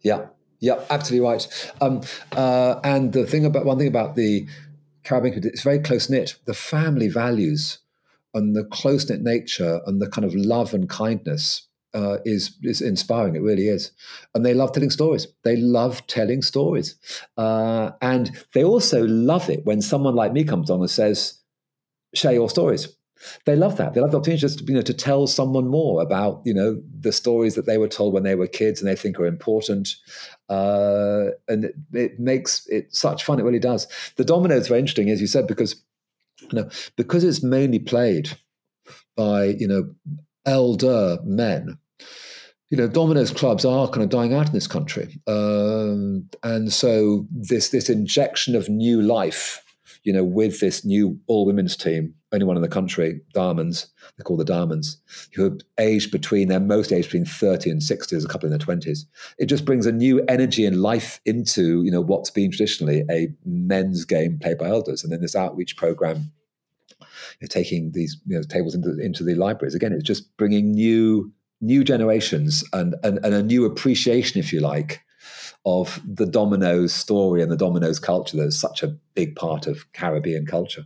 Yeah, 0.00 0.28
yeah, 0.60 0.82
absolutely 0.88 1.28
right. 1.28 1.72
Um, 1.82 2.00
uh, 2.32 2.80
and 2.82 3.12
the 3.12 3.26
thing 3.26 3.44
about 3.44 3.66
one 3.66 3.76
thing 3.76 3.88
about 3.88 4.16
the 4.16 4.48
Caribbean, 5.02 5.42
it's 5.44 5.62
very 5.62 5.80
close 5.80 6.08
knit. 6.08 6.36
The 6.46 6.54
family 6.54 7.08
values 7.08 7.80
and 8.34 8.54
the 8.54 8.64
close 8.64 9.08
knit 9.08 9.22
nature 9.22 9.80
and 9.86 10.02
the 10.02 10.08
kind 10.08 10.24
of 10.24 10.34
love 10.34 10.74
and 10.74 10.88
kindness 10.88 11.66
uh, 11.94 12.18
is 12.24 12.56
is 12.62 12.80
inspiring. 12.80 13.36
It 13.36 13.42
really 13.42 13.68
is, 13.68 13.92
and 14.34 14.44
they 14.44 14.52
love 14.52 14.72
telling 14.72 14.90
stories. 14.90 15.28
They 15.44 15.56
love 15.56 16.06
telling 16.08 16.42
stories, 16.42 16.96
uh, 17.36 17.92
and 18.02 18.30
they 18.52 18.64
also 18.64 19.06
love 19.06 19.48
it 19.48 19.64
when 19.64 19.80
someone 19.80 20.14
like 20.14 20.32
me 20.32 20.44
comes 20.44 20.70
on 20.70 20.80
and 20.80 20.90
says, 20.90 21.38
"Share 22.14 22.32
your 22.32 22.50
stories." 22.50 22.88
They 23.46 23.56
love 23.56 23.76
that. 23.76 23.94
They 23.94 24.00
love 24.00 24.10
the 24.10 24.18
opportunity 24.18 24.40
just 24.40 24.68
you 24.68 24.74
know 24.74 24.82
to 24.82 24.92
tell 24.92 25.26
someone 25.26 25.68
more 25.68 26.02
about 26.02 26.42
you 26.44 26.52
know 26.52 26.82
the 27.00 27.12
stories 27.12 27.54
that 27.54 27.64
they 27.64 27.78
were 27.78 27.88
told 27.88 28.12
when 28.12 28.24
they 28.24 28.34
were 28.34 28.48
kids 28.48 28.80
and 28.80 28.90
they 28.90 28.96
think 28.96 29.18
are 29.18 29.26
important, 29.26 29.96
uh, 30.48 31.26
and 31.48 31.66
it, 31.66 31.74
it 31.92 32.20
makes 32.20 32.66
it 32.66 32.94
such 32.94 33.24
fun. 33.24 33.38
It 33.38 33.44
really 33.44 33.60
does. 33.60 33.86
The 34.16 34.24
domino 34.24 34.56
is 34.56 34.68
very 34.68 34.80
interesting, 34.80 35.10
as 35.10 35.20
you 35.20 35.28
said, 35.28 35.46
because 35.46 35.76
know, 36.52 36.68
because 36.96 37.24
it's 37.24 37.42
mainly 37.42 37.78
played 37.78 38.30
by 39.16 39.44
you 39.44 39.68
know 39.68 39.94
elder 40.46 41.18
men. 41.24 41.78
You 42.70 42.78
know, 42.78 42.88
dominoes 42.88 43.30
clubs 43.30 43.64
are 43.64 43.88
kind 43.88 44.02
of 44.02 44.08
dying 44.08 44.34
out 44.34 44.46
in 44.46 44.52
this 44.52 44.66
country, 44.66 45.20
um, 45.26 46.28
and 46.42 46.72
so 46.72 47.26
this 47.30 47.68
this 47.68 47.88
injection 47.88 48.56
of 48.56 48.68
new 48.68 49.00
life, 49.00 49.62
you 50.02 50.12
know, 50.12 50.24
with 50.24 50.60
this 50.60 50.84
new 50.84 51.18
all 51.26 51.46
women's 51.46 51.76
team, 51.76 52.14
only 52.34 52.44
one 52.44 52.56
in 52.56 52.62
the 52.62 52.68
country, 52.68 53.20
Diamonds, 53.32 53.86
they 54.16 54.22
call 54.22 54.36
the 54.36 54.44
Diamonds, 54.44 54.98
who 55.34 55.46
are 55.46 55.58
aged 55.78 56.10
between 56.10 56.48
they're 56.48 56.60
most 56.60 56.92
aged 56.92 57.08
between 57.08 57.24
thirty 57.24 57.70
and 57.70 57.82
sixty, 57.82 58.14
there's 58.14 58.24
a 58.24 58.28
couple 58.28 58.46
in 58.46 58.50
their 58.50 58.58
twenties. 58.58 59.06
It 59.38 59.46
just 59.46 59.64
brings 59.64 59.86
a 59.86 59.92
new 59.92 60.22
energy 60.28 60.66
and 60.66 60.82
life 60.82 61.20
into 61.24 61.82
you 61.82 61.90
know 61.90 62.00
what's 62.00 62.30
been 62.30 62.50
traditionally 62.50 63.04
a 63.10 63.28
men's 63.44 64.04
game 64.04 64.38
played 64.38 64.58
by 64.58 64.68
elders, 64.68 65.02
and 65.02 65.12
then 65.12 65.20
this 65.20 65.36
outreach 65.36 65.76
program 65.76 66.32
you 67.00 67.06
know, 67.42 67.48
taking 67.48 67.92
these 67.92 68.20
you 68.26 68.36
know, 68.36 68.42
tables 68.42 68.74
into, 68.74 68.98
into 69.00 69.24
the 69.24 69.34
libraries. 69.34 69.74
Again, 69.74 69.92
it's 69.92 70.04
just 70.04 70.36
bringing 70.36 70.72
new 70.72 71.32
new 71.60 71.82
generations 71.82 72.62
and, 72.72 72.94
and, 73.02 73.18
and 73.24 73.34
a 73.34 73.42
new 73.42 73.64
appreciation, 73.64 74.38
if 74.38 74.52
you 74.52 74.60
like, 74.60 75.00
of 75.64 76.00
the 76.04 76.26
dominoes 76.26 76.92
story 76.92 77.42
and 77.42 77.50
the 77.50 77.56
dominoes 77.56 77.98
culture 77.98 78.36
that's 78.36 78.56
such 78.56 78.82
a 78.82 78.94
big 79.14 79.34
part 79.34 79.66
of 79.66 79.90
Caribbean 79.92 80.44
culture. 80.44 80.84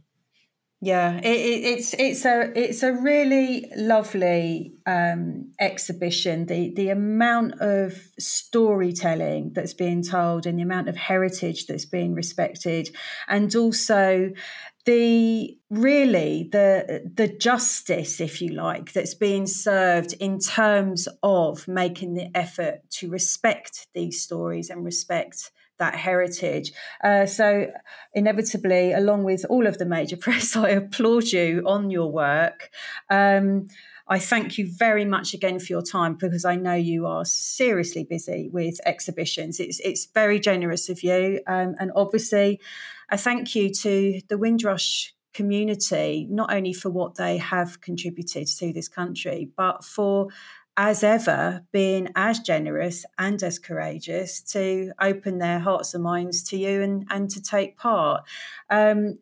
Yeah, 0.80 1.16
it, 1.18 1.26
it, 1.26 1.64
it's 1.64 1.92
it's 1.98 2.24
a 2.24 2.52
it's 2.56 2.84
a 2.84 2.92
really 2.92 3.68
lovely 3.76 4.74
um, 4.86 5.50
exhibition. 5.58 6.46
The 6.46 6.72
the 6.72 6.90
amount 6.90 7.60
of 7.60 7.94
storytelling 8.20 9.54
that's 9.54 9.74
being 9.74 10.04
told 10.04 10.46
and 10.46 10.56
the 10.56 10.62
amount 10.62 10.88
of 10.88 10.94
heritage 10.96 11.66
that's 11.66 11.84
being 11.84 12.14
respected, 12.14 12.90
and 13.26 13.52
also 13.56 14.30
the 14.84 15.58
really 15.68 16.48
the 16.52 17.10
the 17.12 17.26
justice 17.26 18.20
if 18.20 18.40
you 18.40 18.50
like 18.50 18.92
that's 18.92 19.14
being 19.14 19.48
served 19.48 20.14
in 20.20 20.38
terms 20.38 21.08
of 21.24 21.66
making 21.66 22.14
the 22.14 22.30
effort 22.36 22.88
to 22.90 23.10
respect 23.10 23.88
these 23.94 24.22
stories 24.22 24.70
and 24.70 24.84
respect 24.84 25.50
that 25.78 25.94
heritage. 25.94 26.72
Uh, 27.02 27.26
so 27.26 27.70
inevitably 28.14 28.92
along 28.92 29.24
with 29.24 29.44
all 29.48 29.66
of 29.66 29.78
the 29.78 29.86
major 29.86 30.16
press 30.28 30.56
i 30.56 30.70
applaud 30.70 31.24
you 31.24 31.62
on 31.66 31.90
your 31.90 32.10
work. 32.10 32.70
Um, 33.10 33.68
I 34.10 34.18
thank 34.18 34.56
you 34.56 34.66
very 34.66 35.04
much 35.04 35.34
again 35.34 35.58
for 35.58 35.66
your 35.66 35.82
time 35.82 36.14
because 36.14 36.46
I 36.46 36.56
know 36.56 36.74
you 36.74 37.06
are 37.06 37.26
seriously 37.26 38.04
busy 38.04 38.48
with 38.50 38.80
exhibitions. 38.86 39.60
It's 39.60 39.80
it's 39.80 40.06
very 40.06 40.40
generous 40.40 40.88
of 40.88 41.02
you, 41.02 41.40
um, 41.46 41.74
and 41.78 41.92
obviously, 41.94 42.58
a 43.10 43.18
thank 43.18 43.54
you 43.54 43.70
to 43.70 44.22
the 44.28 44.38
Windrush 44.38 45.14
community, 45.34 46.26
not 46.30 46.52
only 46.52 46.72
for 46.72 46.88
what 46.90 47.16
they 47.16 47.36
have 47.36 47.80
contributed 47.82 48.46
to 48.46 48.72
this 48.72 48.88
country, 48.88 49.50
but 49.56 49.84
for 49.84 50.28
as 50.78 51.02
ever 51.02 51.64
being 51.72 52.08
as 52.14 52.38
generous 52.38 53.04
and 53.18 53.42
as 53.42 53.58
courageous 53.58 54.40
to 54.40 54.92
open 55.00 55.38
their 55.38 55.58
hearts 55.58 55.92
and 55.92 56.04
minds 56.04 56.44
to 56.44 56.56
you 56.56 56.80
and, 56.80 57.04
and 57.10 57.28
to 57.28 57.42
take 57.42 57.76
part. 57.76 58.22
Um, 58.70 59.18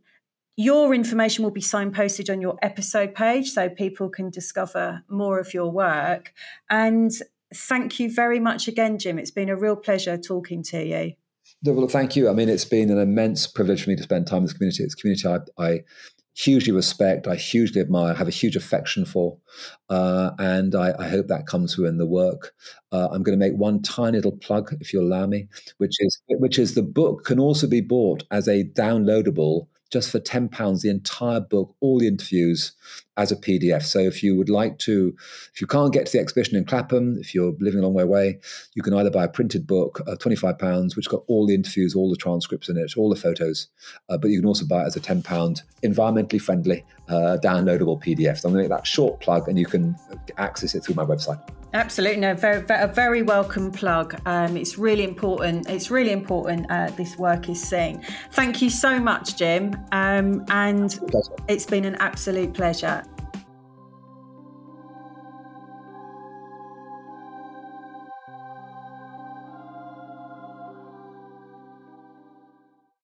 your 0.55 0.95
information 0.95 1.45
will 1.45 1.51
be 1.51 1.62
signposted 1.62 2.31
on 2.31 2.43
your 2.43 2.59
episode 2.61 3.15
page 3.15 3.51
so 3.51 3.70
people 3.70 4.11
can 4.11 4.28
discover 4.28 5.03
more 5.09 5.39
of 5.39 5.55
your 5.55 5.70
work. 5.73 6.35
And 6.69 7.11
thank 7.55 7.99
you 7.99 8.12
very 8.12 8.39
much 8.39 8.69
again, 8.69 8.99
Jim. 8.99 9.19
It's 9.19 9.31
been 9.31 9.49
a 9.49 9.57
real 9.57 9.77
pleasure 9.77 10.19
talking 10.19 10.62
to 10.65 10.85
you. 10.85 11.12
well, 11.65 11.89
thank 11.89 12.16
you. 12.16 12.28
I 12.28 12.35
mean, 12.35 12.51
it's 12.51 12.65
been 12.66 12.91
an 12.91 12.99
immense 12.99 13.47
privilege 13.47 13.85
for 13.85 13.91
me 13.91 13.97
to 13.97 14.03
spend 14.03 14.27
time 14.27 14.39
in 14.39 14.45
this 14.45 14.53
community. 14.53 14.83
It's 14.83 14.95
a 14.95 14.97
community 14.97 15.28
I, 15.59 15.65
I 15.66 15.81
hugely 16.37 16.73
respect, 16.73 17.27
I 17.27 17.35
hugely 17.35 17.81
admire, 17.81 18.15
have 18.15 18.29
a 18.29 18.33
huge 18.33 18.57
affection 18.57 19.07
for, 19.07 19.39
uh, 19.89 20.33
and 20.39 20.75
I, 20.75 20.95
I, 20.99 21.09
hope 21.09 21.29
that 21.29 21.47
comes 21.47 21.75
through 21.75 21.87
in 21.87 21.97
the 21.97 22.07
work. 22.07 22.53
Uh, 22.93 23.09
I'm 23.11 23.23
going 23.23 23.39
to 23.39 23.45
make 23.45 23.59
one 23.59 23.81
tiny 23.81 24.19
little 24.19 24.37
plug, 24.37 24.77
if 24.81 24.93
you'll 24.93 25.07
allow 25.07 25.27
me, 25.27 25.49
which 25.79 25.97
is 25.99 26.21
which 26.29 26.59
is 26.59 26.75
the 26.75 26.83
book 26.83 27.25
can 27.25 27.41
also 27.41 27.67
be 27.67 27.81
bought 27.81 28.25
as 28.31 28.49
a 28.49 28.65
downloadable 28.65 29.69
just 29.91 30.11
for 30.11 30.19
£10, 30.19 30.83
the 30.83 30.91
entire 30.91 31.41
book, 31.41 31.75
all 31.81 31.99
the 31.99 32.09
interviews, 32.09 32.73
as 33.16 33.32
a 33.32 33.36
PDF. 33.36 33.82
So 33.82 34.01
if 34.01 34.22
you 34.22 34.36
would 34.36 34.48
like 34.48 34.78
to, 34.80 35.14
if 35.52 35.60
you 35.60 35.66
can't 35.66 35.93
get 35.93 36.06
to 36.06 36.12
the 36.12 36.18
exhibition 36.18 36.56
in 36.56 36.64
Clapham, 36.64 37.18
if 37.18 37.34
you're 37.34 37.55
living 37.60 37.80
a 37.80 37.82
long 37.82 37.94
way 37.94 38.02
away, 38.02 38.38
you 38.74 38.82
can 38.82 38.94
either 38.94 39.10
buy 39.10 39.24
a 39.24 39.28
printed 39.28 39.66
book, 39.66 40.01
uh, 40.06 40.16
£25, 40.16 40.97
which 40.97 41.09
got 41.09 41.22
all 41.26 41.47
the 41.47 41.55
interviews, 41.55 41.94
all 41.94 42.10
the 42.10 42.16
transcripts 42.16 42.68
in 42.68 42.76
it, 42.76 42.93
all 42.97 43.09
the 43.09 43.16
photos, 43.16 43.68
uh, 44.09 44.18
but 44.18 44.30
you 44.30 44.40
can 44.40 44.47
also 44.47 44.66
buy 44.66 44.82
it 44.82 44.86
as 44.86 44.97
a 44.97 45.01
£10 45.01 45.62
environmentally 45.82 46.40
friendly, 46.40 46.84
uh, 47.09 47.38
downloadable 47.43 48.02
PDF. 48.02 48.38
So 48.38 48.48
I'm 48.48 48.55
going 48.55 48.64
to 48.64 48.68
make 48.68 48.78
that 48.78 48.86
short 48.86 49.20
plug 49.20 49.48
and 49.48 49.59
you 49.59 49.66
can 49.66 49.97
access 50.36 50.74
it 50.74 50.84
through 50.84 50.97
my 50.97 51.05
website. 51.05 51.40
Absolutely, 51.76 52.20
no, 52.20 52.34
very, 52.34 52.64
a 52.70 52.86
very 52.86 53.22
welcome 53.22 53.70
plug. 53.70 54.18
Um, 54.24 54.56
it's 54.56 54.78
really 54.78 55.05
important. 55.05 55.68
It's 55.68 55.90
really 55.90 56.12
important. 56.12 56.70
Uh, 56.70 56.90
this 56.97 57.18
work 57.18 57.51
is 57.51 57.60
seen. 57.60 58.02
Thank 58.32 58.62
you 58.62 58.70
so 58.70 58.98
much, 58.98 59.36
Jim, 59.36 59.76
um, 59.93 60.44
and 60.48 60.98
it's 61.48 61.66
been 61.66 61.84
an 61.84 61.97
absolute 61.97 62.55
pleasure. 62.55 63.02